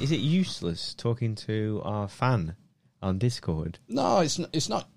[0.00, 2.56] Is it useless talking to our fan
[3.02, 3.78] on Discord?
[3.88, 4.88] No, it's not, it's not.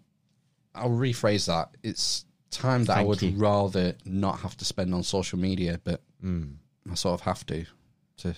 [0.73, 1.71] I'll rephrase that.
[1.83, 3.31] It's time that I would you.
[3.37, 6.55] rather not have to spend on social media, but Mm.
[6.89, 7.65] I sort of have to
[8.19, 8.35] to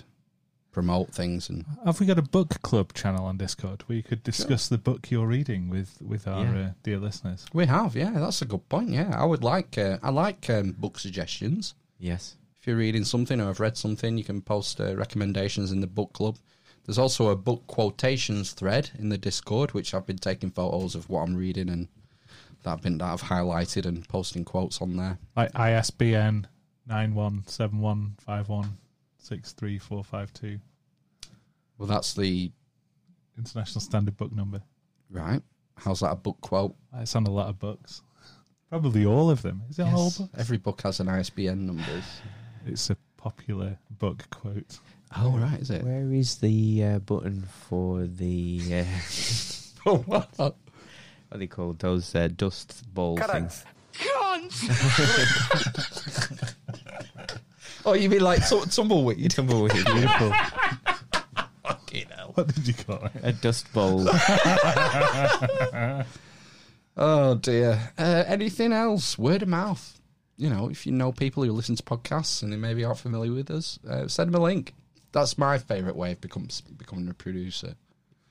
[0.71, 4.23] promote things and Have we got a book club channel on Discord where you could
[4.23, 6.61] discuss the book you're reading with with our Yeah.
[6.67, 7.45] uh, dear listeners?
[7.53, 7.95] we have.
[7.95, 8.89] Yeah, that's a good point.
[8.89, 9.77] Yeah, I would like.
[9.77, 11.73] Uh, I like um, book suggestions.
[11.97, 12.35] Yes.
[12.59, 15.87] If you're reading something or have read something, you can post uh, recommendations in the
[15.87, 16.37] book club.
[16.85, 21.09] There's also a book quotations thread in the Discord, which I've been taking photos of
[21.09, 21.87] what I'm reading and
[22.63, 25.17] that I've been that I've highlighted and posting quotes on there.
[25.35, 26.47] Like ISBN
[26.87, 28.77] nine one seven one five one
[29.19, 30.59] six three four five two.
[31.77, 32.51] Well, that's the
[33.37, 34.61] International Standard Book Number.
[35.11, 35.41] right.
[35.75, 36.75] How's that a book quote?
[36.95, 38.01] It's on a lot of books.
[38.69, 39.63] Probably all of them.
[39.69, 40.29] Is it on all books?
[40.37, 42.03] Every book has an ISBN number.
[42.65, 44.77] It's a popular book quote.
[45.15, 45.83] Oh, right, is it?
[45.83, 48.83] Where is the uh, button for the uh,
[49.83, 50.29] what?
[50.37, 50.55] what
[51.31, 51.79] are they called?
[51.79, 53.65] Those uh, dust ball things.
[57.89, 59.31] Oh, you mean like tu- tumbleweed?
[59.35, 60.31] Tumbleweed, beautiful.
[62.35, 63.11] What did you call it?
[63.23, 64.07] A dust bowl.
[67.01, 67.91] Oh dear.
[67.97, 69.17] Uh, anything else?
[69.17, 69.99] Word of mouth.
[70.37, 73.31] You know, if you know people who listen to podcasts and they maybe aren't familiar
[73.33, 74.73] with us, uh, send them a link.
[75.11, 76.47] That's my favourite way of become,
[76.77, 77.75] becoming a producer.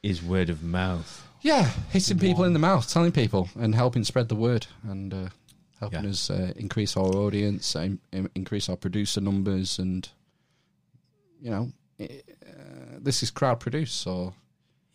[0.02, 1.26] is word of mouth.
[1.40, 5.28] Yeah, hitting people in the mouth, telling people, and helping spread the word, and uh,
[5.80, 6.10] helping Yeah.
[6.10, 8.00] us uh, increase our audience, in-
[8.34, 10.08] increase our producer numbers, and
[11.40, 14.34] you know, i- uh, this is crowd produced, so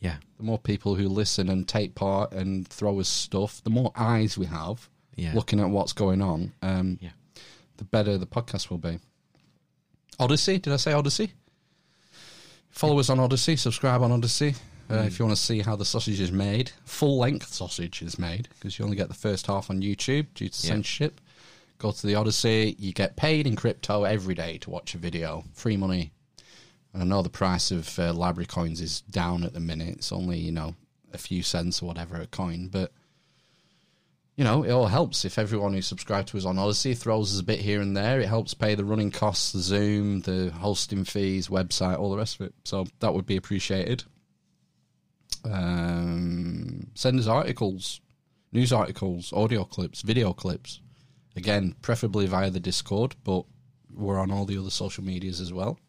[0.02, 0.18] Yeah.
[0.38, 4.38] the more people who listen and take part and throw us stuff, the more eyes
[4.38, 5.34] we have Yeah.
[5.34, 7.12] looking at what's going on, um, Yeah.
[7.78, 9.00] the better the podcast will be.
[10.20, 11.32] Odysee, did I say Odysee?
[12.70, 14.56] Follow us on Odysee, subscribe on Odysee.
[14.94, 18.20] Uh, If you want to see how the sausage is made, full length sausage is
[18.20, 20.74] made, because you only get the first half on YouTube due to Yeah.
[20.74, 21.20] censorship.
[21.80, 25.44] Go to the Odysee, you get paid in crypto every day to watch a video,
[25.54, 26.12] free money.
[26.94, 29.90] And I know the price of uh, LBRY coins is down at the minute.
[29.98, 30.76] It's only, you know,
[31.12, 32.92] a few cents or whatever a coin, but
[34.36, 37.40] you know, it all helps if everyone who subscribed to us on Odysee throws us
[37.40, 38.20] a bit here and there.
[38.20, 42.40] It helps pay the running costs, the Zoom, the hosting fees, website, all the rest
[42.40, 42.54] of it.
[42.64, 44.04] So that would be appreciated.
[45.46, 48.02] Um, send us articles,
[48.52, 50.80] news articles, audio clips, video clips.
[51.36, 53.46] Again, preferably via the Discord, but
[53.94, 55.80] we're on all the other social medias as well.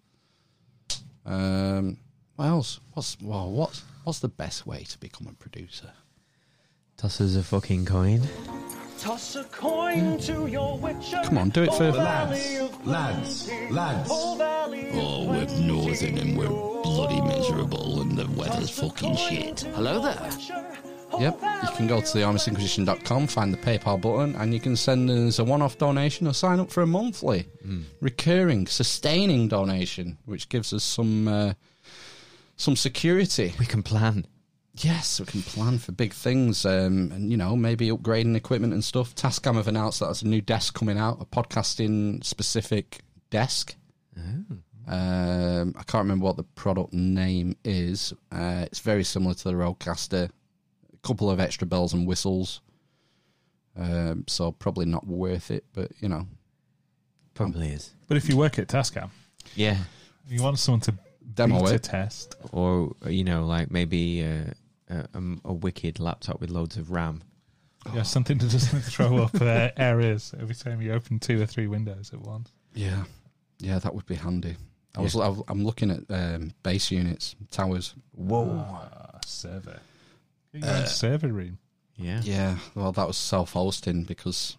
[1.26, 1.98] Um,
[2.36, 2.80] what else?
[2.92, 5.92] What's well, what's what's the best way to become a producer?
[6.96, 8.22] Toss us a fucking coin.
[8.98, 11.20] Toss a coin to your witcher.
[11.24, 14.08] Come on, do it for Lads, lads, lads.
[14.10, 19.60] Oh, we're northern and we're bloody miserable and the weather's fucking shit.
[19.74, 20.30] Hello there.
[21.18, 25.40] Yep, you can go to theamishinquisition.com, find the PayPal button, and you can send us
[25.40, 27.46] a one off donation or sign up for a monthly,
[28.00, 31.54] recurring, sustaining donation, which gives us some uh,
[32.56, 33.52] some security.
[33.58, 34.26] We can plan.
[34.76, 38.84] Yes, we can plan for big things, um, and you know maybe upgrading equipment and
[38.84, 39.16] stuff.
[39.16, 43.00] Tascam have announced that there's a new desk coming out, a podcasting specific
[43.30, 43.74] desk.
[44.86, 48.12] Um, I can't remember what the product name is.
[48.30, 50.28] Uh, it's very similar to the Rodecaster.
[50.92, 52.60] A couple of extra bells and whistles.
[53.76, 56.26] Um, so probably not worth it, but you know,
[57.34, 57.92] Probably is.
[58.06, 59.10] But if you work at Tascam,
[59.56, 59.76] Yeah.
[60.28, 60.94] you want someone to
[61.34, 61.82] Demo it.
[61.82, 62.36] test.
[62.52, 64.52] Or, you know, like maybe uh,
[64.88, 67.22] a, a, a wicked laptop with loads of RAM.
[67.92, 71.66] Yeah, something to just throw up uh, errors every time you open two or three
[71.66, 72.50] windows at once.
[72.74, 73.02] yeah,
[73.58, 74.54] yeah, that would be handy.
[74.96, 77.94] I was, I'm looking at um, base units, towers.
[78.12, 78.64] Whoa.
[79.26, 79.80] server.
[80.52, 81.58] Get your own server room.
[81.96, 82.20] Yeah.
[82.22, 84.56] Yeah, well, that was self-hosting because,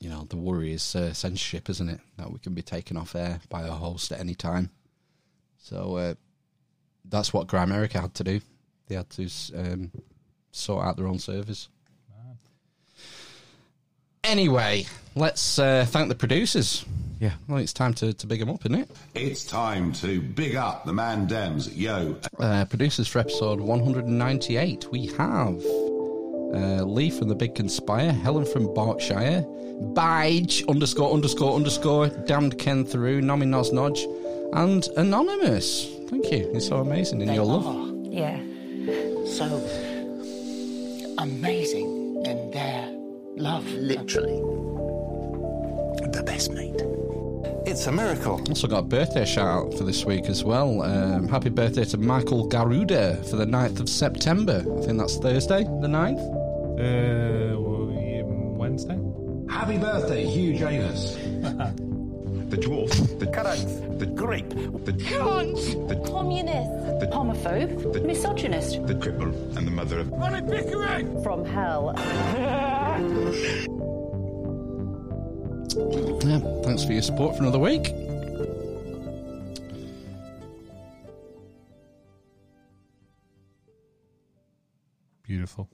[0.00, 2.00] you know, the worry is uh, censorship, isn't it?
[2.16, 4.70] That we can be taken off air by a host at any time.
[5.58, 6.14] So uh,
[7.04, 8.40] that's what Grimerica had to do.
[8.88, 9.92] They had to um,
[10.52, 11.68] sort out their own servers.
[14.22, 16.84] Anyway, let's uh, thank the producers.
[17.20, 17.32] Yeah.
[17.48, 18.90] Well, it's time to, to big them up, isn't it?
[19.14, 21.70] It's time to big up the man Dems.
[21.74, 22.16] Yo.
[22.38, 24.90] Uh, producers for episode 198.
[24.90, 25.56] We have
[26.54, 29.44] uh, Lee from the Big Conspire, Helen from Berkshire,
[29.94, 34.04] Bige underscore underscore underscore, Damned Ken through, Nomi Nos Nodge,
[34.52, 35.88] and Anonymous.
[36.08, 36.50] Thank you.
[36.54, 37.92] It's so amazing in your love.
[38.06, 38.36] Yeah.
[39.26, 39.46] So
[41.18, 42.88] amazing in their
[43.36, 43.66] love.
[43.72, 44.40] Literally.
[46.12, 46.80] The best mate.
[47.74, 48.40] It's a miracle.
[48.48, 50.80] Also got a birthday shout out for this week as well.
[50.82, 54.64] Um, happy birthday to Michael Garuda for the 9th of September.
[54.78, 56.20] I think that's Thursday, the 9th.
[56.78, 57.58] Uh,
[58.56, 58.96] Wednesday?
[59.50, 61.16] Happy birthday, Hugh Janus.
[62.50, 63.66] The dwarf, the Correct.
[63.98, 64.50] the Grape.
[64.84, 65.88] the Cunt!
[65.88, 67.00] the Communist!
[67.00, 67.92] The- Homophobe!
[67.92, 68.86] The misogynist!
[68.86, 70.10] the cripple and the mother of
[71.24, 71.94] From hell.
[76.24, 77.92] Yeah, thanks for your support for another week.
[85.22, 85.68] Beautiful.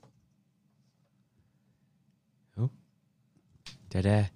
[3.91, 4.29] Dead air.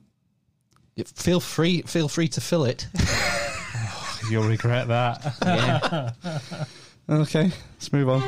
[0.96, 2.88] Yeah, Feel free, feel free to fill it.
[3.78, 5.36] Oh, you'll regret that.
[5.46, 6.66] Yeah.
[7.10, 8.22] okay, let's move on.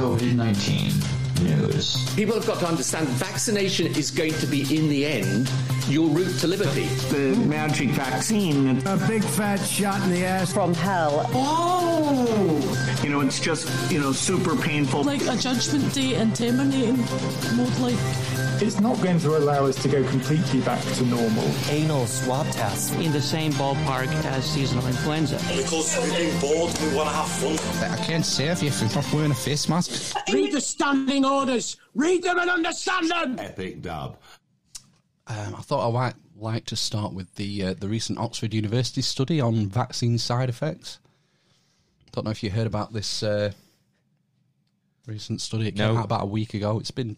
[0.00, 0.92] COVID 19
[1.44, 2.14] news.
[2.14, 5.46] People have got to understand vaccination is going to be, in the end,
[5.90, 6.86] your route to liberty.
[7.10, 8.86] The magic vaccine.
[8.86, 10.52] A big fat shot in the ass.
[10.52, 11.28] From hell.
[11.34, 13.00] Oh!
[13.02, 15.02] You know, it's just, you know, super painful.
[15.02, 16.98] like a judgment day and terminating
[17.56, 17.96] mode like
[18.62, 21.50] It's not going to allow us to go completely back to normal.
[21.68, 25.36] Anal swab tests in the same ballpark as seasonal influenza.
[25.56, 27.90] Because we've been bored, we want to have fun.
[27.90, 30.14] I can't save you if you're not wearing a face mask.
[30.32, 31.76] Read the standing orders.
[31.94, 33.38] Read them and understand them.
[33.38, 34.18] Epic dub.
[35.30, 39.00] Um, I thought I might like to start with the uh, the recent Oxford University
[39.02, 40.98] study on vaccine side effects.
[42.12, 43.52] Don't know if you heard about this uh,
[45.06, 45.68] recent study.
[45.68, 45.98] It came No.
[46.00, 46.78] out about a week ago.
[46.78, 47.16] It's been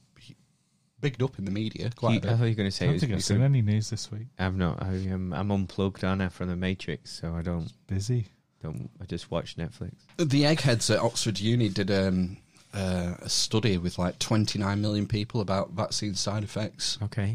[1.00, 2.30] bigged up in the media quite You- a bit.
[2.30, 3.42] I thought you were going to say I it don't was think I've because- seen
[3.42, 4.26] any news this week.
[4.38, 4.82] I'm not.
[4.82, 7.10] I, am I'm unplugged, aren't I, from the Matrix?
[7.20, 7.72] So I don't.
[7.86, 8.26] Busy.
[8.62, 8.90] Don't.
[9.00, 9.94] I just watch Netflix.
[10.18, 12.36] The eggheads at Oxford Uni did um,
[12.74, 16.98] uh, a study with like 29 million people about vaccine side effects.
[17.02, 17.34] Okay.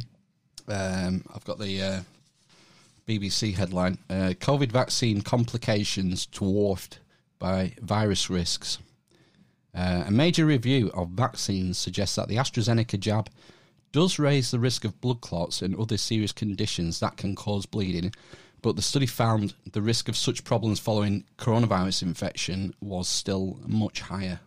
[0.67, 1.99] Um, I've got the uh,
[3.07, 6.99] BBC headline: uh, COVID vaccine complications dwarfed
[7.39, 8.79] by virus risks.
[9.73, 13.29] Uh, a major review of vaccines suggests that the AstraZeneca jab
[13.91, 18.11] does raise the risk of blood clots and other serious conditions that can cause bleeding,
[18.61, 24.01] but the study found the risk of such problems following coronavirus infection was still much
[24.01, 24.39] higher.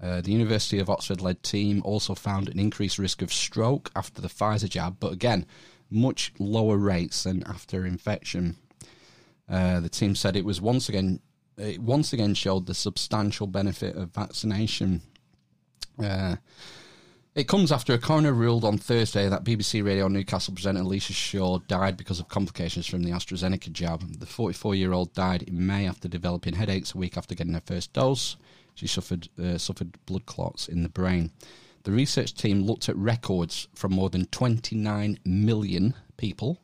[0.00, 4.22] Uh, the University of Oxford led team also found an increased risk of stroke after
[4.22, 5.44] the Pfizer jab, but again,
[5.90, 8.56] much lower rates than after infection.
[9.48, 11.20] Uh, the team said it was once again
[11.56, 15.02] it once again showed the substantial benefit of vaccination.
[16.00, 16.36] Uh,
[17.34, 21.58] it comes after a coroner ruled on Thursday that BBC Radio Newcastle presenter Alicia Shaw
[21.68, 24.18] died because of complications from the AstraZeneca jab.
[24.18, 27.62] The 44 year old died in May after developing headaches a week after getting her
[27.64, 28.36] first dose.
[28.78, 31.32] She suffered uh, suffered blood clots in the brain.
[31.82, 36.60] The research team looked at records from more than 29 million people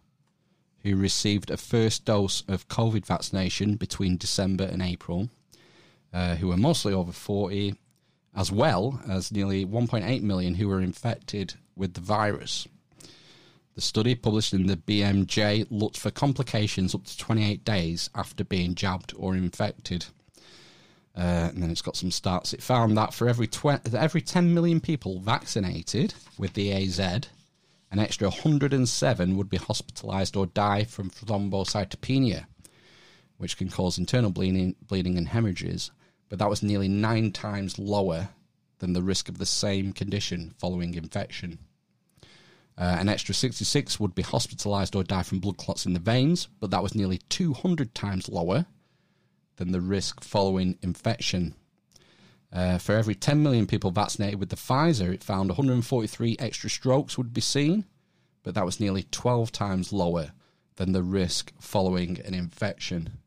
[0.85, 5.29] who received a first dose of COVID vaccination between December and April,
[6.13, 7.75] uh, who were mostly over 40
[8.37, 12.69] as well as nearly 1.8 million who were infected with the virus.
[13.75, 18.77] The study, published in the BMJ, looked for complications up to 28 days after being
[18.77, 20.07] jabbed or infected.
[21.17, 22.53] Uh, and then it's got some stats.
[22.53, 27.99] It found that for every tw- every 10 million people vaccinated with the AZ, an
[27.99, 32.47] extra 107 would be hospitalised or die from thrombocytopenia,
[33.37, 35.93] which can cause internal bleeding, bleeding and hemorrhages.
[36.29, 38.31] But that was nearly nine times lower
[38.81, 41.59] than the risk of the same condition following infection.
[42.77, 46.49] Uh, an extra 66 would be hospitalised or die from blood clots in the veins,
[46.59, 48.67] but that was nearly 200 times lower
[49.57, 51.55] than the risk following infection.
[52.53, 57.19] Uh, for every 10 million people vaccinated with the Pfizer, it found 143 extra strokes
[57.19, 57.85] would be seen,
[58.45, 60.33] but that was nearly 12 times lower
[60.77, 63.19] than the risk following an infection.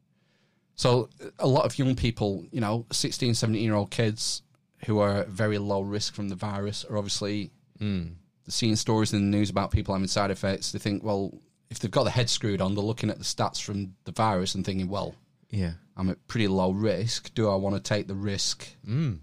[0.76, 1.10] So,
[1.40, 4.44] a lot of young people, you know, 16, 17 year old kids
[4.86, 7.52] who are at very low risk from the virus are obviously
[7.82, 8.16] Mm.
[8.48, 10.72] seeing stories in the news about people having side effects.
[10.72, 11.32] They think, well,
[11.70, 14.56] if they've got the head screwed on, they're looking at the stats from the virus
[14.56, 15.14] and thinking, well,
[15.50, 15.74] Yeah.
[15.96, 17.34] I'm at pretty low risk.
[17.34, 19.20] Do I want to take the risk Mm.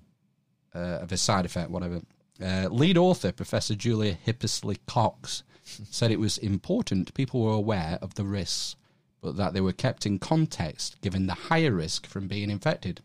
[0.75, 2.03] uh, of a side effect, whatever?
[2.43, 5.43] Uh, lead author, Professor Julia Hippisley Cox,
[5.91, 8.75] said it was important people were aware of the risks,
[9.21, 13.01] but that they were kept in context given the higher risk from being infected.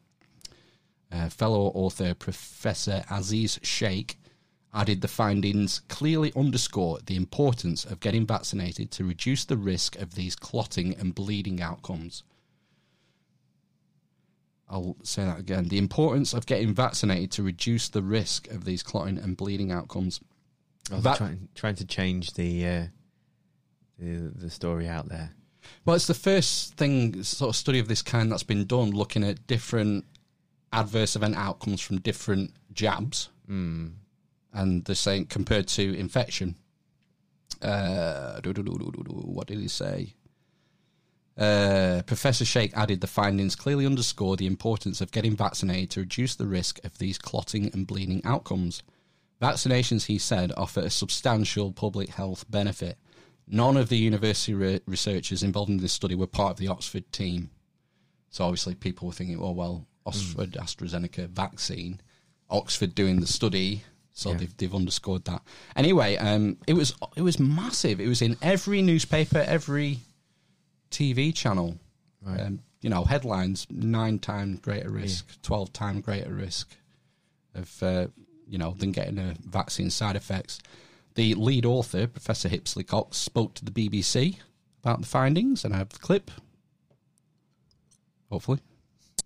[1.12, 4.18] Uh, fellow author Professor Aziz Sheikh
[4.74, 10.14] added the findings clearly underscore the importance of getting vaccinated to reduce the risk of
[10.16, 12.24] these clotting and bleeding outcomes.
[14.70, 15.68] I'll say that again.
[15.68, 20.20] The importance of getting vaccinated to reduce the risk of these clotting and bleeding outcomes.
[20.90, 22.86] They're trying, trying to change the, uh,
[23.98, 25.32] the the story out there.
[25.86, 29.24] Well, it's the first thing, sort of study of this kind that's been done, looking
[29.24, 30.06] at different
[30.72, 33.94] adverse event outcomes from different jabs, Mm.
[34.54, 36.56] and they're saying compared to infection.
[37.62, 40.14] Uh, what did he say?
[41.40, 46.36] Uh, Professor Sheikh added the findings clearly underscore the importance of getting vaccinated to reduce
[46.36, 48.84] the risk of these clotting and bleeding outcomes.
[49.42, 52.98] Vaccinations, he said, offer a substantial public health benefit.
[53.48, 57.10] None of the university re- researchers involved in this study were part of the Oxford
[57.14, 57.50] team.
[58.30, 62.02] So obviously, people were thinking, oh, well, Oxford AstraZeneca vaccine,
[62.50, 63.84] Oxford doing the study.
[64.12, 64.38] So Yeah.
[64.38, 65.42] they've, they've underscored that.
[65.78, 68.02] Anyway, um, it was it was massive.
[68.02, 70.00] It was in every newspaper, every
[70.92, 71.78] TV channel.
[72.22, 72.40] Right.
[72.42, 76.76] Um, you know, headlines: nine times greater risk, twelve times greater risk
[77.56, 78.08] of uh,
[78.48, 80.60] you know than getting a vaccine side effects.
[81.16, 84.38] The lead author, Professor Hipsley Cox, spoke to the BBC
[84.82, 86.32] about the findings, and I have the clip.
[88.30, 88.60] Hopefully,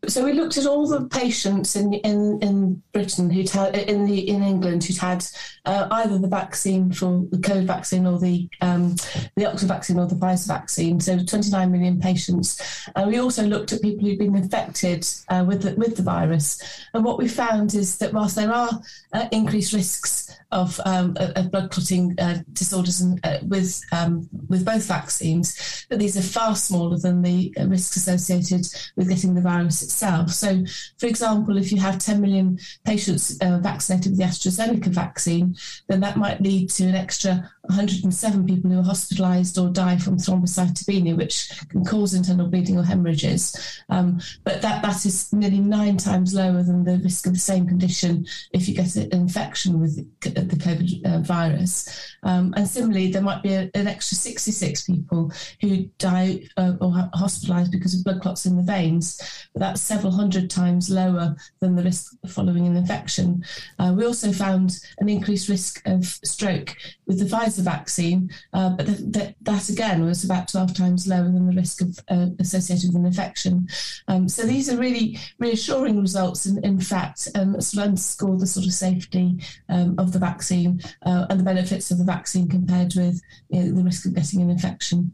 [0.08, 4.44] So we looked at all the patients in in, in Britain had in the in
[4.44, 5.26] England who'd had
[5.66, 8.96] uh, either the vaccine for the COVID vaccine or the um,
[9.36, 11.00] the Oxford vaccine or the Pfizer vaccine.
[11.00, 12.62] So 29 million patients.
[12.96, 16.62] Uh, we also looked at people who'd been infected uh, with the, with the virus,
[16.94, 18.82] and what we found is that whilst there are
[19.14, 24.66] uh, increased risks of, um, of blood clotting uh, disorders and, uh, with um, with
[24.66, 29.93] both vaccines, that these are far smaller than the risks associated with getting the virus
[29.94, 30.32] itself.
[30.32, 30.64] So,
[30.98, 35.56] for example, if you have 10 million patients uh, vaccinated with the AstraZeneca vaccine,
[35.88, 40.18] then that might lead to an extra 107 people who are hospitalised or die from
[40.18, 43.82] thrombocytopenia, which can cause internal bleeding or hemorrhages.
[43.90, 47.68] Um, but that, that is nearly nine times lower than the risk of the same
[47.68, 52.16] condition if you get an infection with the the COVID uh, virus.
[52.24, 56.94] Um, and similarly, there might be a, an extra 66 people who die uh, or
[56.96, 59.20] are hospitalised because of blood clots in the veins,
[59.54, 63.44] but that's several hundred times lower than the risk following an infection.
[63.80, 68.86] Uh, we also found an increased risk of stroke with the Pfizer vaccine, uh, but
[68.86, 72.90] th- th- that again was about 12 times lower than the risk of uh, associated
[72.90, 73.68] with an infection.
[74.08, 78.38] Um, so these are really reassuring results, and in fact, and um, sort of underscore
[78.38, 79.40] the sort of safety
[79.70, 83.76] um, of the vaccine uh, and the benefits of the vaccine compared with you know,
[83.76, 85.14] the risk of getting an infection.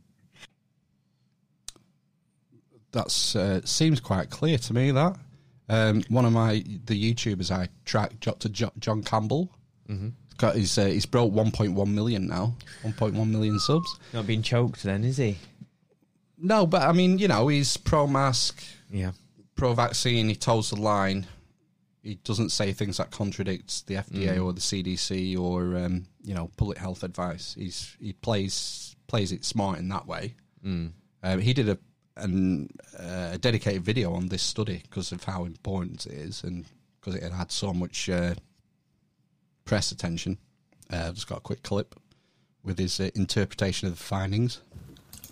[2.92, 4.92] That's uh, seems quite clear to me.
[4.92, 5.16] That
[5.70, 8.50] um, one of my the YouTubers I track, Dr.
[8.50, 9.50] Jo- John Campbell,
[9.90, 10.14] Mhm.
[10.38, 14.00] got his uh, he's brought 1.1 million now, 1.1 million subs.
[14.14, 15.38] Not being choked, then is he?
[16.38, 19.12] No, but I mean, you know, he's pro mask, Yeah.
[19.56, 20.30] pro vaccine.
[20.30, 21.28] He toes the line.
[22.02, 24.46] He doesn't say things that contradicts the FDA Mm.
[24.46, 27.56] or the CDC or um, you know public health advice.
[27.58, 30.36] He's he plays plays it smart in that way.
[30.66, 30.92] Mm.
[31.24, 31.78] Um, he did a
[32.20, 36.66] an, uh, a dedicated video on this study because of how important it is and
[37.00, 38.36] because it had had so much uh,
[39.66, 40.38] press attention.
[40.92, 41.96] Uh, I've just got a quick clip
[42.64, 44.62] with his uh, interpretation of the findings.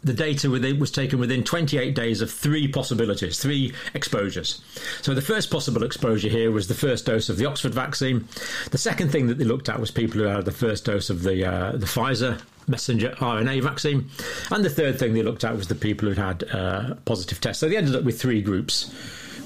[0.04, 4.62] The data was taken within 28 days of three possibilities, three exposures.
[5.02, 8.28] So the first possible exposure here was the first dose of the Oxford vaccine.
[8.70, 11.24] The second thing that they looked at was people who had the first dose of
[11.24, 14.10] the uh, the Pfizer messenger RNA vaccine,
[14.52, 17.60] and the third thing they looked at was the people who'd had uh, positive tests.
[17.60, 18.92] So they ended up with three groups,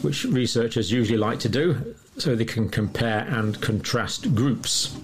[0.02, 4.98] which researchers usually like to do, so they can compare and contrast groups.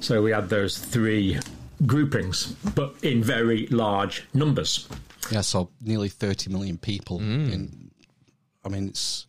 [0.00, 1.38] So we had those three
[1.86, 4.88] groupings, but in very large numbers.
[5.30, 7.18] Yeah, so nearly 30 million people.
[7.18, 7.90] In,
[8.64, 9.26] I mean, it's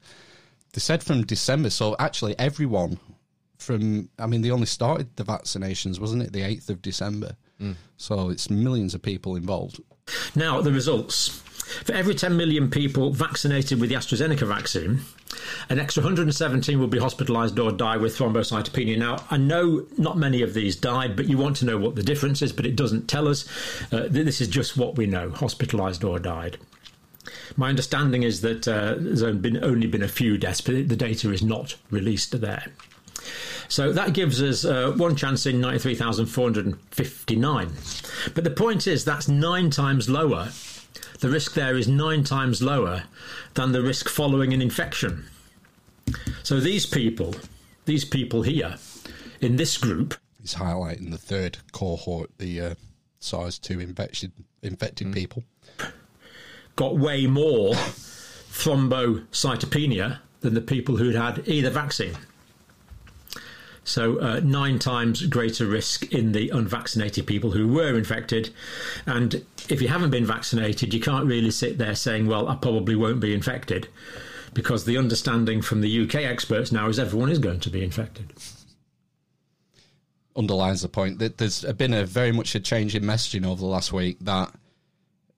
[0.74, 1.70] they said from December.
[1.70, 3.00] So actually, everyone
[3.58, 6.34] from I mean, they only started the vaccinations, wasn't it?
[6.34, 7.36] The 8th of December.
[7.98, 9.82] So it's millions of people involved.
[10.36, 11.42] Now, the results.
[11.84, 15.02] For every 10 million people vaccinated with the AstraZeneca vaccine,
[15.68, 18.98] an extra 117 will be hospitalised or die with thrombocytopenia.
[19.00, 22.04] Now, I know not many of these died, but you want to know what the
[22.04, 23.48] difference is, but it doesn't tell us.
[23.92, 26.58] Uh, this is just what we know hospitalised or died.
[27.58, 30.96] My understanding is that uh, there's only been, only been a few deaths, but the
[30.96, 32.68] data is not released there.
[33.68, 37.72] So that gives us uh, one chance in 93,459.
[38.34, 40.50] But the point is, that's nine times lower.
[41.20, 43.04] The risk there is nine times lower
[43.54, 45.26] than the risk following an infection.
[46.44, 47.34] So these people,
[47.86, 48.76] these people here,
[49.42, 52.76] in this group, He's highlighting the third cohort, the uh,
[53.20, 54.32] SARS-2 infected
[54.62, 55.44] infected people.
[56.76, 62.16] got way more thrombocytopenia than the people who'd had either vaccine.
[63.86, 68.50] So, uh, nine times greater risk in the unvaccinated people who were infected.
[69.06, 72.96] And if you haven't been vaccinated, you can't really sit there saying, well, I probably
[72.96, 73.88] won't be infected.
[74.56, 78.34] Because the understanding from the UK experts now is everyone is going to be infected.
[80.36, 83.68] underlines the point that there's been a very much a change in messaging over the
[83.68, 84.52] last week that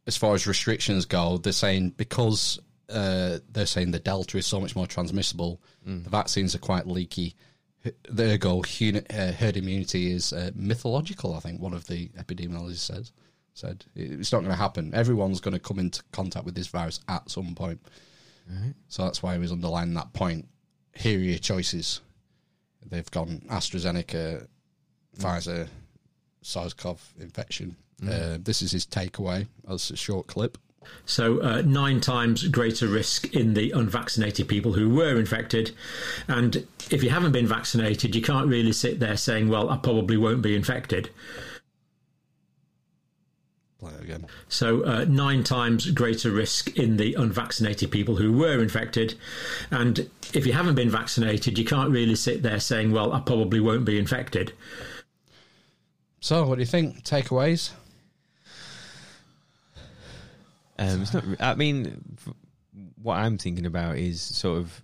[0.08, 2.60] as far as restrictions go they're saying because
[2.90, 7.36] uh, they're saying the delta is so much more transmissible the vaccines are quite leaky
[8.20, 13.12] ergo hu- uh, herd immunity is uh, mythological i think one of the epidemiologists says
[13.58, 13.86] said.
[13.96, 14.94] It's not going to happen.
[14.94, 17.82] Everyone's going to come into contact with this virus at some point.
[18.88, 20.48] So that's why he was underlining that point.
[20.94, 22.02] Here are your choices.
[22.86, 24.48] They've gone astrazeneca
[25.18, 25.68] Pfizer
[26.44, 27.76] SARS-CoV infection.
[28.08, 29.48] Uh, this is his takeaway.
[29.68, 30.58] As a short clip.
[31.06, 35.72] So, uh, nine times greater risk in the unvaccinated people who were infected.
[36.28, 40.18] And if you haven't been vaccinated, you can't really sit there saying, well, I probably
[40.18, 41.10] won't be infected.
[43.80, 44.26] Play it again.
[44.50, 49.14] So, uh, nine times greater risk in the unvaccinated people who were infected.
[49.72, 53.60] And if you haven't been vaccinated, you can't really sit there saying, well, I probably
[53.60, 54.52] won't be infected.
[56.20, 57.04] So, what do you think?
[57.04, 57.70] Takeaways?
[60.80, 61.24] Um, it's not.
[61.40, 62.04] I mean,
[63.02, 64.82] what I'm thinking about is sort of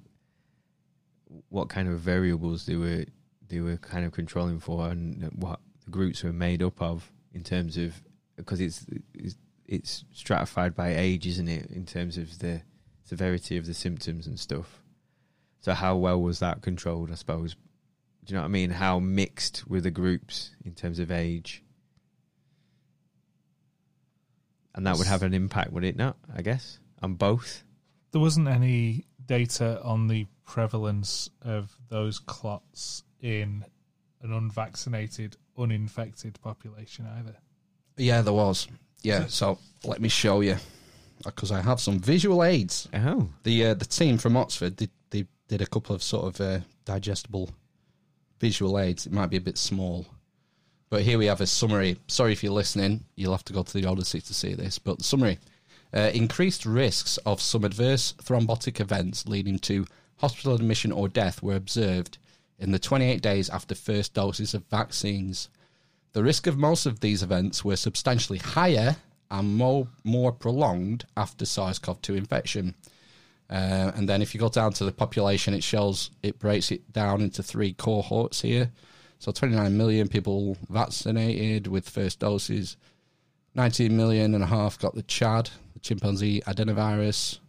[1.49, 3.06] what kind of variables they were
[3.48, 7.44] they were kind of controlling for, and what the groups were made up of in
[7.44, 8.02] terms of
[8.36, 11.70] because it's it's, it's stratified by age, isn't it?
[11.72, 12.61] In terms of the
[13.03, 14.82] severity of the symptoms and stuff.
[15.60, 17.11] So how well was that controlled?
[17.11, 17.56] I suppose.
[18.26, 18.70] Do you know what I mean?
[18.70, 21.61] How mixed were the groups in terms of age?
[24.76, 26.18] And that would have an impact, would it not?
[26.36, 27.64] I guess on both.
[28.12, 33.66] There wasn't any data on the prevalence of those clots in
[34.22, 37.36] an unvaccinated, uninfected population either.
[37.98, 38.68] Yeah, there was.
[39.02, 40.58] Yeah, so let me show you
[41.26, 42.88] because I have some visual aids.
[42.94, 46.41] Oh, the uh, the team from Oxford did they did a couple of sort of
[46.41, 47.50] uh, digestible
[48.40, 49.06] visual aids.
[49.06, 50.06] It might be a bit small,
[50.94, 51.98] but here we have a summary.
[52.07, 54.78] Sorry if you're listening, you'll have to go to the Odysee to see this.
[54.78, 55.40] But the summary:
[55.91, 59.88] uh, increased risks of some adverse thrombotic events leading to
[60.18, 62.20] hospital admission or death were observed
[62.60, 65.49] in the 28 days after first doses of vaccines.
[66.11, 68.98] The risk of most of these events were substantially higher
[69.32, 72.76] and more, more prolonged after SARS CoV 2 infection.
[73.49, 76.94] Uh, and then if you go down to the population, it shows it breaks it
[76.94, 78.70] down into three cohorts here.
[79.24, 82.76] So 29 million people vaccinated with first doses,
[83.56, 87.40] 19 million and a half got the Chad, the chimpanzee adenovirus,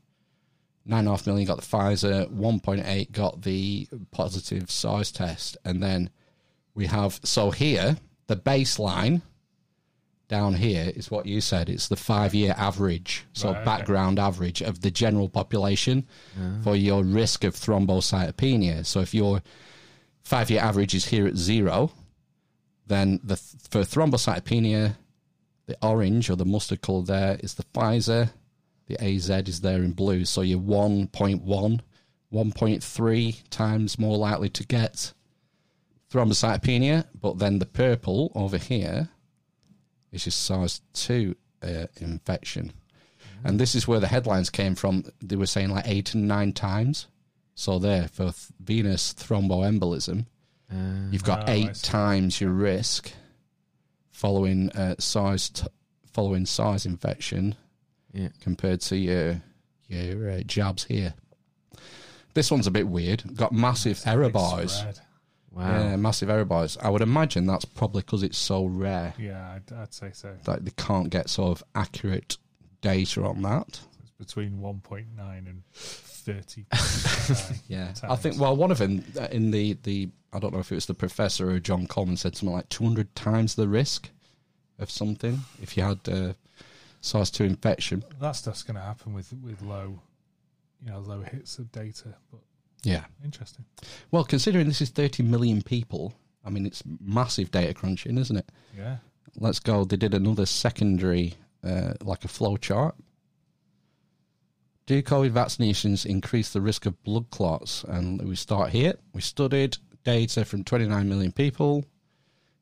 [0.88, 5.56] 9.5 million got the Pfizer, 1.8 got the positive SARS test.
[5.64, 6.10] And then
[6.76, 7.96] we have, so here,
[8.28, 9.22] the baseline,
[10.28, 11.68] down here is what you said.
[11.68, 13.64] It's the five year average, so Right, okay.
[13.64, 16.06] background average of the general population
[16.40, 16.60] Ah.
[16.62, 18.86] for your risk of thrombocytopenia.
[18.86, 19.42] So if your
[20.24, 21.92] five year average is here at zero,
[22.86, 24.96] then the for thrombocytopenia,
[25.66, 28.30] the orange or the mustard colour there is the Pfizer.
[28.86, 30.26] The AZ is there in blue.
[30.26, 31.80] So you're 1.1,
[32.32, 35.14] 1.3 times more likely to get
[36.12, 37.06] thrombocytopenia.
[37.18, 39.08] But then the purple over here
[40.12, 42.72] is your SARS 2 uh, infection.
[43.42, 45.04] And this is where the headlines came from.
[45.22, 47.06] They were saying like eight and nine times.
[47.54, 50.26] So there, for th- venous thromboembolism,
[51.10, 53.12] you've got Oh, I eight times your risk
[54.10, 55.66] following uh, SARS t-
[56.12, 57.54] following SARS infection
[58.12, 58.28] Yeah.
[58.40, 59.42] compared to your
[59.88, 61.14] your uh, jabs here.
[62.34, 63.22] This one's a bit weird.
[63.36, 64.72] Got massive error bars.
[64.72, 64.98] spread.
[65.52, 65.70] Wow.
[65.70, 66.76] Yeah, massive error bars.
[66.82, 70.34] I would imagine that's probably because it's so rare Yeah, I'd, I'd say so.
[70.44, 72.38] that they can't get sort of accurate
[72.80, 73.80] data on that.
[74.02, 75.06] It's between 1.9
[75.38, 75.62] and
[76.24, 76.66] 30.
[77.68, 78.38] Yeah, I think.
[78.38, 80.94] Well, one of them uh, in the the I don't know if it was the
[80.94, 84.10] professor or John Coleman said something like 200 times the risk
[84.78, 86.32] of something if you had uh,
[87.00, 88.04] SARS two infection.
[88.20, 90.00] that stuff's going to happen with with low,
[90.84, 92.14] you know, low hits of data.
[92.30, 92.40] But
[92.82, 93.04] Yeah.
[93.24, 93.64] interesting.
[94.10, 96.12] Well, considering this is 30 million people,
[96.44, 98.50] I mean it's massive data crunching, isn't it?
[98.76, 98.96] Yeah.
[99.36, 99.84] Let's go.
[99.84, 101.34] They did another secondary,
[101.64, 102.94] uh, like a flow chart.
[104.86, 107.84] Do COVID vaccinations increase the risk of blood clots?
[107.84, 108.94] And we start here.
[109.14, 111.84] We studied data from 29 million people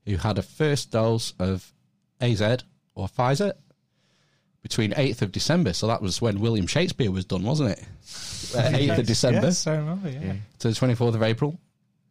[0.07, 1.73] who had a first dose of
[2.20, 2.40] AZ
[2.94, 3.53] or Pfizer
[4.62, 5.73] between 8th of December.
[5.73, 7.85] So that was when William Shakespeare was done, wasn't it?
[8.55, 10.11] Uh, 8th of December Yes, I remember.
[10.11, 10.35] Yeah.
[10.59, 11.59] to the 24th of April.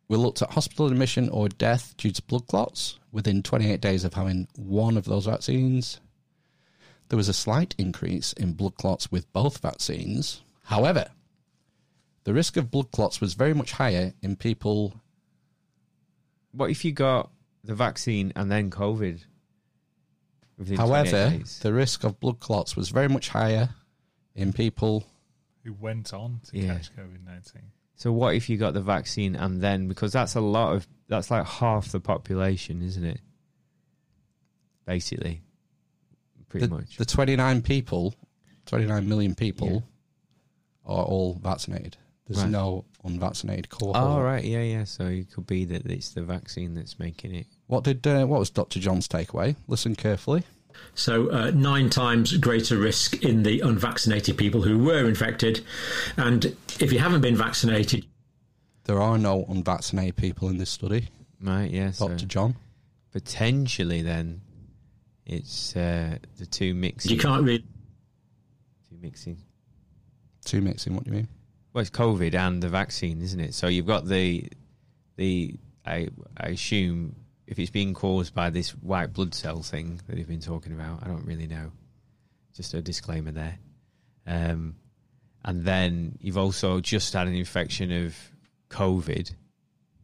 [0.08, 4.16] We looked at hospital admission or death due to blood clots within 28 days of
[4.16, 6.00] having one of those vaccines.
[7.12, 10.44] There was a slight increase in blood clots with both vaccines.
[10.64, 11.10] However,
[12.24, 14.94] the risk of blood clots was very much higher in people.
[16.54, 17.30] What if you got
[17.66, 19.26] the vaccine and then COVID?
[20.78, 23.72] However, the risk of blood clots was very much higher
[24.34, 25.06] in people.
[25.66, 26.76] Who went on to Yeah.
[26.76, 27.62] catch COVID 19.
[27.96, 31.30] So what if you got the vaccine and then because that's a lot of that's
[31.30, 33.20] like half the population, isn't it?
[34.86, 35.42] Basically,
[36.52, 36.98] pretty the, much.
[36.98, 38.14] The 29 people,
[38.66, 39.84] 29 million people
[40.86, 41.98] are all vaccinated.
[42.28, 42.52] There's Right.
[42.52, 43.98] no unvaccinated cohort.
[43.98, 44.84] Oh right, yeah, yeah.
[44.86, 47.48] So it could be that it's the vaccine that's making it.
[47.68, 48.80] What did uh, what was Dr.
[48.80, 49.56] John's takeaway?
[49.68, 50.44] Listen carefully.
[50.96, 55.62] So, uh, nine times greater risk in the unvaccinated people who were infected.
[56.16, 58.06] And if you haven't been vaccinated,
[58.86, 61.10] There are no unvaccinated people in this study.
[61.42, 61.92] Right, yeah.
[61.98, 62.20] Dr.
[62.20, 62.56] so John.
[63.12, 64.42] Potentially, then
[65.26, 67.12] it's uh, the two mixing.
[67.12, 67.66] you can't really.
[68.90, 69.38] two mixing.
[70.46, 70.96] Two mixing.
[70.96, 71.28] What do you mean?
[71.74, 73.54] Well, it's COVID and the vaccine, isn't it?
[73.54, 74.48] So you've got the
[75.16, 77.16] the I I assume
[77.48, 81.04] if it's being caused by this white blood cell thing that you've been talking about,
[81.04, 81.72] I don't really know.
[82.56, 83.58] Just a disclaimer there.
[84.26, 84.76] Um,
[85.44, 88.16] and then you've also just had an infection of
[88.70, 89.34] COVID,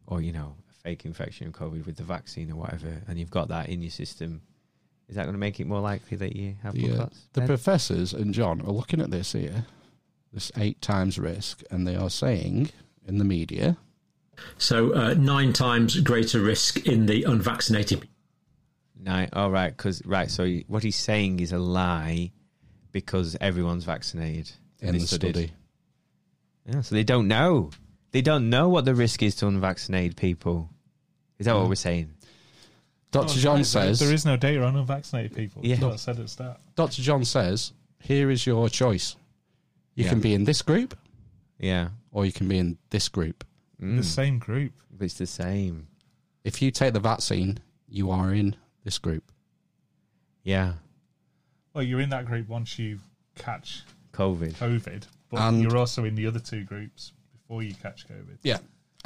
[0.06, 3.30] or you know, a fake infection of COVID with the vaccine or whatever, and you've
[3.30, 4.42] got that in your system.
[5.08, 7.20] Is that going to make it more likely that you have blood The, uh, clots?
[7.32, 7.48] the Ben?
[7.48, 9.64] professors and John are looking at this here,
[10.32, 12.70] this eight times risk, and they are saying
[13.06, 13.76] in the media
[14.58, 18.06] So, uh, nine times greater risk in the unvaccinated
[19.00, 20.30] No, all right, because right.
[20.30, 22.32] So what he's saying is a lie
[22.92, 25.30] because everyone's vaccinated in They the studied.
[25.36, 25.52] study.
[26.66, 27.70] Yeah, so they don't know.
[28.10, 30.68] They don't know what the risk is to unvaccinated people.
[31.38, 31.68] Is that what Mm.
[31.70, 32.10] we're saying?
[33.10, 33.26] Dr.
[33.30, 35.62] Oh, John right, says there is no data on unvaccinated people.
[35.64, 35.76] Yeah.
[35.76, 36.60] That's said at the start.
[36.76, 37.00] Dr.
[37.02, 39.16] John says, here is your choice.
[39.94, 40.10] You Yeah.
[40.10, 40.96] can be in this group
[41.58, 43.44] Yeah, or you can be in this group.
[43.82, 43.96] Mm.
[43.96, 44.72] The same group.
[45.00, 45.88] It's the same.
[46.44, 47.58] If you take the vaccine,
[47.88, 48.54] you are in
[48.84, 49.32] this group.
[50.44, 50.74] Yeah,
[51.74, 53.00] Well, you're in that group once you
[53.36, 53.82] catch
[54.12, 54.52] COVID.
[54.54, 58.38] COVID, but And- you're also in the other two groups before you catch COVID.
[58.42, 58.58] Yeah.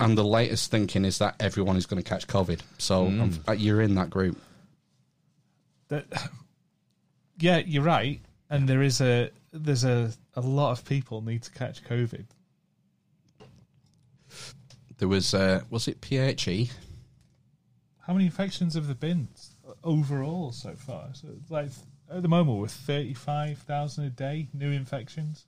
[0.04, 2.60] And the latest thinking is that everyone is going to catch COVID.
[2.78, 3.20] So Mm.
[3.20, 4.40] um, uh, you're in that group.
[5.88, 6.06] That,
[7.38, 8.20] yeah, you're right.
[8.50, 12.24] And there is a there's a a lot of people need to catch COVID.
[14.98, 16.70] There was, uh, was it PHE?
[18.06, 19.28] How many infections have there been
[19.82, 21.08] overall so far?
[21.14, 21.70] So it's like
[22.10, 25.46] at the moment we're thirty five thousand a day new infections.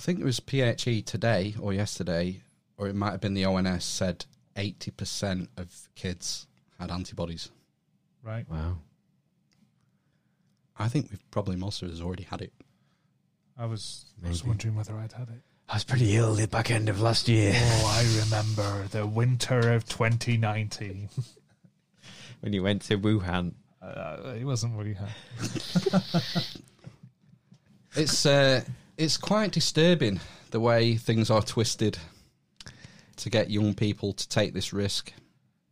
[0.00, 2.40] I think it was PHE today or yesterday,
[2.78, 4.24] or it might have been the ONS said
[4.56, 6.46] 80% of kids
[6.78, 7.50] had antibodies.
[8.22, 8.48] Right.
[8.48, 8.78] Wow.
[10.78, 12.54] I think we've probably most of us already had it.
[13.58, 15.42] I was, I was wondering whether I'd had it.
[15.68, 17.52] I was pretty ill the back end of last year.
[17.54, 21.10] Oh, I remember the winter of 2019.
[22.40, 23.52] when you went to Wuhan.
[23.82, 25.10] Uh, it wasn't what he had.
[27.96, 28.62] It's uh,
[29.00, 30.20] it's quite disturbing
[30.50, 31.98] the way things are twisted
[33.16, 35.12] to get young people to take this risk.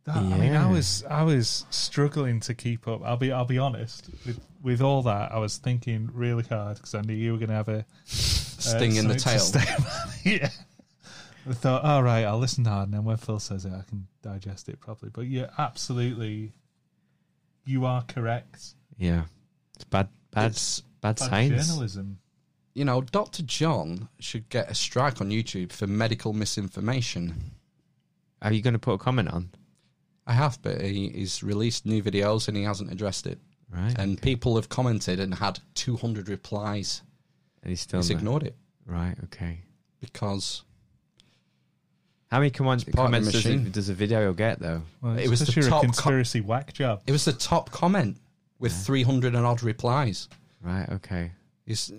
[0.05, 3.01] That, I mean, I was I was struggling to keep up.
[3.03, 5.31] I'll be I'll be honest with with all that.
[5.31, 8.95] I was thinking really hard because I knew you were going to have a Sting
[8.95, 9.39] in the tail.
[9.39, 10.49] something to say- yeah.
[11.49, 14.07] I thought, all right, I'll listen hard, and then when Phil says it, I can
[14.21, 15.09] digest it properly.
[15.13, 16.51] But yeah, absolutely,
[17.65, 18.73] you are correct.
[18.97, 19.23] Yeah.
[19.75, 21.67] It's bad, bad, It's bad, Bad science.
[21.67, 22.19] journalism.
[22.79, 23.43] You know, Dr.
[23.43, 27.51] John should get a strike on YouTube for medical misinformation.
[28.41, 29.49] Are you going to put a comment on?
[30.25, 33.37] I have, but he, he's released new videos and he hasn't addressed it.
[33.69, 33.93] Right.
[33.99, 37.01] And people have commented and had 200 replies.
[37.63, 39.15] And he's still He's ignored it Right.
[39.25, 39.59] Okay.
[39.99, 40.63] because
[42.31, 43.67] How many comments, It's part of the comments does, machine.
[43.67, 44.83] it, does a video get though?
[45.01, 47.01] Well, It was because the top a co- conspiracy whack job.
[47.07, 48.15] it was the top comment
[48.57, 50.29] with 300 and odd replies.
[50.61, 50.87] Right.
[50.89, 51.31] Okay.
[51.67, 51.91] It's,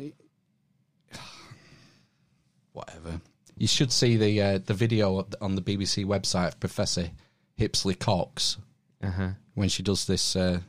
[2.86, 3.20] whatever.
[3.56, 7.10] You should see the uh, the video on the BBC website of Professor
[7.58, 8.56] Hippisley Cox
[9.02, 9.28] Uh huh.
[9.54, 10.60] when she does this uh,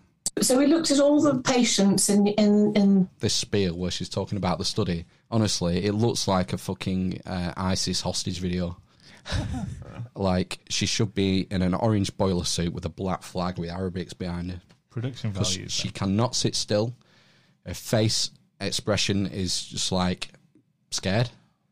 [0.42, 4.38] So we looked at all the patients in in, in this spiel where she's talking
[4.38, 5.06] about the study.
[5.30, 8.78] Honestly, it looks like a fucking uh, ISIS hostage video.
[10.16, 14.18] like she should be in an orange boiler suit with a black flag with Arabics
[14.18, 14.62] behind her.
[14.90, 15.72] Production 'Cause values.
[15.72, 16.94] she cannot sit still.
[17.66, 20.30] Her face expression is just like
[20.92, 21.30] scared.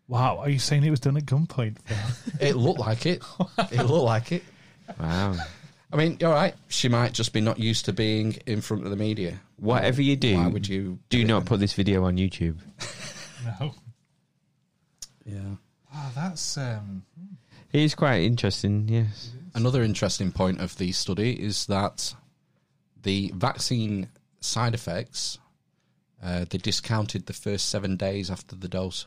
[0.09, 1.77] Wow, are you saying it was done at gunpoint?
[2.41, 3.23] It looked like it.
[3.71, 4.43] It looked like it.
[4.99, 5.35] Wow.
[5.93, 6.55] I mean, you're right.
[6.67, 9.39] She might just be not used to being in front of the media.
[9.57, 12.57] Whatever you do, Why would you do it not put this video on YouTube.
[13.45, 13.73] no.
[15.25, 15.57] Yeah.
[15.93, 17.03] Wow, that's um,
[17.71, 18.87] It is quite interesting.
[18.89, 19.29] Yes.
[19.53, 22.15] Another interesting point of the study is that
[23.03, 24.09] the vaccine
[24.39, 25.37] side effects
[26.23, 29.05] uh, they discounted the first seven days after the dose.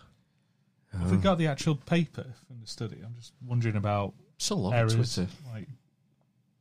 [0.98, 2.98] Have we got the actual paper from the study?
[3.04, 5.26] I'm just wondering about Still love errors, Twitter.
[5.52, 5.68] like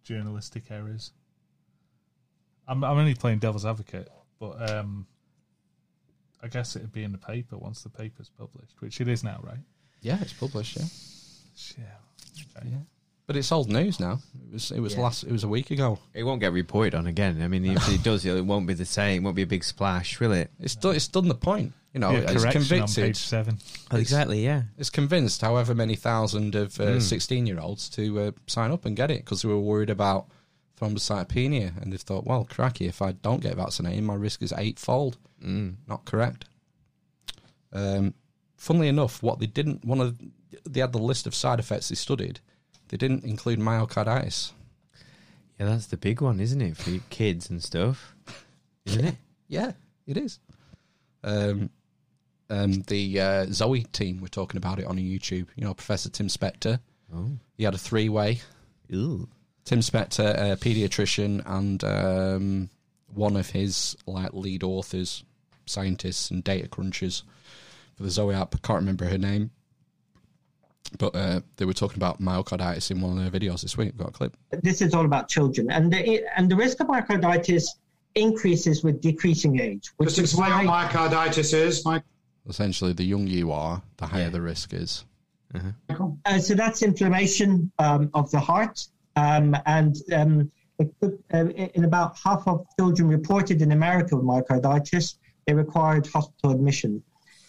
[0.04, 1.12] journalistic errors.
[2.68, 4.08] I'm I'm only playing devil's advocate,
[4.40, 5.06] but um,
[6.42, 9.40] I guess it'd be in the paper once the paper's published, which it is now,
[9.44, 9.60] right?
[10.02, 10.78] Yeah, it's published.
[10.78, 10.86] Yeah,
[11.78, 11.84] Yeah.
[12.58, 12.70] Okay.
[12.70, 12.78] yeah.
[13.28, 14.20] But it's old news now.
[14.48, 14.72] It was.
[14.72, 15.02] It was Yeah.
[15.02, 15.24] last.
[15.24, 16.00] It was a week ago.
[16.14, 17.42] It won't get reported on again.
[17.42, 19.22] I mean, if it does, it won't be the same.
[19.22, 20.52] It won't be a big splash, will it?
[20.60, 20.96] It's done.
[20.96, 21.74] It's done the point.
[21.94, 23.04] You know, Yeah, it's correction on convicted.
[23.04, 23.58] page seven.
[23.92, 24.44] Exactly.
[24.46, 24.64] Yeah.
[24.78, 27.02] It's convinced however many thousand of Mm.
[27.02, 30.28] sixteen-year-olds to uh, sign up and get it because they were worried about
[30.80, 35.18] thrombocytopenia, and they thought, well, cracky, if I don't get vaccinated, my risk is eightfold.
[35.44, 35.76] Mm.
[35.88, 36.46] Not correct.
[37.74, 38.14] Um,
[38.58, 40.18] funnily enough, what they didn't one of
[40.70, 42.40] they had the list of side effects they studied.
[42.90, 44.52] They didn't include myocarditis.
[45.60, 48.16] Yeah, that's the big one, isn't it, for your kids and stuff?
[48.86, 49.16] Isn't it?
[49.48, 49.74] Yeah,
[50.08, 50.40] it is.
[51.26, 51.70] Um,
[52.52, 55.48] um, the uh, Zoe team were talking about it on YouTube.
[55.56, 56.80] You know, Professor Tim Spector.
[57.14, 57.32] Oh.
[57.58, 58.42] He had a three-way.
[58.94, 59.28] Ooh.
[59.64, 62.70] Tim Spector, a pediatrician, and um,
[63.14, 65.24] one of his like lead authors,
[65.66, 67.24] scientists, and data crunchers
[67.96, 68.56] for the Zoe app.
[68.56, 69.52] I can't remember her name,
[70.98, 73.90] but uh, they were talking about myocarditis in one of their videos this week.
[73.90, 74.38] I've got a clip.
[74.50, 77.68] This is all about children, and the and the risk of myocarditis
[78.16, 82.04] increases with decreasing age, which Just is explain why what myocarditis is, Mike.
[82.48, 85.06] Essentially, the younger you are, the higher the risk is.
[86.26, 91.84] Uh, so that's inflammation um, of the heart, um, and um, it could, uh, in
[91.84, 95.16] about half of children reported in America with myocarditis,
[95.46, 97.04] they required hospital admission.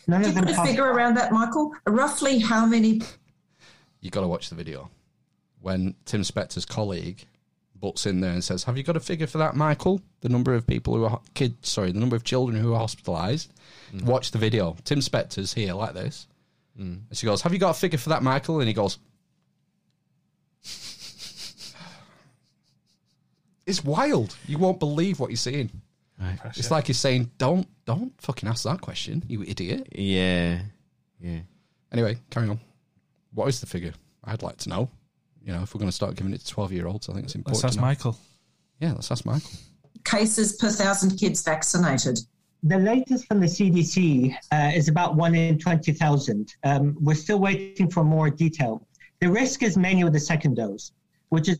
[0.08, 0.54] None Do of you them.
[0.54, 1.72] put a figure around that, Michael?
[1.86, 3.00] Roughly how many
[4.00, 4.90] You got to watch the video
[5.60, 7.24] when Tim Spector's colleague
[7.82, 10.00] butts in there and says, "Have you got a figure for that, Michael?
[10.22, 13.48] The number of people who are kids, sorry, the number of children who are hospitalised."
[13.92, 14.04] Mm.
[14.04, 14.76] Watch the video.
[14.84, 16.28] Tim Spector's here like this,
[16.78, 17.00] mm.
[17.06, 18.98] and she goes, "Have you got a figure for that, Michael?" And he goes,
[23.66, 24.34] "It's wild.
[24.46, 25.82] You won't believe what you're seeing."
[26.18, 26.38] Right.
[26.56, 30.60] It's like he's saying, "Don't, don't fucking ask that question, you idiot." Yeah.
[31.20, 31.40] Yeah.
[31.90, 32.60] Anyway, carry on.
[33.34, 33.92] What is the figure?
[34.24, 34.88] I'd like to know.
[35.44, 37.64] You know, if we're going to start giving it to twelve-year-olds, I think it's important.
[37.64, 37.80] Let's ask.
[37.80, 38.16] Michael.
[38.80, 39.50] Yeah, let's ask Michael.
[40.04, 42.18] cases per thousand kids vaccinated?
[42.64, 46.54] The latest from the CDC uh, is about one in 20,000.
[46.62, 48.86] Um, we're still waiting for more detail.
[49.20, 50.92] The risk is mainly with the second dose,
[51.30, 51.58] which is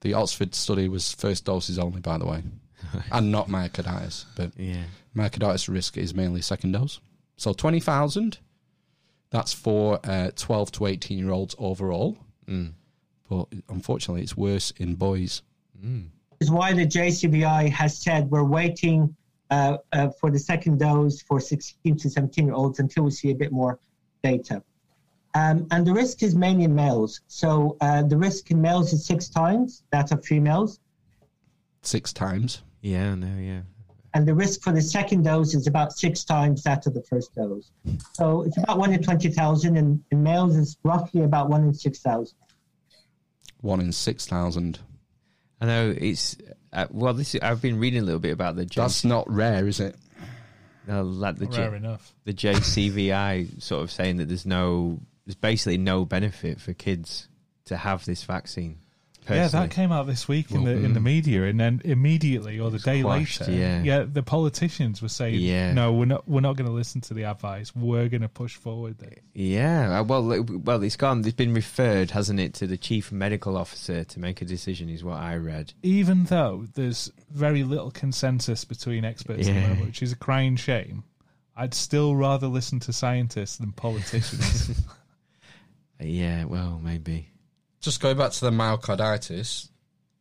[0.00, 2.42] The Oxford study was first doses only, by the way.
[3.12, 4.24] and not myocarditis.
[4.36, 4.84] But Yeah.
[5.14, 6.98] myocarditis risk is mainly second dose.
[7.36, 8.38] So 20,000,
[9.30, 12.16] that's for uh, 12 to 18 year olds overall.
[12.46, 12.72] Mm.
[13.28, 15.42] But unfortunately, it's worse in boys.
[16.40, 19.14] is why the JCVI has said we're waiting
[19.50, 23.30] uh, uh, for the second dose for 16 to 17 year olds until we see
[23.30, 23.78] a bit more
[24.22, 24.62] data.
[25.34, 27.20] Um, and the risk is mainly in males.
[27.28, 30.80] So uh, the risk in males is six times that of females.
[31.82, 32.62] Six times.
[32.80, 33.60] Yeah, no, yeah.
[34.14, 37.34] And the risk for the second dose is about six times that of the first
[37.34, 37.70] dose.
[38.14, 42.36] So it's about one in 20,000, and in males, it's roughly about one in 6,000.
[43.60, 44.78] One in 6,000.
[45.60, 46.36] I know it's
[46.72, 47.14] uh, well.
[47.14, 48.64] This is, I've been reading a little bit about the.
[48.64, 49.96] J- That's not rare, is it?
[50.86, 52.14] No, like the Rare enough.
[52.24, 57.28] The JCVI sort of saying that there's no, there's basically no benefit for kids
[57.66, 58.78] to have this vaccine.
[59.36, 61.04] Yeah, that came out this week in Well, the in the mm.
[61.04, 63.52] media, and then immediately or the day quashed, later,
[63.84, 64.04] yeah.
[64.10, 65.72] the politicians were saying, Yeah.
[65.72, 66.28] "No, we're not.
[66.28, 67.74] We're not going to listen to the advice.
[67.74, 69.18] We're going to push forward." This.
[69.34, 71.20] Yeah, uh, well, well, it's gone.
[71.20, 74.88] It's been referred, hasn't it, to the chief medical officer to make a decision?
[74.88, 75.72] Is what I read.
[75.82, 79.68] Even though there's very little consensus between experts, at the Yeah.
[79.68, 81.04] moment, which is a crying shame,
[81.56, 84.70] I'd still rather listen to scientists than politicians.
[86.00, 87.28] Yeah, well, maybe.
[87.80, 89.68] Just going back to the myocarditis,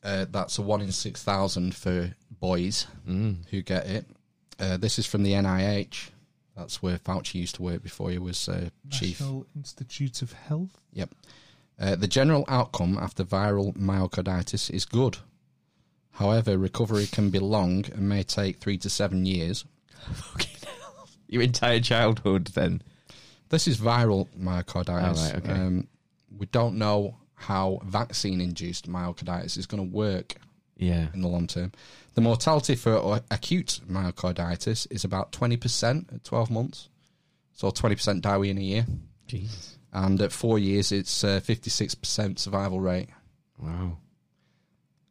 [0.03, 3.47] uh, that's a one in 6,000 for boys Mm.
[3.49, 4.05] who get it.
[4.59, 6.09] Uh, this is from the NIH.
[6.55, 9.19] That's where Fauci used to work before he was uh, chief.
[9.19, 10.77] National Institute of Health.
[10.93, 11.13] Yep.
[11.79, 15.17] Uh, the general outcome after viral myocarditis is good.
[16.13, 19.65] However, recovery can be long and may take three to seven years.
[21.27, 22.81] Your entire childhood, then.
[23.49, 25.17] This is viral myocarditis.
[25.19, 25.51] Oh, right, okay.
[25.51, 25.87] um,
[26.37, 30.35] we don't know how vaccine induced myocarditis is going to work
[30.75, 31.07] Yeah.
[31.13, 31.71] in the long term.
[32.15, 36.89] The mortality for acute myocarditis is about 20% at 12 months.
[37.53, 38.85] So 20% die within a year.
[39.27, 39.77] Jesus.
[39.93, 43.09] And at four years, it's uh, 56% survival rate.
[43.59, 43.97] Wow.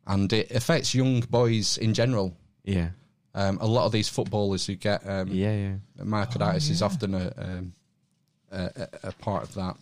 [0.07, 2.37] And it affects young boys in general.
[2.65, 2.91] Yeah.
[3.35, 5.75] Um, a lot of these footballers who get um, Yeah, yeah.
[6.05, 7.73] myocarditis Oh, is often a, um,
[8.51, 9.77] a, a part of that.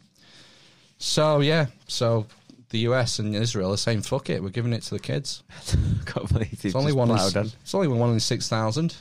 [0.99, 2.27] So yeah, so
[2.71, 5.43] the US and Israel are saying fuck it, we're giving it to the kids.
[6.07, 7.11] Can't believe It's they've only just one.
[7.11, 7.47] In, ploughed on.
[7.63, 8.97] it's only one in six thousand.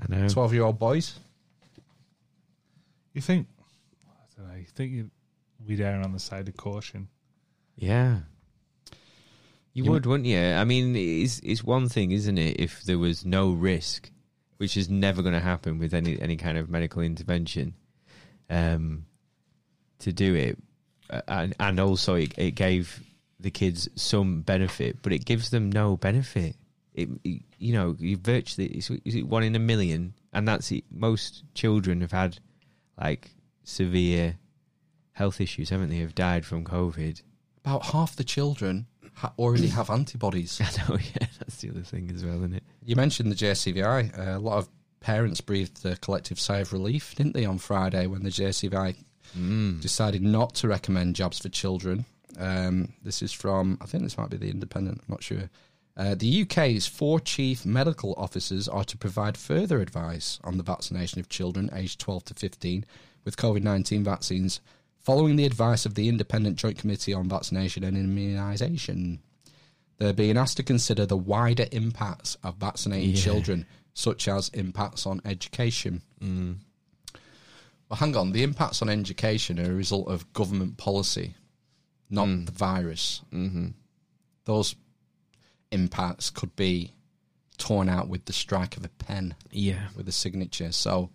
[0.00, 0.28] I know.
[0.28, 1.18] Twelve year old boys.
[3.14, 3.46] You think?
[4.06, 4.54] I don't know.
[4.56, 5.10] You think you,
[5.66, 7.08] we'd err on the side of caution?
[7.76, 8.18] Yeah.
[9.72, 10.38] You, You would, wouldn't you?
[10.40, 12.60] I mean, it's it's one thing, isn't it?
[12.60, 14.10] If there was no risk,
[14.58, 17.74] which is never going to happen with any any kind of medical intervention,
[18.50, 19.06] um,
[20.00, 20.58] to do it,
[21.26, 23.02] and and also it, it gave
[23.40, 26.56] the kids some benefit, but it gives them no benefit.
[26.94, 30.70] It, it- you know, you virtually is, is it one in a million, and that's
[30.70, 30.84] it.
[30.92, 32.38] Most children have had
[33.00, 33.32] like
[33.64, 34.36] severe
[35.12, 35.96] health issues, haven't they?
[35.98, 37.20] Have died from COVID.
[37.64, 40.60] About half the children ha- already have antibodies.
[40.64, 42.62] I know, yeah, that's the other thing as well, isn't it?
[42.84, 44.16] You mentioned the JCVI.
[44.16, 44.68] Uh, a lot of
[45.00, 48.96] parents breathed a collective sigh of relief, didn't they, on Friday when the JCVI
[49.36, 49.80] Mm.
[49.80, 52.04] decided not to recommend jabs for children.
[52.38, 55.50] Um, this is from, I think this might be the Independent, I'm not sure.
[55.96, 61.18] Uh, the UK's four chief medical officers are to provide further advice on the vaccination
[61.18, 62.84] of children aged 12 to 15
[63.24, 64.60] with COVID 19 vaccines
[65.00, 69.18] following the advice of the Independent Joint Committee on Vaccination and Immunisation.
[69.98, 73.20] They're being asked to consider the wider impacts of vaccinating Yeah.
[73.22, 76.02] children, such as impacts on education.
[76.22, 76.58] Mm.
[77.88, 78.32] Well, hang on.
[78.32, 81.34] The impacts on education are a result of government policy,
[82.10, 82.46] not Mm.
[82.46, 83.22] the virus.
[83.32, 83.68] Mm-hmm.
[84.44, 84.74] Those
[85.70, 86.92] impacts could be
[87.56, 89.34] torn out with the strike of a pen.
[89.50, 89.88] Yeah.
[89.96, 90.72] With a signature.
[90.72, 91.10] So,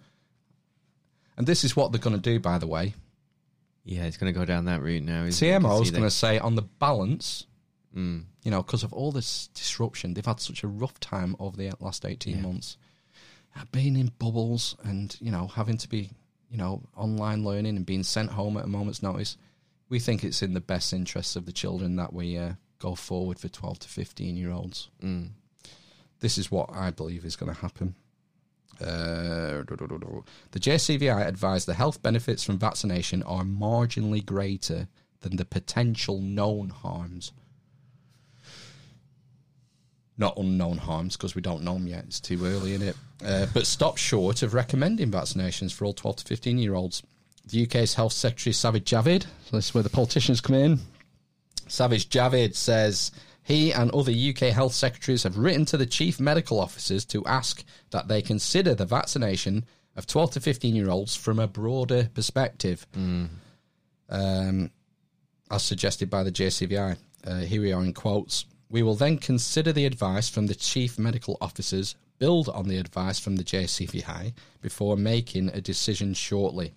[1.38, 2.96] and this is what they're going to do, by the way.
[3.84, 5.24] Yeah, it's going to go down that route now.
[5.26, 7.46] TMO is going to say, on the balance,
[7.96, 8.26] Mm.
[8.44, 11.72] you know, because of all this disruption, they've had such a rough time over the
[11.80, 12.42] last 18 Yeah.
[12.42, 12.76] months.
[13.72, 16.10] Being in bubbles and, you know, having to be,
[16.54, 19.38] you know, online learning and being sent home at a moment's notice,
[19.90, 23.40] we think it's in the best interests of the children that we uh, go forward
[23.40, 24.90] for 12 to 15 year olds.
[25.04, 25.30] Mm.
[26.20, 27.96] This is what I believe is going to happen.
[28.80, 29.64] Uh,
[30.52, 34.88] the JCVI advised the health benefits from vaccination are marginally greater
[35.22, 37.32] than the potential known harms.
[40.20, 42.04] Not unknown harms because we don't know them yet.
[42.06, 42.96] It's too early in it.
[43.26, 47.04] Uh, but stop short of recommending vaccinations for all 12 to 15 year olds.
[47.46, 50.80] The UK's Health Secretary Savage Javid, so this is where the politicians come in.
[51.68, 53.12] Savage Javid says
[53.44, 57.64] He and other UK health secretaries have written to the chief medical officers to ask
[57.92, 62.88] that they consider the vaccination of 12 to 15 year olds from a broader perspective,
[64.10, 64.72] um,
[65.52, 66.98] as suggested by the JCVI.
[67.26, 68.46] Uh, here we are in quotes.
[68.70, 73.20] We will then consider the advice from the chief medical officers, build on the advice
[73.20, 74.32] from the JCVI
[74.62, 76.72] before making a decision shortly.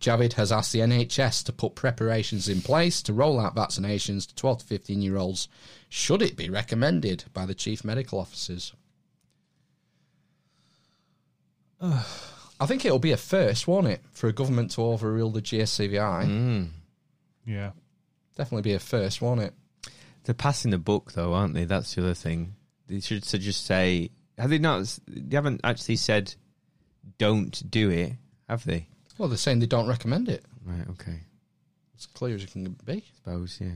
[0.00, 4.34] Javid has asked the NHS to put preparations in place to roll out vaccinations to
[4.34, 5.46] 12 to 15 year olds,
[5.88, 8.72] should it be recommended by the chief medical officers.
[11.80, 16.26] I think it'll be a first, won't it, for a government to overrule the JCVI?
[16.26, 16.70] Mm.
[17.46, 17.70] Yeah.
[18.34, 19.54] Definitely be a first, won't it?
[20.24, 21.66] They're passing the book, though, aren't they?
[21.66, 22.56] That's the other thing.
[22.88, 24.98] They should just say, have they not?
[25.06, 26.34] They haven't actually said,
[27.18, 28.12] "Don't do it,"
[28.48, 28.88] have they?
[29.18, 30.44] Well, they're saying they don't recommend it.
[30.64, 30.88] Right.
[30.90, 31.20] Okay.
[31.94, 32.92] It's clear as it can be.
[32.92, 33.58] I Suppose.
[33.60, 33.72] Yeah.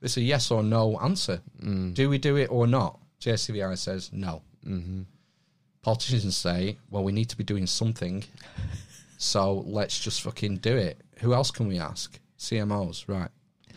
[0.00, 1.40] It's a yes or no answer.
[1.62, 1.94] Mm.
[1.94, 2.98] Do we do it or not?
[3.20, 4.42] JCVI says no.
[4.66, 5.02] Mm-hmm.
[5.82, 8.24] Politicians say, well, we need to be doing something,
[9.18, 11.00] so let's just fucking do it.
[11.20, 12.18] Who else can we ask?
[12.38, 13.30] CMOs, right?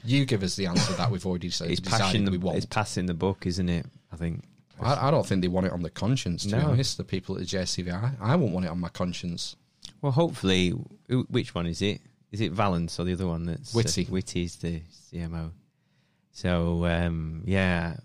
[0.04, 1.72] You give us the answer that we've already said.
[1.72, 3.86] It's passing the it's passing the book, isn't it?
[4.12, 4.44] I think.
[4.82, 6.44] I, I don't think they want it on the conscience.
[6.46, 6.70] To be No.
[6.70, 9.56] honest, the people at the JCVI, I won't want it on my conscience.
[10.02, 10.70] Well, hopefully,
[11.30, 12.02] which one is it?
[12.32, 14.06] Is it Vallance or the other one that's Whitty?
[14.06, 14.82] Uh, Whitty's the
[15.12, 15.52] CMO.
[16.32, 17.96] So um, yeah,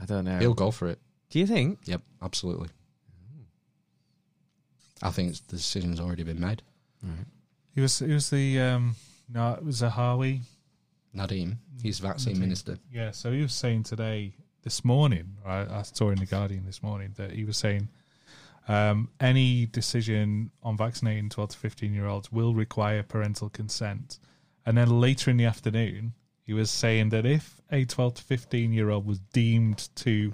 [0.00, 0.38] I don't know.
[0.38, 0.98] He'll go for it.
[1.28, 1.78] Do you think?
[1.84, 2.68] Yep, absolutely.
[5.02, 6.62] I think the decision's already been made.
[7.74, 7.98] He was.
[7.98, 8.60] He was the.
[8.60, 8.96] Um,
[9.32, 10.40] no, it was Zahawi.
[11.16, 12.78] Nadhim, he's vaccine minister.
[12.92, 14.32] Yeah, so he was saying today,
[14.62, 17.88] this morning, right, I saw in the Guardian this morning that he was saying
[18.68, 24.18] um, any decision on vaccinating 12 to 15 year olds will require parental consent.
[24.66, 26.12] And then later in the afternoon,
[26.44, 30.32] he was saying that if a 12 to 15 year old was deemed to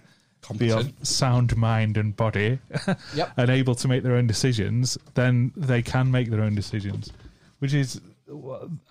[0.58, 2.58] be of sound mind and body
[3.14, 3.32] Yep.
[3.36, 7.12] and able to make their own decisions, then they can make their own decisions,
[7.58, 8.00] which is,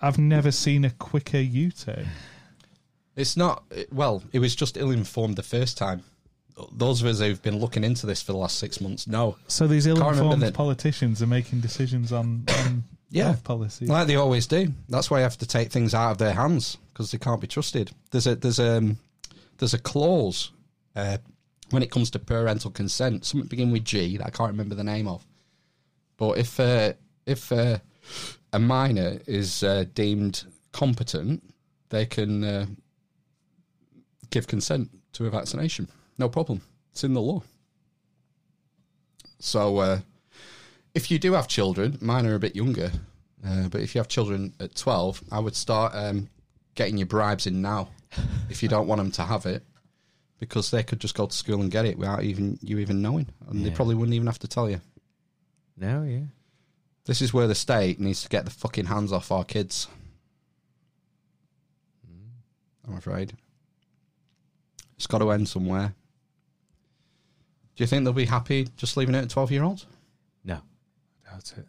[0.02, 2.06] I've never seen a quicker U turn.
[3.16, 4.22] It's not well.
[4.32, 6.02] It was just ill-informed the first time.
[6.72, 9.36] Those of us who've been looking into this for the last six months know.
[9.48, 13.24] So these ill-informed the- politicians are making decisions on, on Yeah.
[13.26, 13.86] health policy.
[13.86, 14.68] like they always do.
[14.88, 17.46] That's why you have to take things out of their hands because they can't be
[17.46, 17.90] trusted.
[18.10, 18.98] There's a there's a um,
[19.58, 20.50] there's a clause
[20.94, 21.18] uh,
[21.70, 23.24] when it comes to parental consent.
[23.24, 25.24] Something begin with G that I can't remember the name of.
[26.16, 26.94] But if uh,
[27.26, 27.78] if uh,
[28.52, 31.42] a minor is uh, deemed competent,
[31.90, 32.66] they can uh,
[34.30, 35.88] give consent to a vaccination.
[36.18, 36.60] No problem.
[36.92, 37.42] It's in the law.
[39.38, 40.00] So uh,
[40.94, 42.90] if you do have children, mine are a bit younger,
[43.46, 46.28] uh, but if you have children at 12, I would start um,
[46.74, 47.90] getting your bribes in now
[48.50, 49.62] if you don't want them to have it,
[50.38, 53.28] because they could just go to school and get it without even you even knowing,
[53.48, 54.80] and they probably wouldn't even have to tell you.
[55.76, 56.20] No, yeah.
[57.04, 59.86] This is where the state needs to get the fucking hands off our kids.
[62.86, 63.36] I'm afraid.
[64.96, 65.94] It's got to end somewhere.
[67.76, 69.86] Do you think they'll be happy just leaving it at 12 year olds?
[70.44, 70.60] No.
[71.30, 71.66] That's it.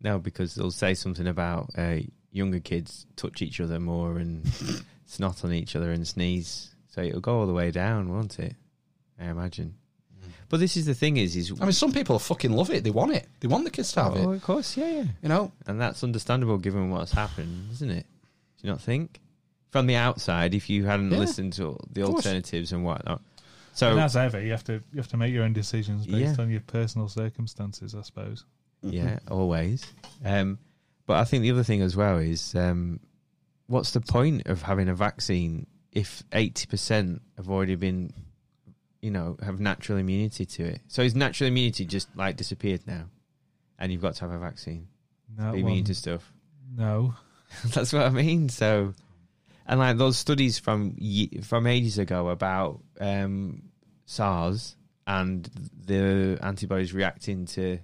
[0.00, 1.96] No, because they'll say something about uh,
[2.32, 4.46] younger kids touch each other more and
[5.06, 6.74] snot on each other and sneeze.
[6.88, 8.54] So it'll go all the way down, won't it?
[9.20, 9.74] I imagine.
[10.48, 12.82] But this is the thing is, is I mean, some people fucking love it.
[12.82, 13.28] They want it.
[13.38, 14.36] They want the kids to have Oh, it.
[14.36, 15.04] of course, yeah, yeah.
[15.22, 18.06] You know, and that's understandable given what's happened, isn't it?
[18.60, 19.20] Do you not think?
[19.70, 23.22] From the outside, if you hadn't Yeah, listened to the alternatives and whatnot,
[23.72, 26.36] so and as ever, you have to you have to make your own decisions based
[26.38, 26.42] Yeah.
[26.42, 28.44] on your personal circumstances, I suppose.
[28.82, 29.86] Yeah, always.
[30.24, 30.58] Um,
[31.06, 32.98] but I think the other thing as well is um,
[33.66, 38.12] what's the point of having a vaccine if 80% have already been,
[39.02, 40.80] you know, have natural immunity to it?
[40.88, 43.04] So is natural immunity just like disappeared now?
[43.78, 44.88] And you've got to have a vaccine?
[45.38, 46.32] No, Be immune to stuff?
[46.76, 47.14] No.
[47.74, 48.48] That's what I mean.
[48.48, 48.94] So,
[49.66, 50.96] and like those studies from
[51.42, 53.62] from ages ago about um,
[54.06, 54.76] SARS
[55.06, 55.48] and
[55.86, 57.78] the antibodies reacting to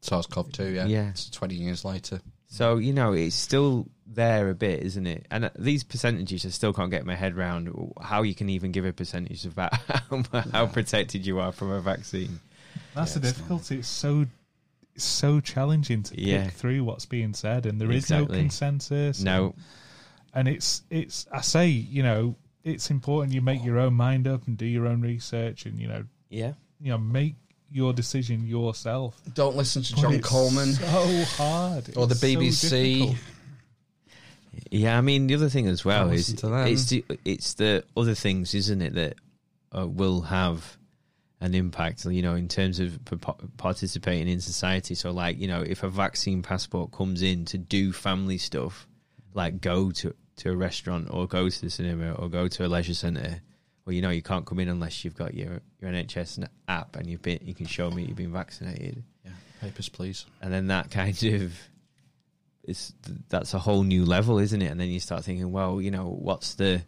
[0.00, 0.86] SARS-CoV-2, yeah.
[0.86, 1.08] Yeah.
[1.10, 2.20] It's 20 years later.
[2.48, 5.26] So you know it's still there a bit, isn't it?
[5.30, 8.72] And uh, these percentages, I still can't get my head around how you can even
[8.72, 9.72] give a percentage about
[10.10, 10.22] how,
[10.52, 12.40] how protected you are from a vaccine.
[12.94, 13.78] That's the difficulty.
[13.78, 14.26] It's so
[14.94, 16.44] it's so challenging to Yeah.
[16.44, 19.22] pick through what's being said, and there is no consensus.
[19.22, 19.44] No.
[19.46, 19.54] and
[20.34, 21.26] it's it's.
[21.32, 24.86] I say, you know, it's important you make your own mind up and do your
[24.86, 26.52] own research, and you know, Yeah.
[26.80, 27.34] you know, make
[27.70, 29.20] your decision yourself.
[29.34, 33.16] Don't listen to But John it's Coleman So hard, or the It's so BBC.
[34.70, 36.66] Yeah, I mean the other thing as well Don't is listen to them.
[36.66, 38.94] it's the, it's the other things, isn't it?
[38.94, 39.14] That
[39.76, 40.76] uh, will have
[41.40, 42.04] an impact.
[42.04, 42.98] You know, in terms of
[43.56, 44.94] participating in society.
[44.94, 48.86] So, like, you know, if a vaccine passport comes in to do family stuff,
[49.34, 52.68] like go to to a restaurant or go to the cinema or go to a
[52.68, 53.40] leisure centre.
[53.84, 57.06] Well, you know, you can't come in unless you've got your, your NHS app and
[57.08, 59.02] you've been you can show me you've been vaccinated.
[59.24, 60.24] Yeah, papers, please.
[60.40, 61.52] And then that kind of
[62.64, 62.94] it's
[63.28, 64.66] that's a whole new level, isn't it?
[64.70, 66.82] And then you start thinking, well, you know, what's the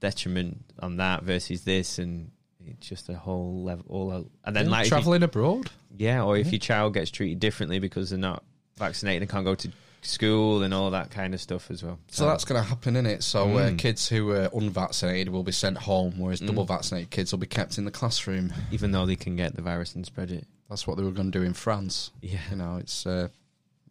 [0.00, 2.30] detriment on that versus this, and
[2.64, 3.84] it's just a whole level.
[3.88, 5.70] All and then Yeah, like if you- traveling abroad.
[5.96, 6.52] yeah, or if Yeah.
[6.52, 8.44] your child gets treated differently because they're not
[8.76, 9.68] vaccinated and can't go to
[10.02, 11.98] school and all that kind of stuff as well.
[12.08, 13.22] So that's going to happen, in it.
[13.22, 13.78] So uh, Mm.
[13.78, 16.46] kids who are unvaccinated will be sent home, whereas Mm.
[16.48, 19.62] double vaccinated kids will be kept in the classroom, even though they can get the
[19.62, 20.46] virus and spread it.
[20.70, 22.10] That's what they were going to do in France.
[22.22, 22.38] Yeah.
[22.50, 23.28] you know, it's uh,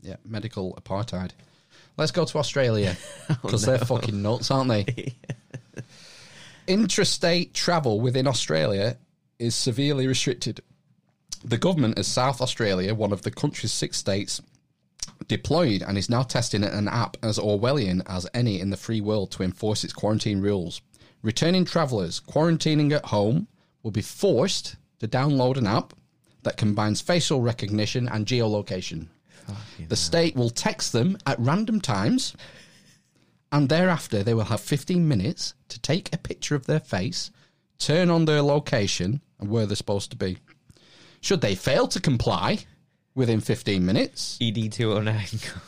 [0.01, 1.31] yeah, medical apartheid.
[1.97, 2.95] Let's go to Australia
[3.27, 3.77] because Oh, no.
[3.77, 5.15] they're fucking nuts, aren't they?
[6.67, 8.97] Intrastate travel within Australia
[9.39, 10.61] is severely restricted.
[11.43, 14.41] The government of South Australia, one of the country's six states,
[15.27, 19.31] deployed and is now testing an app as Orwellian as any in the free world
[19.31, 20.81] to enforce its quarantine rules.
[21.21, 23.47] Returning travellers quarantining at home
[23.83, 25.93] will be forced to download an app
[26.43, 29.07] that combines facial recognition and geolocation.
[29.87, 32.35] The state will text them at random times,
[33.51, 37.31] and thereafter they will have 15 minutes to take a picture of their face,
[37.79, 40.37] turn on their location, and where they're supposed to be.
[41.21, 42.65] Should they fail to comply
[43.17, 45.25] within 15 minutes, ED two oh nine.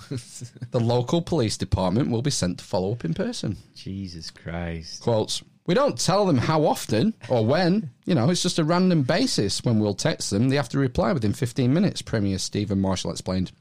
[0.72, 3.58] the local police department will be sent to follow up in person.
[3.76, 5.02] Jesus Christ.
[5.02, 5.44] Quotes.
[5.66, 7.92] We don't tell them how often or when.
[8.06, 9.64] You know, it's just a random basis.
[9.64, 13.52] When we'll text them, they have to reply within 15 minutes, Premier Stephen Marshall explained.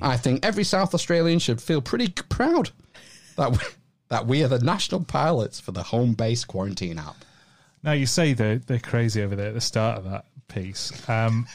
[0.00, 2.70] I think every South Australian should feel pretty proud
[3.36, 3.58] that we,
[4.08, 7.16] that we are the national pilots for the home based quarantine app.
[7.82, 11.06] Now you say they're they're crazy over there at the start of that piece.
[11.08, 11.46] Um,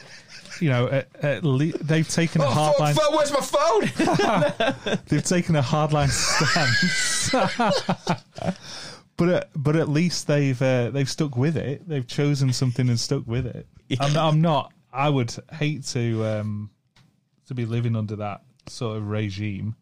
[0.61, 2.95] you know, at, at le- they've taken a Oh, fuck, hardline.
[2.95, 4.99] fuck, where's my phone?
[5.07, 7.31] they've taken a hardline stance.
[9.17, 11.87] but at, but at least they've uh, they've stuck with it.
[11.87, 13.67] They've chosen something and stuck with it.
[13.99, 14.73] I'm, I'm not.
[14.91, 16.69] I would hate to um,
[17.47, 19.75] to be living under that sort of regime.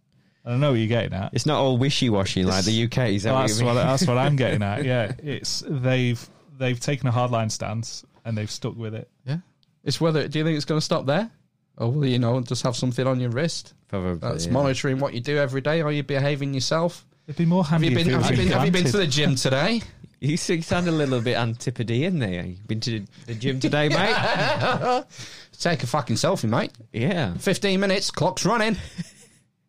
[0.46, 1.34] I don't know what you're getting at.
[1.34, 2.98] It's not all wishy washy like the UK.
[3.10, 4.84] Is that what that's you what that's what I'm getting at.
[4.86, 6.24] Yeah, it's they've
[6.58, 9.10] they've taken a hardline stance and they've stuck with it.
[9.26, 9.38] Yeah.
[9.86, 11.32] It's whether, do you think it's going to stop there?
[11.78, 13.74] Or will you know, just have something on your wrist?
[13.88, 14.16] Probably.
[14.16, 14.52] That's yeah.
[14.52, 15.82] monitoring what you do every day.
[15.82, 17.06] Are you behaving yourself?
[17.28, 17.90] It'd be more Have handy.
[17.90, 19.82] you been, have you been, have you been to the gym today?
[20.22, 22.46] You s- you sound a little bit antipodean there.
[22.46, 25.04] You been to the gym today, mate?
[25.60, 26.72] Take a fucking selfie, mate.
[26.94, 27.34] Yeah.
[27.36, 28.78] 15 minutes, clock's running.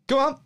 [0.06, 0.40] Go on.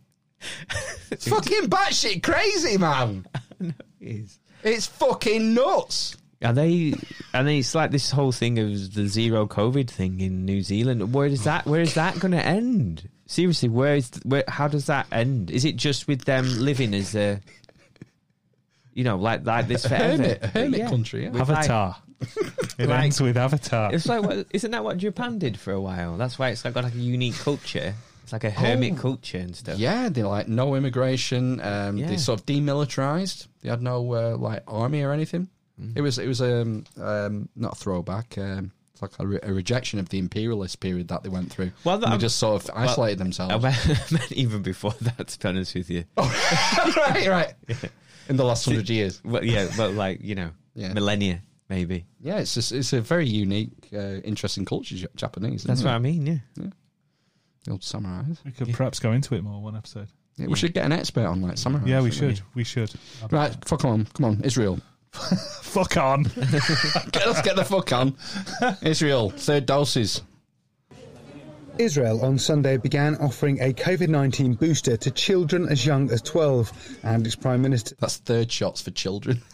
[1.10, 3.26] It's fucking batshit crazy, man.
[3.60, 4.38] it is.
[4.64, 6.16] It's fucking nuts.
[6.42, 6.94] Are they?
[7.34, 11.12] And then it's like this whole thing of the zero COVID thing in New Zealand.
[11.12, 11.66] Where is that?
[11.66, 13.08] Where is that going to end?
[13.26, 14.10] Seriously, where is?
[14.24, 14.44] Where?
[14.48, 15.50] How does that end?
[15.50, 17.40] Is it just with them living as a,
[18.94, 20.16] you know, like like this forever?
[20.22, 20.88] hermit- hermit Yeah.
[20.88, 21.30] country, yeah.
[21.30, 21.96] With, like- Avatar.
[22.78, 23.94] it Like- ends with Avatar.
[23.94, 26.16] It's like, what, isn't that what Japan did for a while?
[26.16, 27.94] That's why it's like got like a unique culture.
[28.22, 29.00] It's like a hermit Oh.
[29.00, 29.78] culture and stuff.
[29.78, 31.60] Yeah, they're like no immigration.
[31.60, 32.08] Um, Yeah.
[32.08, 33.46] They sort of demilitarized.
[33.62, 35.48] They had no uh, like army or anything.
[35.80, 35.92] Mm.
[35.96, 38.36] It was it was um, um not a throwback.
[38.38, 41.72] Um, it's like a, re- a rejection of the imperialist period that they went through.
[41.84, 43.52] Well, that- they just sort of well, isolated themselves.
[43.54, 46.04] I meant, meant even before that, to be honest with you.
[46.16, 47.54] right, right.
[48.28, 49.20] In the last hundred years.
[49.24, 50.92] Well, yeah, but like you know, Yeah.
[50.92, 52.04] millennia maybe.
[52.20, 55.62] Yeah, it's just, it's a very unique, uh, interesting culture, Japanese.
[55.62, 55.96] That's isn't what it?
[55.96, 56.26] I mean.
[56.26, 56.38] Yeah.
[56.56, 56.70] Yeah.
[57.64, 58.38] The old samurais.
[58.44, 60.08] We could perhaps go into it more one episode.
[60.36, 61.86] Yeah, we should get an expert on like samurais.
[61.86, 62.46] Yeah, we shouldn't should.
[62.54, 62.92] We should.
[63.30, 64.80] Right, fuck on, come on, Israel.
[65.62, 66.24] Fuck on.
[66.24, 68.16] Get- Let's get the fuck on.
[68.82, 70.22] Israel, third doses.
[71.78, 76.98] Israel on Sunday began offering a COVID 19 booster to children as young as 12,
[77.04, 77.94] and its Prime Minister.
[78.00, 79.42] That's third shots for children.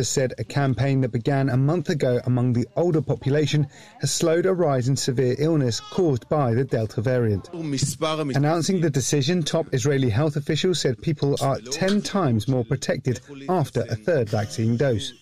[0.00, 3.66] said a campaign that began a month ago among the older population
[4.00, 7.48] has slowed a rise in severe illness caused by the Delta variant.
[7.52, 13.82] Announcing the decision, top Israeli health officials said people are 10 times more protected after
[13.82, 15.12] a third vaccine dose.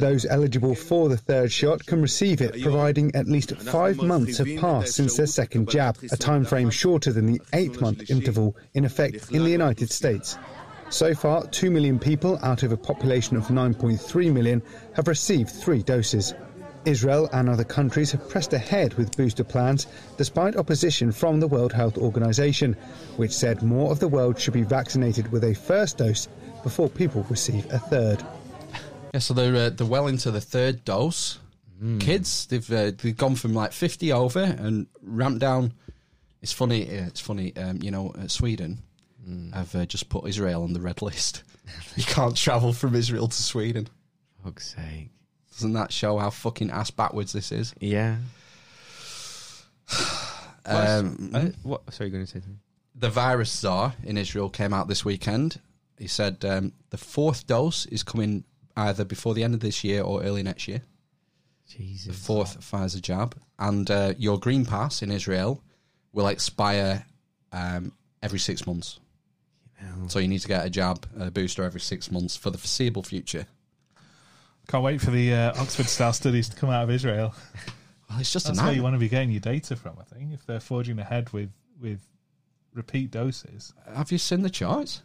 [0.00, 4.48] Those eligible for the third shot can receive it, providing at least five months have
[4.58, 9.30] passed since their second jab, a time frame shorter than the eight-month interval in effect
[9.30, 10.38] in the United States.
[10.92, 14.62] So far, 2 million people out of a population of 9.3 million
[14.94, 16.34] have received three doses.
[16.84, 19.86] Israel and other countries have pressed ahead with booster plans
[20.18, 22.76] despite opposition from the World Health Organization,
[23.16, 26.28] which said more of the world should be vaccinated with a first dose
[26.62, 28.22] before people receive a third.
[29.14, 31.38] Yeah, so they're uh, they're well into the third dose.
[32.00, 35.72] Kids, they've uh, they've gone from like fifty over and ramped down.
[36.42, 36.86] It's funny.
[36.86, 37.56] Uh, it's funny.
[37.56, 38.28] Um, you know, uh,
[39.22, 41.42] Sweden have uh, just put Israel on the red list.
[41.96, 43.88] you can't travel from Israel to Sweden.
[44.44, 45.10] Fuck's sake.
[45.52, 47.74] Doesn't that show how fucking ass backwards this is?
[47.80, 48.16] Yeah.
[50.64, 51.92] Um, Uh, what?
[51.92, 52.60] Sorry, you're going to say something?
[52.94, 55.58] the virus czar in Israel came out this weekend.
[55.98, 58.44] He said um, the fourth dose is coming
[58.76, 60.82] either before the end of this year or early next year.
[61.66, 62.06] Jesus.
[62.06, 65.62] The fourth Pfizer jab, and uh, your green pass in Israel
[66.12, 67.04] will expire
[67.50, 67.92] um,
[68.22, 69.00] every six months.
[70.08, 73.02] So you need to get a jab, a booster every six months for the foreseeable
[73.02, 73.46] future.
[74.68, 77.34] Can't wait for the uh, Oxford style studies to come out of Israel.
[78.08, 79.96] Well, it's just That's where you want to be getting your data from.
[79.98, 81.50] I think if they're forging ahead with
[81.80, 82.00] with
[82.74, 85.02] repeat doses, Have you seen the charts?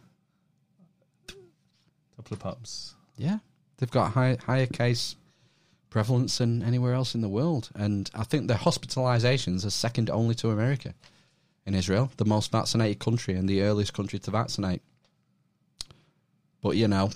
[2.18, 2.94] couple of pubs.
[3.16, 3.38] Yeah,
[3.78, 5.16] they've got high, higher case
[5.88, 10.34] prevalence than anywhere else in the world, and I think their hospitalizations are second only
[10.36, 10.94] to America.
[11.68, 14.80] In Israel, the most vaccinated country and the earliest country to vaccinate.
[16.62, 17.08] But you know,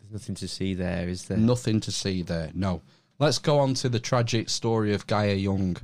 [0.00, 1.36] There's nothing to see there, is there?
[1.36, 2.52] nothing to see there.
[2.54, 2.82] No.
[3.18, 5.76] Let's go on to the tragic story of Gaia Young,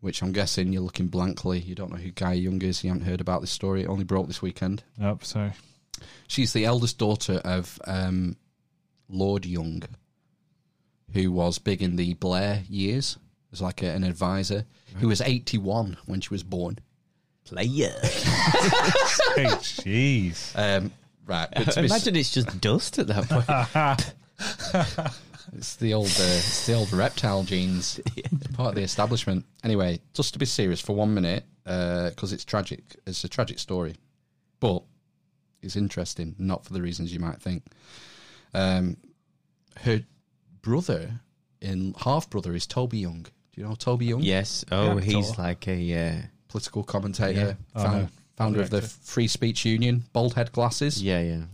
[0.00, 1.58] which I'm guessing you're looking blankly.
[1.60, 2.84] You don't know who Gaia Young is.
[2.84, 3.84] You haven't heard about this story.
[3.84, 4.82] It only broke this weekend.
[4.98, 5.52] Nope, sorry.
[6.26, 8.36] She's the eldest daughter of um,
[9.08, 9.82] Lord Young,
[11.14, 13.16] who was big in the Blair years.
[13.50, 14.66] As like a, an advisor.
[15.00, 16.78] He was 81 when she was born.
[17.48, 17.94] Player.
[18.02, 20.52] hey, jeez.
[20.54, 20.92] Um,
[21.26, 21.48] right.
[21.54, 25.14] but to be- Imagine it's just dust at that point.
[25.56, 27.98] It's the old, uh, it's the old reptile genes.
[28.16, 29.46] It's part of the establishment.
[29.64, 32.96] Anyway, just to be serious for one minute, because it's tragic.
[33.06, 33.96] It's a tragic story,
[34.60, 34.82] but
[35.62, 37.62] it's interesting, not for the reasons you might think.
[38.52, 38.98] Um,
[39.84, 40.02] her
[40.60, 41.20] brother,
[41.62, 43.22] in half brother, is Toby Young.
[43.22, 44.20] Do you know Toby Young?
[44.22, 44.66] yes.
[44.70, 45.46] Oh, Yeah, he's totally.
[45.48, 46.08] like a.
[46.08, 46.16] Uh,
[46.48, 47.54] political commentator, Yeah.
[47.74, 48.08] Oh, found- no.
[48.36, 51.44] founder of the Free Speech Union, bald head glasses, yeah, yeah.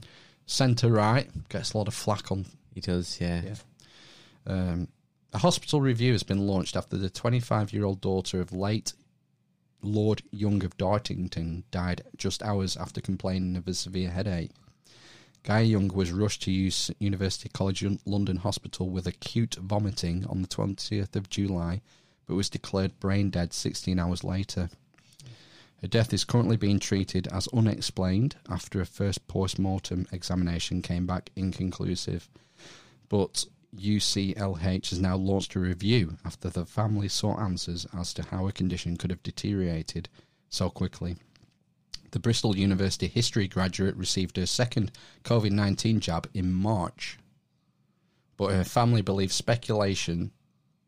[0.47, 3.43] centre right, gets a lot of flack on He does, yeah.
[3.45, 3.55] Yeah.
[4.47, 4.89] Um,
[5.33, 8.93] a hospital review has been launched after the 25 year old daughter of late
[9.83, 14.51] Lord Young of Dartington died just hours after complaining of a severe headache.
[15.43, 20.49] Gaia Young was rushed to use University College London Hospital with acute vomiting on the
[20.49, 21.83] 20th of July,
[22.27, 24.71] but was declared brain dead 16 hours later.
[25.85, 31.05] Her death is currently being treated as unexplained after a first post mortem examination came
[31.05, 32.31] back inconclusive.
[33.11, 33.45] But
[33.77, 38.51] UCLH has now launched a review after the family sought answers as to how her
[38.51, 40.09] condition could have deteriorated
[40.49, 41.19] so quickly.
[42.13, 44.91] The Bristol University history graduate received her second
[45.23, 47.19] COVID 19 jab in March,
[48.39, 50.33] but her family believes speculation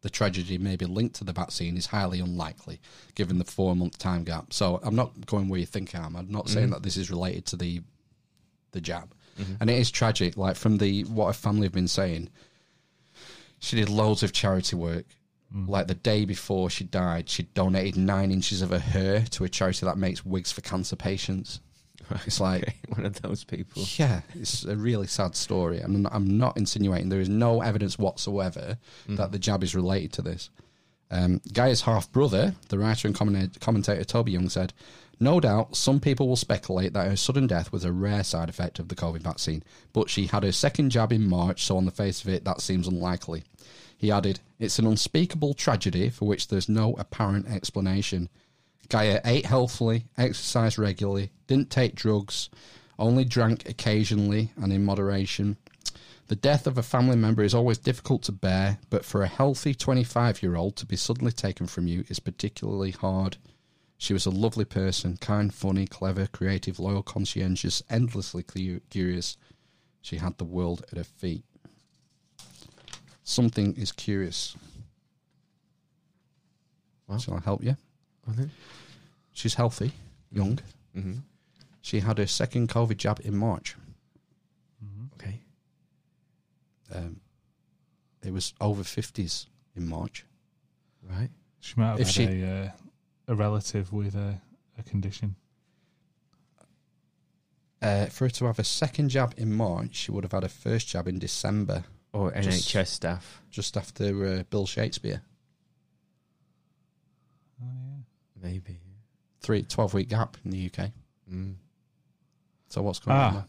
[0.02, 2.80] the tragedy may be linked to the vaccine is highly unlikely
[3.14, 4.52] given the four month time gap.
[4.52, 6.14] So I'm not going where you think I am.
[6.16, 6.72] I'm not saying Mhm.
[6.72, 7.82] that this is related to the
[8.72, 9.14] the jab.
[9.38, 9.56] Mhm.
[9.60, 12.28] And it is tragic, like from the what her family have been saying.
[13.58, 15.06] She did loads of charity work.
[15.54, 19.48] Like the day before she died, she donated nine inches of her hair to a
[19.48, 21.60] charity that makes wigs for cancer patients.
[22.26, 23.82] It's like one of those people.
[23.96, 25.80] yeah, it's a really sad story.
[25.80, 28.78] I'm not, I'm not insinuating there is no evidence whatsoever
[29.08, 30.50] that the jab is related to this.
[31.10, 34.72] Um, Gaia's half brother, the writer and commentator Toby Young, said,
[35.20, 38.78] No doubt some people will speculate that her sudden death was a rare side effect
[38.78, 39.62] of the COVID vaccine,
[39.92, 42.60] but she had her second jab in March, so on the face of it, that
[42.60, 43.44] seems unlikely.
[43.96, 48.28] He added, It's an unspeakable tragedy for which there's no apparent explanation.
[48.88, 52.48] Gaia ate healthily, exercised regularly, didn't take drugs,
[52.98, 55.56] only drank occasionally and in moderation.
[56.28, 59.74] The death of a family member is always difficult to bear, but for a healthy
[59.74, 63.36] 25 year old to be suddenly taken from you is particularly hard.
[63.98, 68.44] She was a lovely person, kind, funny, clever, creative, loyal, conscientious, endlessly
[68.90, 69.36] curious.
[70.02, 71.44] She had the world at her feet.
[73.22, 74.56] Something is curious.
[77.18, 77.76] Shall I help you?
[78.26, 78.50] Go on then.
[79.32, 79.92] She's healthy,
[80.32, 80.58] young.
[80.94, 81.22] Mhm.
[81.80, 83.76] She had her second COVID jab in March.
[85.14, 85.40] Okay.
[86.92, 87.20] Um,
[88.22, 90.24] it was over 50s in March.
[91.02, 91.30] Right.
[91.60, 92.70] She might have If had she- a, uh,
[93.28, 94.40] a relative with a,
[94.78, 95.36] a condition.
[97.82, 100.48] Uh, for her to have a second jab in March, she would have had her
[100.48, 101.84] first jab in December.
[102.12, 103.42] Or Just- NHS staff.
[103.50, 105.22] Just after uh, Bill Shakespeare.
[108.46, 108.78] Maybe.
[109.40, 110.90] Three, 12 week gap in the UK.
[111.32, 111.54] Mm.
[112.68, 113.30] So what's going on Ah.
[113.32, 113.46] there?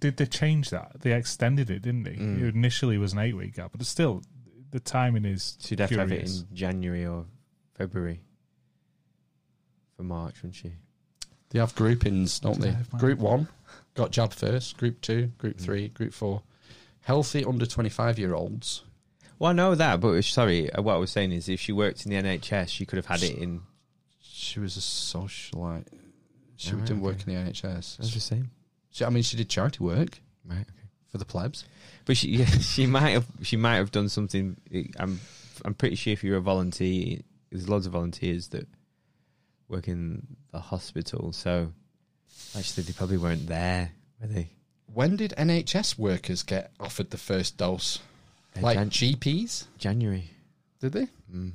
[0.00, 1.00] did they change that?
[1.00, 2.16] They extended it, didn't they?
[2.16, 2.40] Mm.
[2.40, 4.22] It initially was an eight week gap, but it's still
[4.70, 5.56] the timing is.
[5.60, 7.26] She'd have to have it in January or
[7.74, 8.20] February
[9.96, 10.72] for March, wouldn't she?
[11.50, 12.70] They have groupings, don't they?
[12.70, 13.48] Yeah, if my- Group one
[13.94, 14.76] got jab first.
[14.78, 15.38] Group two, Mm.
[15.38, 16.42] group three, group four.
[17.02, 18.84] Healthy under twenty five year olds.
[19.38, 22.06] Well, I know that, but sorry, uh, what I was saying is, if she worked
[22.06, 23.62] in the NHS, she could have had it in.
[24.20, 25.86] She was a socialite.
[26.56, 27.96] She Alright, didn't work in the NHS.
[27.96, 28.50] That's the same.
[28.90, 30.60] She, I mean, she did charity work Right.
[30.60, 30.88] Okay.
[31.08, 31.64] for the plebs.
[32.04, 34.56] But she, yeah, she might have, she might have done something.
[34.98, 35.20] I'm,
[35.64, 37.18] I'm pretty sure if you're a volunteer,
[37.50, 38.68] there's loads of volunteers that
[39.68, 41.32] work in the hospital.
[41.32, 41.72] So
[42.56, 43.90] actually, they probably weren't there,
[44.20, 44.50] were they?
[44.92, 47.98] When did NHS workers get offered the first dose?
[48.56, 49.66] Uh, Like Jan- GPs?
[49.78, 50.30] January.
[50.80, 51.08] Did they?
[51.34, 51.52] Mm.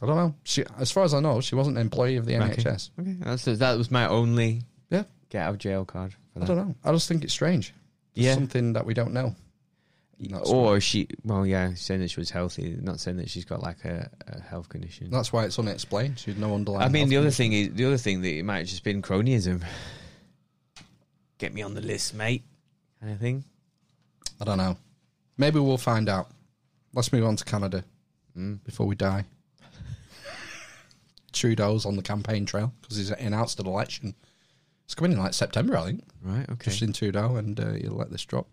[0.00, 0.34] I don't know.
[0.44, 2.62] She, as far as I know, she wasn't an employee of the Okay.
[2.62, 2.90] NHS.
[3.00, 5.04] Okay, that's, that was my only Yeah.
[5.28, 6.14] get out of jail card.
[6.34, 6.74] For I don't know.
[6.84, 7.74] I just think it's strange.
[8.14, 8.34] There's Yeah.
[8.34, 9.34] something that we don't know.
[10.20, 13.62] That's Or she, well, yeah, saying that she was healthy, not saying that she's got
[13.62, 15.10] like a, a health condition.
[15.10, 16.18] That's why it's unexplained.
[16.18, 16.84] She'd no underlying.
[16.84, 17.50] I mean, the other condition.
[17.50, 19.62] thing is the other thing that it might have just been cronyism.
[21.38, 22.42] Get me on the list, mate.
[23.00, 23.44] Kind of thing.
[24.40, 24.76] I don't know.
[25.36, 26.28] Maybe we'll find out.
[26.94, 27.84] Let's move on to Canada
[28.36, 28.62] Mm.
[28.64, 29.24] before we die.
[31.32, 34.14] Trudeau's on the campaign trail because he's announced an election.
[34.84, 36.04] It's coming in like September, I think.
[36.22, 36.48] Right.
[36.48, 36.70] Okay.
[36.70, 38.46] Justin Trudeau, and uh, he'll let this drop.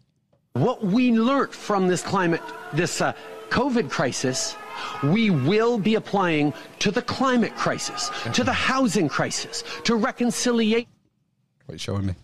[0.53, 2.41] What we learned from this climate,
[2.73, 3.13] this uh,
[3.49, 4.55] COVID crisis,
[5.03, 10.87] we will be applying to the climate crisis, to the housing crisis, to reconciliation.
[11.65, 12.15] What are you showing me?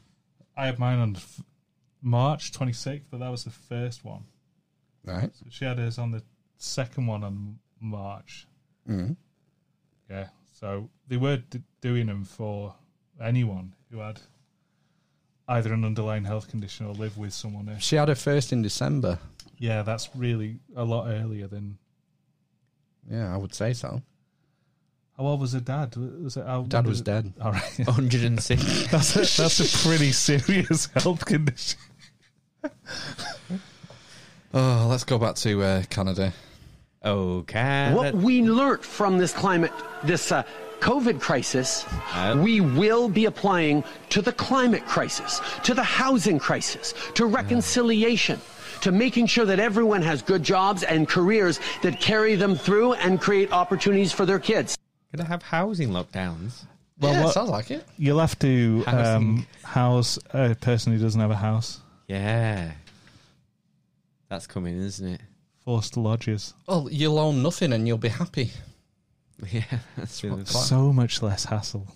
[0.57, 1.41] I have mine on f-
[2.01, 4.23] March 26th, but that was the first one.
[5.05, 5.31] Right.
[5.35, 6.23] So she had hers on the
[6.57, 8.47] second one on March.
[8.89, 9.15] Mm.
[10.09, 10.27] Yeah.
[10.59, 12.75] So they were d- doing them for
[13.21, 14.19] anyone who had
[15.47, 17.67] either an underlying health condition or live with someone.
[17.67, 19.19] Who, She had her first in December.
[19.57, 21.77] yeah, that's really a lot earlier than.
[23.09, 24.01] Yeah, I would say so.
[25.17, 25.95] How old was her dad?
[25.97, 26.45] Was it?
[26.45, 27.33] How, Dad was it- dead.
[27.41, 27.79] All right.
[27.85, 28.87] 106.
[28.91, 31.79] that's a, that's a pretty serious health condition.
[34.53, 36.33] Oh, let's go back to uh, Canada.
[37.05, 37.93] Okay.
[37.93, 39.71] What we learned from this climate,
[40.03, 40.43] this uh,
[40.81, 46.93] COVID crisis, Uh, we will be applying to the climate crisis, to the housing crisis,
[47.13, 48.39] to reconciliation,
[48.81, 53.21] to making sure that everyone has good jobs and careers that carry them through and
[53.21, 54.77] create opportunities for their kids.
[55.15, 56.65] Gonna have housing lockdowns.
[56.99, 57.85] Well, yeah, what- sounds like it.
[57.97, 61.79] You'll have to um, house a person who doesn't have a house.
[62.11, 62.71] Yeah.
[64.27, 65.21] That's coming, isn't it?
[65.63, 66.53] Forced lodges.
[66.67, 68.51] Well, you'll own nothing and you'll be happy.
[69.51, 69.63] Yeah,
[69.97, 71.87] that's really So much less hassle.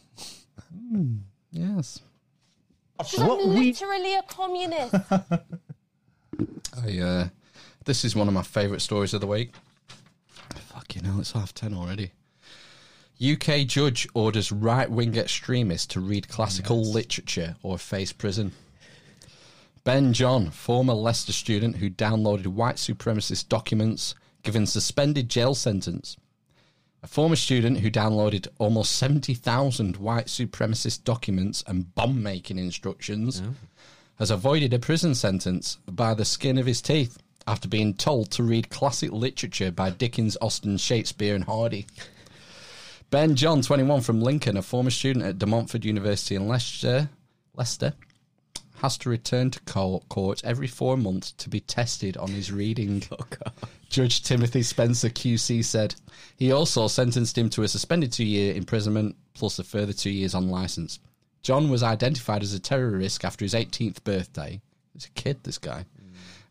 [1.52, 2.00] Yes.
[2.96, 4.96] What I'm we literally a communist.
[6.84, 7.28] I, uh,
[7.86, 9.54] this is one of my favourite stories of the week.
[10.56, 12.14] Fucking hell, it's half ten already.
[13.24, 18.54] UK judge orders right wing extremists to read classical literature or face prison.
[19.86, 26.18] Ben John, former Leicester student who downloaded white supremacist documents, given suspended jail sentence.
[27.04, 33.44] A former student who downloaded almost 70,000 white supremacist documents and bomb making instructions
[34.18, 38.42] has avoided a prison sentence by the skin of his teeth after being told to
[38.42, 41.86] read classic literature by Dickens, Austen, Shakespeare, and Hardy.
[43.12, 47.08] Ben John, 21, from Lincoln, a former student at De Montfort University in Leicester,
[47.56, 47.94] Leicester,
[48.86, 49.60] has to return to
[50.10, 53.02] court every four months to be tested on his reading.
[53.12, 55.96] Oh, Judge Timothy Spencer QC said
[56.38, 60.36] he also sentenced him to a suspended two year imprisonment plus a further two years
[60.36, 61.00] on license.
[61.42, 64.62] John was identified as a terror risk after his 18th birthday.
[64.94, 65.86] He's a kid, this guy,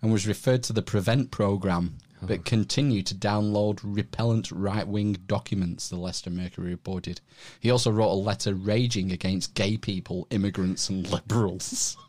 [0.02, 2.42] and was referred to the Prevent program, but oh.
[2.44, 7.20] continued to download repellent right wing documents, the Leicester Mercury reported.
[7.60, 11.96] He also wrote a letter raging against gay people, immigrants, and liberals.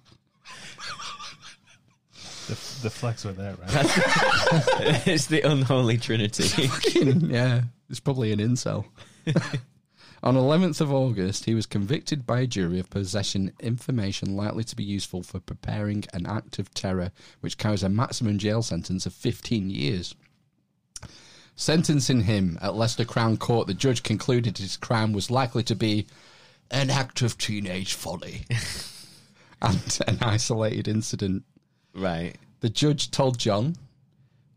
[2.47, 2.53] The,
[2.83, 3.69] the flex were there, right?
[5.07, 6.67] it's the unholy trinity.
[6.67, 8.85] Fucking- yeah, it's probably an incel.
[10.23, 14.75] On 11th of August, he was convicted by a jury of possession information likely to
[14.75, 17.11] be useful for preparing an act of terror,
[17.41, 20.15] which carries a maximum jail sentence of 15 years.
[21.55, 26.05] Sentencing him at Leicester Crown Court, the judge concluded his crime was likely to be
[26.71, 28.45] an act of teenage folly
[29.61, 31.43] and an isolated incident.
[31.93, 32.35] Right.
[32.59, 33.75] The judge told John,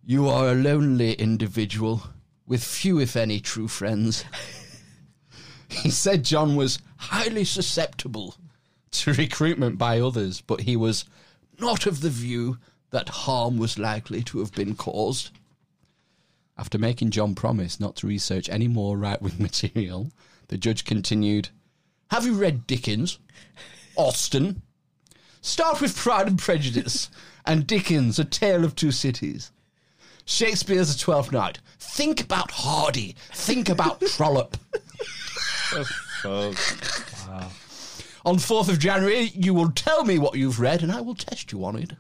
[0.05, 2.03] You are a lonely individual
[2.47, 4.25] with few, if any, true friends.
[5.69, 8.35] he said John was highly susceptible
[8.91, 11.05] to recruitment by others, but he was
[11.59, 12.59] not of the view
[12.91, 15.31] that harm was likely to have been caused.
[16.57, 20.11] After making John promise not to research any more right wing material,
[20.49, 21.51] the judge continued
[22.11, 23.19] Have you read Dickens?
[23.97, 24.63] Austen?
[25.41, 27.11] Start with Pride and Prejudice
[27.45, 29.53] and Dickens' A Tale of Two Cities.
[30.25, 31.61] Shakespeare's A Twelfth Night.
[31.79, 33.17] Think about Hardy.
[33.33, 34.57] Think about Trollope.
[37.29, 37.51] Wow.
[38.25, 41.53] On 4th of January, you will tell me what you've read and I will test
[41.53, 41.93] you on it.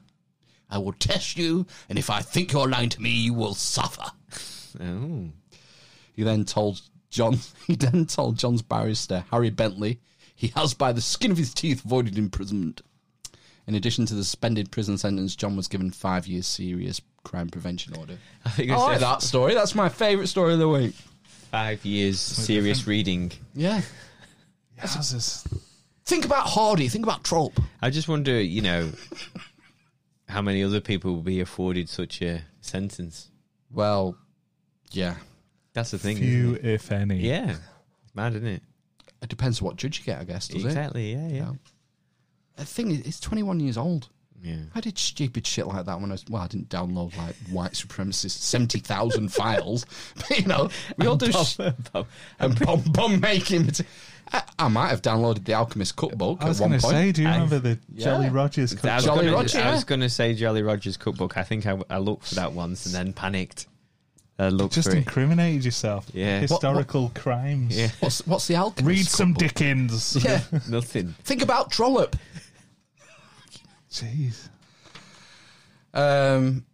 [0.70, 4.10] I will test you, and if I think you're lying to me, you will suffer.
[4.78, 5.30] Oh.
[6.12, 7.38] He then told John.
[7.66, 10.00] He then told John's barrister Harry Bentley
[10.38, 12.80] he has, by the skin of his teeth, avoided imprisonment.
[13.68, 17.94] In addition to the suspended prison sentence, John was given five years serious crime prevention
[17.96, 18.16] order.
[18.46, 19.52] I think I I like said that story.
[19.52, 20.94] That's my favourite story of the week.
[21.50, 23.30] five years serious reading.
[23.54, 23.82] Yeah.
[26.06, 26.88] Think about Hardy.
[26.88, 27.60] Think about Trope.
[27.82, 28.90] I just wonder, you know,
[30.28, 33.30] how many other people will be afforded such a sentence.
[33.70, 34.16] Well,
[34.92, 35.16] yeah.
[35.74, 36.16] That's the thing.
[36.16, 37.18] Few, isn't if any.
[37.18, 37.56] Yeah.
[38.14, 38.62] Mad, isn't it?
[39.20, 41.18] It depends what judge you get, I guess, does Exactly, it?
[41.18, 41.52] yeah, yeah.
[42.58, 44.08] The thing is, it's 21 years old.
[44.42, 44.56] Yeah.
[44.74, 47.72] I did stupid shit like that when I was, well, I didn't download like white
[47.72, 49.84] supremacist 70,000 files.
[50.16, 51.26] But, you know, we all do.
[51.26, 51.58] And sh-
[52.38, 53.70] and bomb, bomb making.
[54.32, 57.28] I, I might have downloaded the Anarchist Cookbook I was going to say, do you
[57.28, 59.04] I- remember the Jolly Rogers I was cookbook?
[59.04, 61.36] Jolly gonna, Roger, I was going to say Jolly Roger's cookbook.
[61.36, 63.66] I think I, I looked for that once and then panicked.
[64.40, 64.98] I looked Just for it.
[64.98, 66.06] incriminated yourself.
[66.14, 66.38] Yeah.
[66.38, 67.76] Historical crimes.
[67.76, 67.88] Yeah.
[67.98, 70.16] What's, what's the Anarchist Read some Dickens.
[70.24, 70.42] Yeah.
[70.68, 71.16] Nothing.
[71.24, 72.14] Think about Trollope.
[73.90, 74.48] Jeez.
[75.94, 76.64] Um,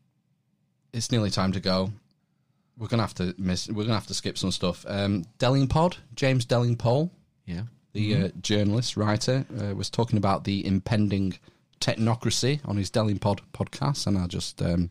[0.92, 1.90] it's nearly time to go.
[2.76, 3.68] We're gonna have to miss.
[3.68, 4.84] We're gonna have to skip some stuff.
[4.88, 7.10] Um, Delingpod, James Delingpole,
[7.46, 7.62] Yeah.
[7.92, 11.38] the uh, journalist writer, uh, was talking about the impending
[11.80, 14.90] technocracy on his Delingpod podcast, and I just um,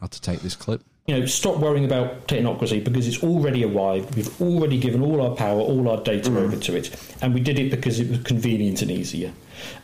[0.00, 0.82] had to take this clip.
[1.06, 4.14] You know, stop worrying about technocracy because it's already arrived.
[4.14, 6.36] We've already given all our power, all our data mm.
[6.36, 9.32] over to it, and we did it because it was convenient and easier.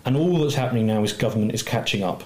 [0.05, 2.23] And all that's happening now is government is catching up.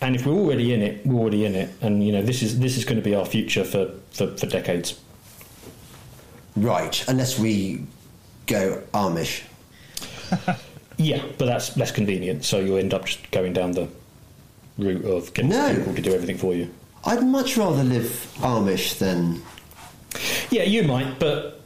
[0.00, 1.70] And if we're already in it, we're already in it.
[1.80, 4.46] And you know, this is this is going to be our future for, for, for
[4.46, 5.00] decades.
[6.56, 7.86] Right, unless we
[8.46, 9.42] go Amish.
[10.98, 12.44] Yeah, but that's less convenient.
[12.44, 13.88] So you end up just going down the
[14.78, 15.74] route of getting No.
[15.74, 16.72] people to do everything for you.
[17.04, 19.42] I'd much rather live Amish than.
[20.50, 21.60] Yeah, you might, but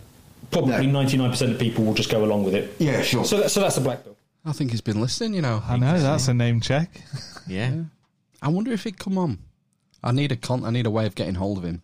[0.50, 2.74] probably ninety nine percent of people will just go along with it.
[2.78, 3.24] Yeah, sure.
[3.24, 4.16] So that, so that's the black bill.
[4.44, 5.34] I think he's been listening.
[5.34, 6.90] You know, I know, that's a name check.
[7.48, 7.74] Yeah.
[8.40, 9.38] I wonder if he'd come on.
[10.02, 11.82] I need a con- I need a way of getting hold of him.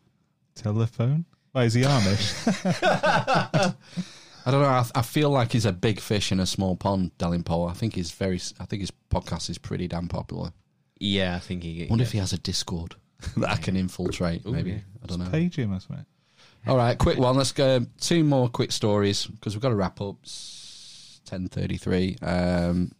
[0.54, 1.24] Telephone.
[1.50, 2.32] Why is he Amish?
[4.46, 4.68] I don't know.
[4.68, 7.68] I, I feel like he's a big fish in a small pond, Delingpole.
[7.70, 8.40] I think he's very.
[8.60, 10.52] I think his podcast is pretty damn popular.
[11.00, 11.84] Yeah, I think he.
[11.84, 12.96] I wonder if he has a Discord
[13.36, 14.44] that I can infiltrate.
[14.46, 14.78] Ooh, maybe yeah.
[15.02, 15.30] I don't know.
[15.30, 16.00] Page him, must mate.
[16.66, 17.36] All right, quick one.
[17.36, 17.86] Let's go.
[18.00, 20.16] Two more quick stories because we've got to wrap up.
[21.24, 22.16] Ten thirty-three.
[22.22, 22.92] Um,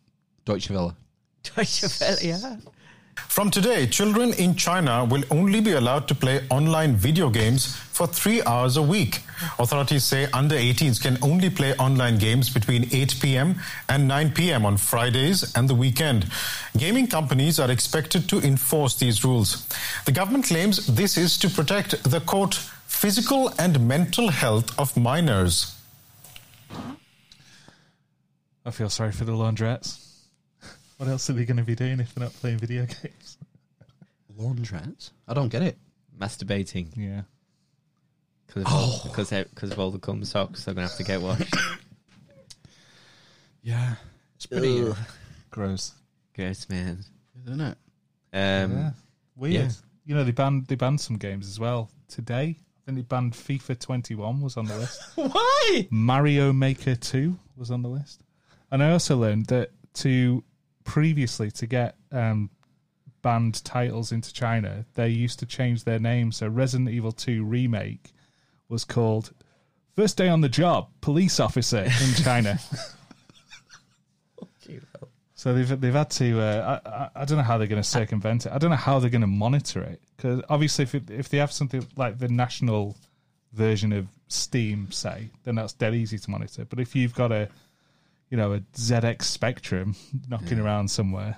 [0.45, 0.97] Deutsche Welle.
[1.43, 2.57] Deutsche Welle, yeah.
[3.27, 8.07] From today, children in China will only be allowed to play online video games for
[8.07, 9.21] three hours a week.
[9.59, 13.57] Authorities say under 18s can only play online games between 8 p.m.
[13.89, 14.65] and 9 p.m.
[14.65, 16.31] on Fridays and the weekend.
[16.77, 19.67] Gaming companies are expected to enforce these rules.
[20.07, 25.75] The government claims this is to protect the quote, physical and mental health of minors.
[28.65, 30.08] I feel sorry for the laundrettes.
[30.99, 33.39] What else are they going to be doing if they're not playing video games?
[34.39, 35.11] Laundrettes?
[35.27, 35.79] I don't get it.
[36.19, 36.89] Masturbating.
[36.97, 37.23] Yeah.
[38.47, 40.99] Because of, all- because of, because of all the cum socks they're going to have
[40.99, 41.55] to get washed.
[43.63, 43.95] Yeah,
[44.37, 44.97] it's pretty Ugh.
[45.51, 45.93] Gross.
[46.35, 47.05] Gross, man.
[47.45, 47.77] isn't it?
[48.33, 48.91] Um, yeah.
[49.37, 49.55] Weird.
[49.55, 49.69] yeah.
[50.07, 51.91] You know, they banned they banned some games as well.
[52.09, 55.01] Today, I think they banned FIFA 21 was on the list.
[55.17, 55.89] Why?
[55.91, 58.23] Mario Maker 2 was on the list.
[58.71, 60.43] And I also learned that to
[60.89, 62.49] previously to get um,
[63.21, 66.33] banned titles into China, they used to change their name.
[66.33, 68.15] So Resident Evil 2 remake
[68.71, 69.35] was called
[69.95, 72.59] First Day on the Job Police Officer in China.
[75.35, 76.41] So they've they've had to.
[76.41, 76.81] Uh,
[77.15, 78.53] I, I don't know how they're going to circumvent it.
[78.53, 81.39] I don't know how they're going to monitor it because obviously if it, if they
[81.39, 82.97] have something like the national
[83.53, 86.65] version of Steam, say, then that's dead easy to monitor.
[86.65, 87.49] But if you've got a
[88.31, 89.95] you know a ZX Spectrum
[90.29, 91.37] knocking around somewhere,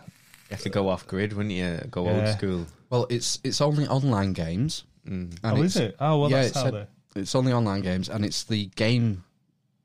[0.48, 1.80] You have to go off grid, wouldn't you?
[1.90, 2.66] Go old school.
[2.90, 4.84] Well, it's it's only online games.
[5.06, 5.38] Mm.
[5.42, 5.96] And Oh, is it's- it?
[6.00, 6.86] Oh, well, yeah, that's it's, how a- they-
[7.20, 9.24] it's only online games, and it's the game,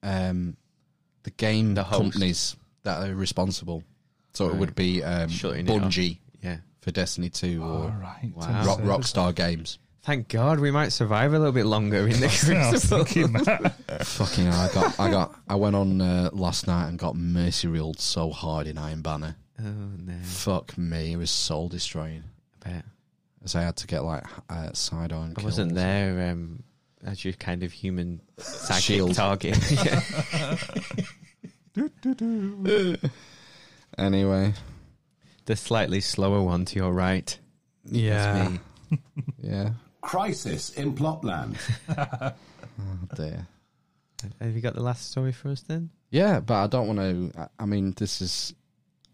[0.04, 0.58] um,
[1.24, 3.84] the game The companies that are responsible.
[4.34, 5.66] So it would be um, Shutting.
[5.66, 6.58] Bungie Yeah.
[6.82, 8.32] for Destiny 2 or right.
[8.36, 8.66] Wow.
[8.66, 9.80] Rock, Rockstar Games.
[10.06, 14.00] Thank God we might survive a little bit longer in the I crucible.
[14.06, 17.68] Fucking hell, I got, I got, I went on uh, last night and got mercy
[17.68, 19.36] ruled so hard in Iron Banner.
[19.60, 20.14] oh no!
[20.24, 22.24] Fuck me, it was soul destroying.
[22.66, 22.86] I bet.
[23.44, 25.34] As I had to get like uh, side on.
[25.38, 26.62] I wasn't there um,
[27.04, 29.16] as your kind of human psychic Shield.
[29.16, 29.58] target.
[29.72, 30.58] yeah.
[33.98, 34.54] Anyway,
[35.46, 37.38] The slightly slower one to your right.
[37.86, 38.50] yeah,
[38.92, 38.98] me.
[39.42, 39.70] yeah.
[40.06, 41.58] Crisis in Plotland.
[42.78, 43.48] Oh dear.
[44.42, 45.90] Have you got the last story for us then?
[46.10, 47.32] Yeah, but I don't want to.
[47.40, 48.54] I- I mean, this is.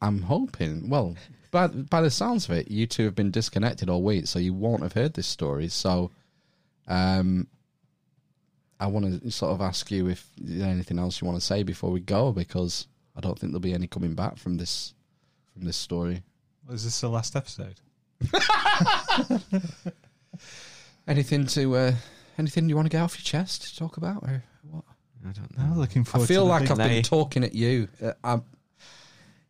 [0.02, 0.90] I'm hoping.
[0.90, 1.16] Well,
[1.52, 4.54] by by the sounds of it, you two have been disconnected all week, so you
[4.56, 5.68] won't have heard this story.
[5.68, 6.10] So,
[6.88, 7.46] um,
[8.80, 11.62] I want to sort of ask you if there's anything else you want to say
[11.62, 14.96] before we go, because I don't think there'll be any coming back from this
[15.54, 16.24] from this story.
[16.72, 17.80] Is this the last episode?
[21.08, 21.94] Anything to uh,
[22.38, 24.84] anything you want to get off your chest to talk about, or what?
[25.28, 25.80] I don't know.
[25.80, 26.26] looking forward.
[26.26, 27.88] I feel to like I've been talking at you.
[28.02, 28.44] Uh, I'm,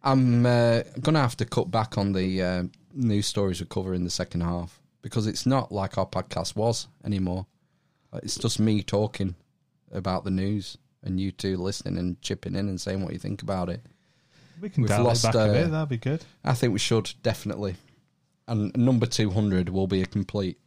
[0.04, 2.64] I'm uh, gonna have to cut back on the uh,
[2.94, 6.88] news stories we cover in the second half because it's not like our podcast was
[7.06, 7.46] anymore.
[8.14, 9.36] It's just me talking
[9.92, 13.42] about the news and you two listening and chipping in and saying what you think
[13.42, 13.82] about it.
[14.62, 15.72] We can We've dial lost, it back a uh, bit.
[15.72, 16.24] That'd be good.
[16.44, 17.76] I think we should definitely.
[18.48, 20.60] And number two hundred will be a complete.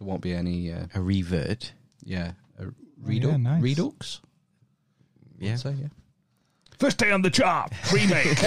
[0.00, 0.72] There won't be any.
[0.72, 1.72] Uh, A revert.
[2.02, 2.70] yeah, a yeah,
[3.02, 3.38] redux.
[3.38, 3.62] nice.
[3.62, 4.20] Redux.
[5.38, 5.56] Yeah.
[5.56, 5.88] So yeah.
[6.78, 7.72] First day on the chart.
[7.92, 8.38] Remake.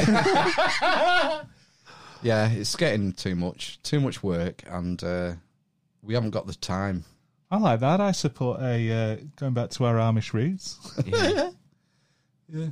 [2.23, 5.33] Yeah, it's getting too much, too much work, and uh,
[6.01, 7.03] we haven't got the time.
[7.51, 7.99] I like that.
[7.99, 10.79] I support a uh, going back to our Amish roots.
[11.05, 11.49] Yeah.
[12.49, 12.67] Yeah.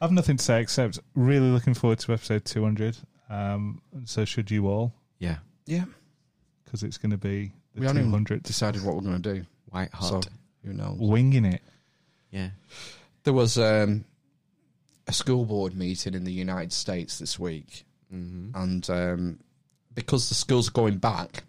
[0.00, 2.96] I've nothing to say except really looking forward to episode 200.
[3.30, 5.38] Um, and so should you all, yeah.
[5.66, 5.84] Yeah,
[6.64, 8.42] because it's going to be the we haven't even 200th.
[8.42, 9.46] decided what we're going to do.
[9.70, 10.24] White hot.
[10.24, 10.30] So
[10.64, 10.96] who knows?
[10.98, 11.62] Winging it.
[12.30, 12.50] Yeah.
[13.24, 14.04] There was um,
[15.06, 17.84] a school board meeting in the United States this week,
[18.14, 18.56] Mm-hmm.
[18.56, 19.38] and um,
[19.94, 21.42] because the schools are going back,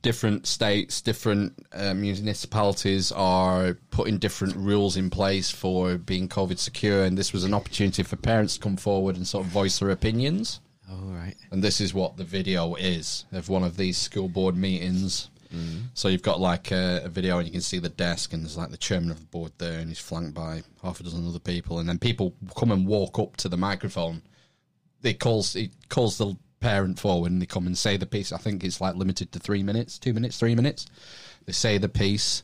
[0.00, 7.04] different states, different uh, municipalities are putting different rules in place for being COVID secure,
[7.04, 9.90] and this was an opportunity for parents to come forward and sort of voice their
[9.90, 10.60] opinions.
[10.90, 11.36] All right.
[11.50, 15.30] And this is what the video is of one of these school board meetings.
[15.54, 15.84] Mm.
[15.94, 18.56] So you've got like a, a video, and you can see the desk, and there's
[18.56, 21.38] like the chairman of the board there, and he's flanked by half a dozen other
[21.38, 24.22] people, and then people come and walk up to the microphone.
[25.02, 28.32] It calls it calls the parent forward, and they come and say the piece.
[28.32, 30.86] I think it's like limited to three minutes, two minutes, three minutes.
[31.46, 32.42] They say the piece.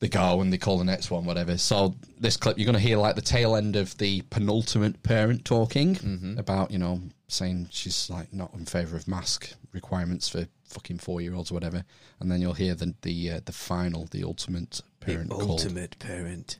[0.00, 1.58] They go and they call the next one, whatever.
[1.58, 5.44] So this clip, you're going to hear like the tail end of the penultimate parent
[5.44, 10.98] talking about, you know, saying she's like not in favour of mask requirements for fucking
[10.98, 11.84] four year olds or whatever,
[12.20, 15.50] and then you'll hear the the uh, the final, the ultimate parent called.
[15.50, 16.58] ultimate parent.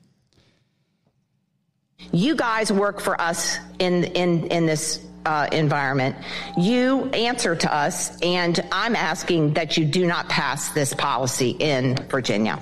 [2.11, 6.15] You guys work for us in in in this uh, environment.
[6.57, 11.95] You answer to us, and I'm asking that you do not pass this policy in
[12.09, 12.59] Virginia.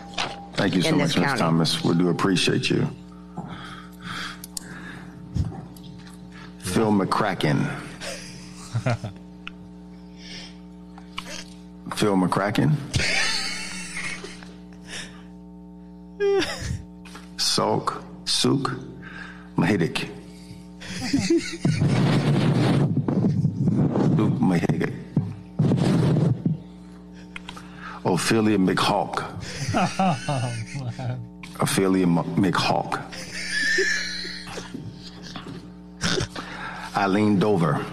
[0.58, 1.40] Thank you so much, this Ms.
[1.40, 1.84] Thomas.
[1.84, 2.90] We do appreciate you.
[6.58, 7.64] Phil McCracken.
[11.96, 12.76] Phil McCracken.
[17.38, 18.72] Salk Suk
[19.58, 20.10] Mahidik.
[24.18, 24.94] Luke Mahidik.
[28.08, 29.24] Ophelia McHawk.
[31.60, 33.02] Ophelia M- McHawk.
[36.96, 37.84] Eileen Dover.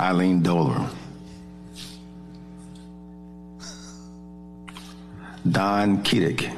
[0.00, 0.88] Eileen Dover.
[5.50, 6.48] Don Kiddick.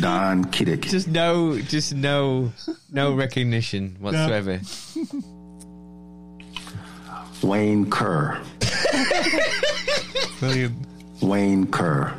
[0.00, 0.82] Don Kiddick.
[0.82, 2.52] Just no, just no,
[2.90, 4.60] no recognition whatsoever.
[7.42, 8.40] Wayne Kerr.
[10.40, 10.74] Brilliant.
[11.22, 12.12] Wayne Kerr.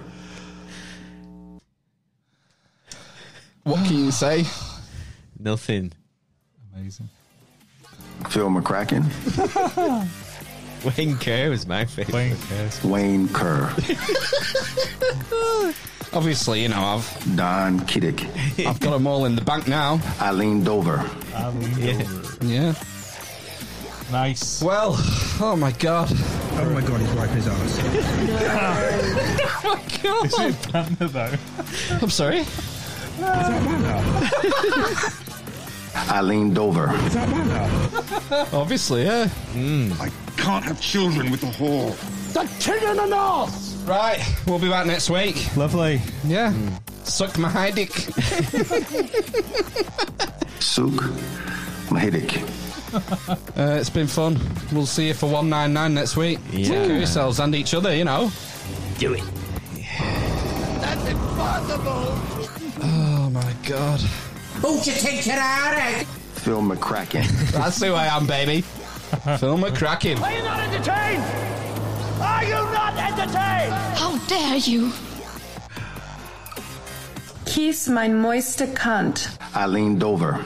[3.64, 4.46] What can you say?
[5.40, 5.92] Nothing.
[6.76, 7.10] Amazing.
[8.30, 9.04] Phil McCracken.
[10.98, 12.14] Wayne Kerr was my favorite.
[12.16, 12.70] Wayne Kerr.
[12.84, 13.74] Wayne Kerr.
[16.14, 18.26] Obviously, you know, I've Don Kiddick.
[18.68, 20.00] I've got them all in the bank now.
[20.20, 21.00] Eileen Dover.
[21.36, 22.04] Eileen Yeah.
[22.04, 22.46] Dover.
[22.46, 22.74] Yeah.
[24.12, 24.62] Nice.
[24.62, 24.96] Well,
[25.40, 26.10] oh my god.
[26.12, 27.80] Oh my god, he's wiping his ass.
[29.44, 30.26] oh my god.
[30.26, 31.34] Is it Panda though?
[32.02, 32.40] I'm sorry.
[32.40, 32.48] Is
[33.18, 34.04] that Panda?
[36.14, 36.94] Eileen Dover.
[36.94, 37.70] Is that Panda?
[38.54, 39.28] Obviously, yeah.
[39.28, 39.94] Hmm.
[40.02, 41.96] I can't have children with a whore.
[42.34, 43.88] The king of the north.
[43.88, 45.56] Right, we'll be back next week.
[45.56, 46.02] Lovely.
[46.26, 46.52] Yeah.
[46.52, 46.76] Hmm.
[47.06, 47.92] Suck my high dick.
[51.90, 52.71] my Mahidik.
[53.58, 54.40] Uh, it's been fun.
[54.72, 56.40] We'll see you for 199 next week.
[56.52, 58.32] Take care of yourselves and each other, you know.
[58.98, 59.24] Do it.
[60.82, 62.18] That's impossible.
[62.82, 64.00] Oh my god.
[64.62, 66.04] Who you think you are, eh?
[66.36, 67.28] Phil McCracken.
[67.52, 68.62] That's who I am, baby.
[68.62, 70.20] Phil McCracken.
[70.22, 71.24] Are you not entertained?
[72.22, 73.74] Are you not entertained?
[73.98, 74.92] How dare you?
[77.46, 79.30] Kiss mein moiste Kant.
[79.56, 80.44] Eileen Dover.